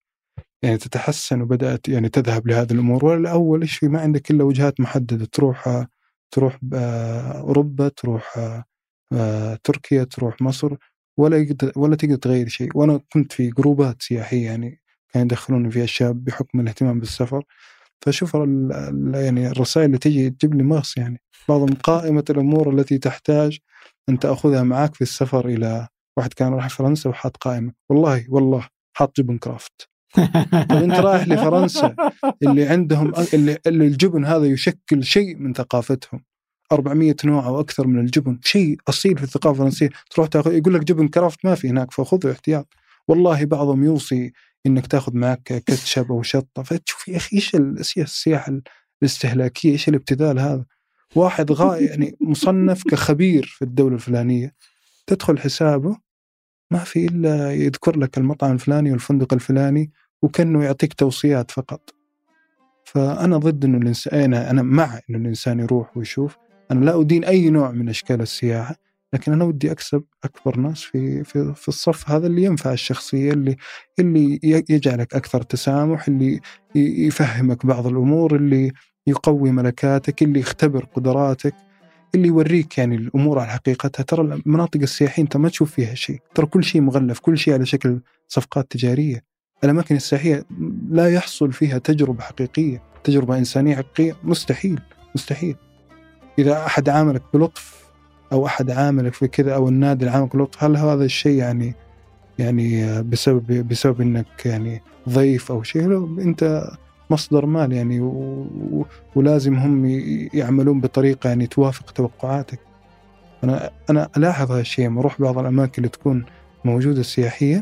[0.63, 3.05] يعني تتحسن وبدأت يعني تذهب لهذه الأمور.
[3.05, 5.87] والأول إيش في؟ ما عندك إلا وجهات محددة تروح
[6.31, 8.37] تروح أوروبا تروح
[9.13, 10.75] آه، تركيا تروح مصر
[11.19, 12.69] ولا يقدر ولا تقدر تغير شيء.
[12.75, 14.81] وأنا كنت في جروبات سياحية يعني
[15.13, 17.43] كانوا يدخلوني فيها الشباب بحكم الاهتمام بالسفر.
[18.01, 18.33] فشوف
[19.13, 21.21] يعني الرسائل اللي تجي تجيب لي مغص يعني.
[21.49, 23.59] بعضهم قائمة الأمور التي تحتاج
[24.09, 25.87] أن تأخذها معك في السفر إلى
[26.17, 27.73] واحد كان راح فرنسا وحاط قائمة.
[27.89, 28.67] والله والله
[28.97, 29.89] حاط جبن كرافت.
[30.69, 31.95] طيب انت رايح لفرنسا
[32.43, 36.23] اللي عندهم اللي, اللي الجبن هذا يشكل شيء من ثقافتهم.
[36.71, 39.89] 400 نوع أو أكثر من الجبن شيء أصيل في الثقافة الفرنسية.
[40.09, 42.67] تروح تاخذ يقول لك جبن كرافت ما في هناك فخذه احتياط
[43.07, 44.31] والله بعضهم يوصي
[44.65, 46.63] إنك تاخذ معك كاتشب أو شطة.
[46.63, 47.55] فتشوف يا أخي إيش
[47.97, 48.61] السياحة
[49.01, 50.65] الاستهلاكية إيش الابتذال هذا؟
[51.15, 54.53] واحد غاية يعني مصنف كخبير في الدولة الفلانية.
[55.07, 55.97] تدخل حسابه
[56.71, 59.91] ما في إلا يذكر لك المطعم الفلاني والفندق الفلاني
[60.21, 61.93] وكأنه يعطيك توصيات فقط.
[62.85, 66.37] فأنا ضد إنه الانسان أنا مع إنه الإنسان يروح ويشوف.
[66.71, 68.75] أنا لا أدين أي نوع من أشكال السياحة
[69.13, 73.55] لكن أنا ودي أكسب أكبر ناس في في في الصف هذا اللي ينفع الشخصية اللي
[73.99, 76.39] اللي يجعلك أكثر تسامح اللي
[76.75, 78.71] يفهمك بعض الأمور اللي
[79.07, 81.53] يقوي ملكاتك اللي يختبر قدراتك.
[82.15, 84.03] اللي يوريك يعني الأمور على حقيقتها.
[84.03, 86.19] ترى المناطق السياحية أنت ما تشوف فيها شيء.
[86.35, 89.23] ترى كل شيء مغلف كل شيء على شكل صفقات تجارية.
[89.63, 90.45] الأماكن السياحية
[90.89, 94.15] لا يحصل فيها تجربة حقيقية تجربة إنسانية حقيقية.
[94.23, 94.79] مستحيل
[95.15, 95.55] مستحيل.
[96.39, 97.87] إذا أحد عاملك بلطف
[98.31, 101.75] أو أحد عاملك في كذا أو النادي عاملك بلطف هل هذا الشيء يعني
[102.39, 105.85] يعني بسبب بسبب إنك يعني ضيف أو شيء؟
[106.21, 106.69] أنت
[107.09, 108.85] مصدر مال يعني و...
[109.15, 109.85] ولازم هم
[110.33, 112.59] يعملون بطريقة يعني توافق توقعاتك.
[113.43, 116.25] أنا أنا ألاحظ هالشيء لما أروح بعض الأماكن اللي تكون
[116.65, 117.61] موجودة سياحيا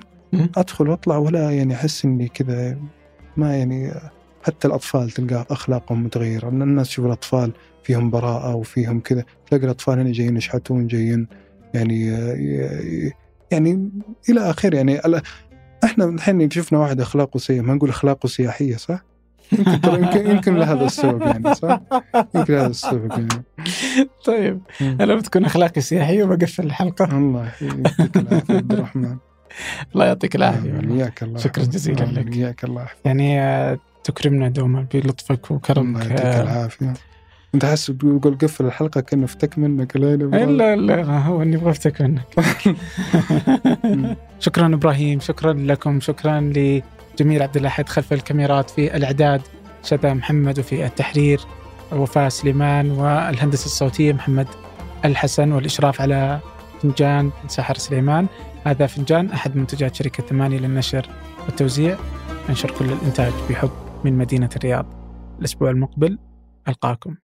[0.57, 2.77] أدخل وأطلع ولا يعني أحس إني كذا
[3.37, 3.91] ما يعني
[4.43, 7.51] حتى الأطفال تلقى أخلاقهم متغيرة الناس تشوف الأطفال
[7.83, 11.27] فيهم براءة وفيهم كذا تلاقي الأطفال هنا جايين يشحتون جايين
[11.73, 12.05] يعني
[13.51, 13.89] يعني
[14.29, 15.01] إلى آخره يعني
[15.83, 19.03] إحنا الحين شفنا واحد أخلاقه سيئه ما نقول أخلاقه سياحية صح؟
[19.51, 21.79] يمكن يمكن يمكن لهذا السبب يعني صح؟
[22.35, 23.43] يمكن لهذا السبب يعني.
[24.25, 27.05] طيب أنا بتكون أخلاقي سياحية وبقفل الحلقة.
[27.17, 29.17] الله يعطيك العافية عبد الرحمن.
[29.93, 31.39] الله يعطيك العافية وياك الله.
[31.39, 32.35] شكرا جزيلا لك.
[32.35, 32.87] وياك الله.
[33.05, 36.01] يعني آه، تكرمنا دوما بلطفك وكرمك.
[36.01, 36.93] الله يعطيك العافية.
[37.55, 42.01] أنت حاسس تقول قفل الحلقة كأنه افتك منك لا لا لا هو إني أبغى افتك
[42.01, 42.21] منك
[44.39, 46.39] شكرا إبراهيم شكرا لكم شكرا
[47.15, 49.41] لجميل عبد الأحد خلف الكاميرات في الإعداد
[49.83, 51.41] شذا محمد وفي التحرير
[51.91, 54.47] وفاء سليمان والهندسة الصوتية محمد
[55.05, 56.39] الحسن والإشراف على
[56.81, 58.27] فنجان سحر سليمان.
[58.65, 61.09] هذا فنجان أحد منتجات شركة ثمانية للنشر
[61.45, 61.97] والتوزيع.
[62.49, 63.71] ننشر كل الإنتاج بحب
[64.03, 64.85] من مدينة الرياض.
[65.39, 66.19] الأسبوع المقبل
[66.67, 67.15] ألقاكم.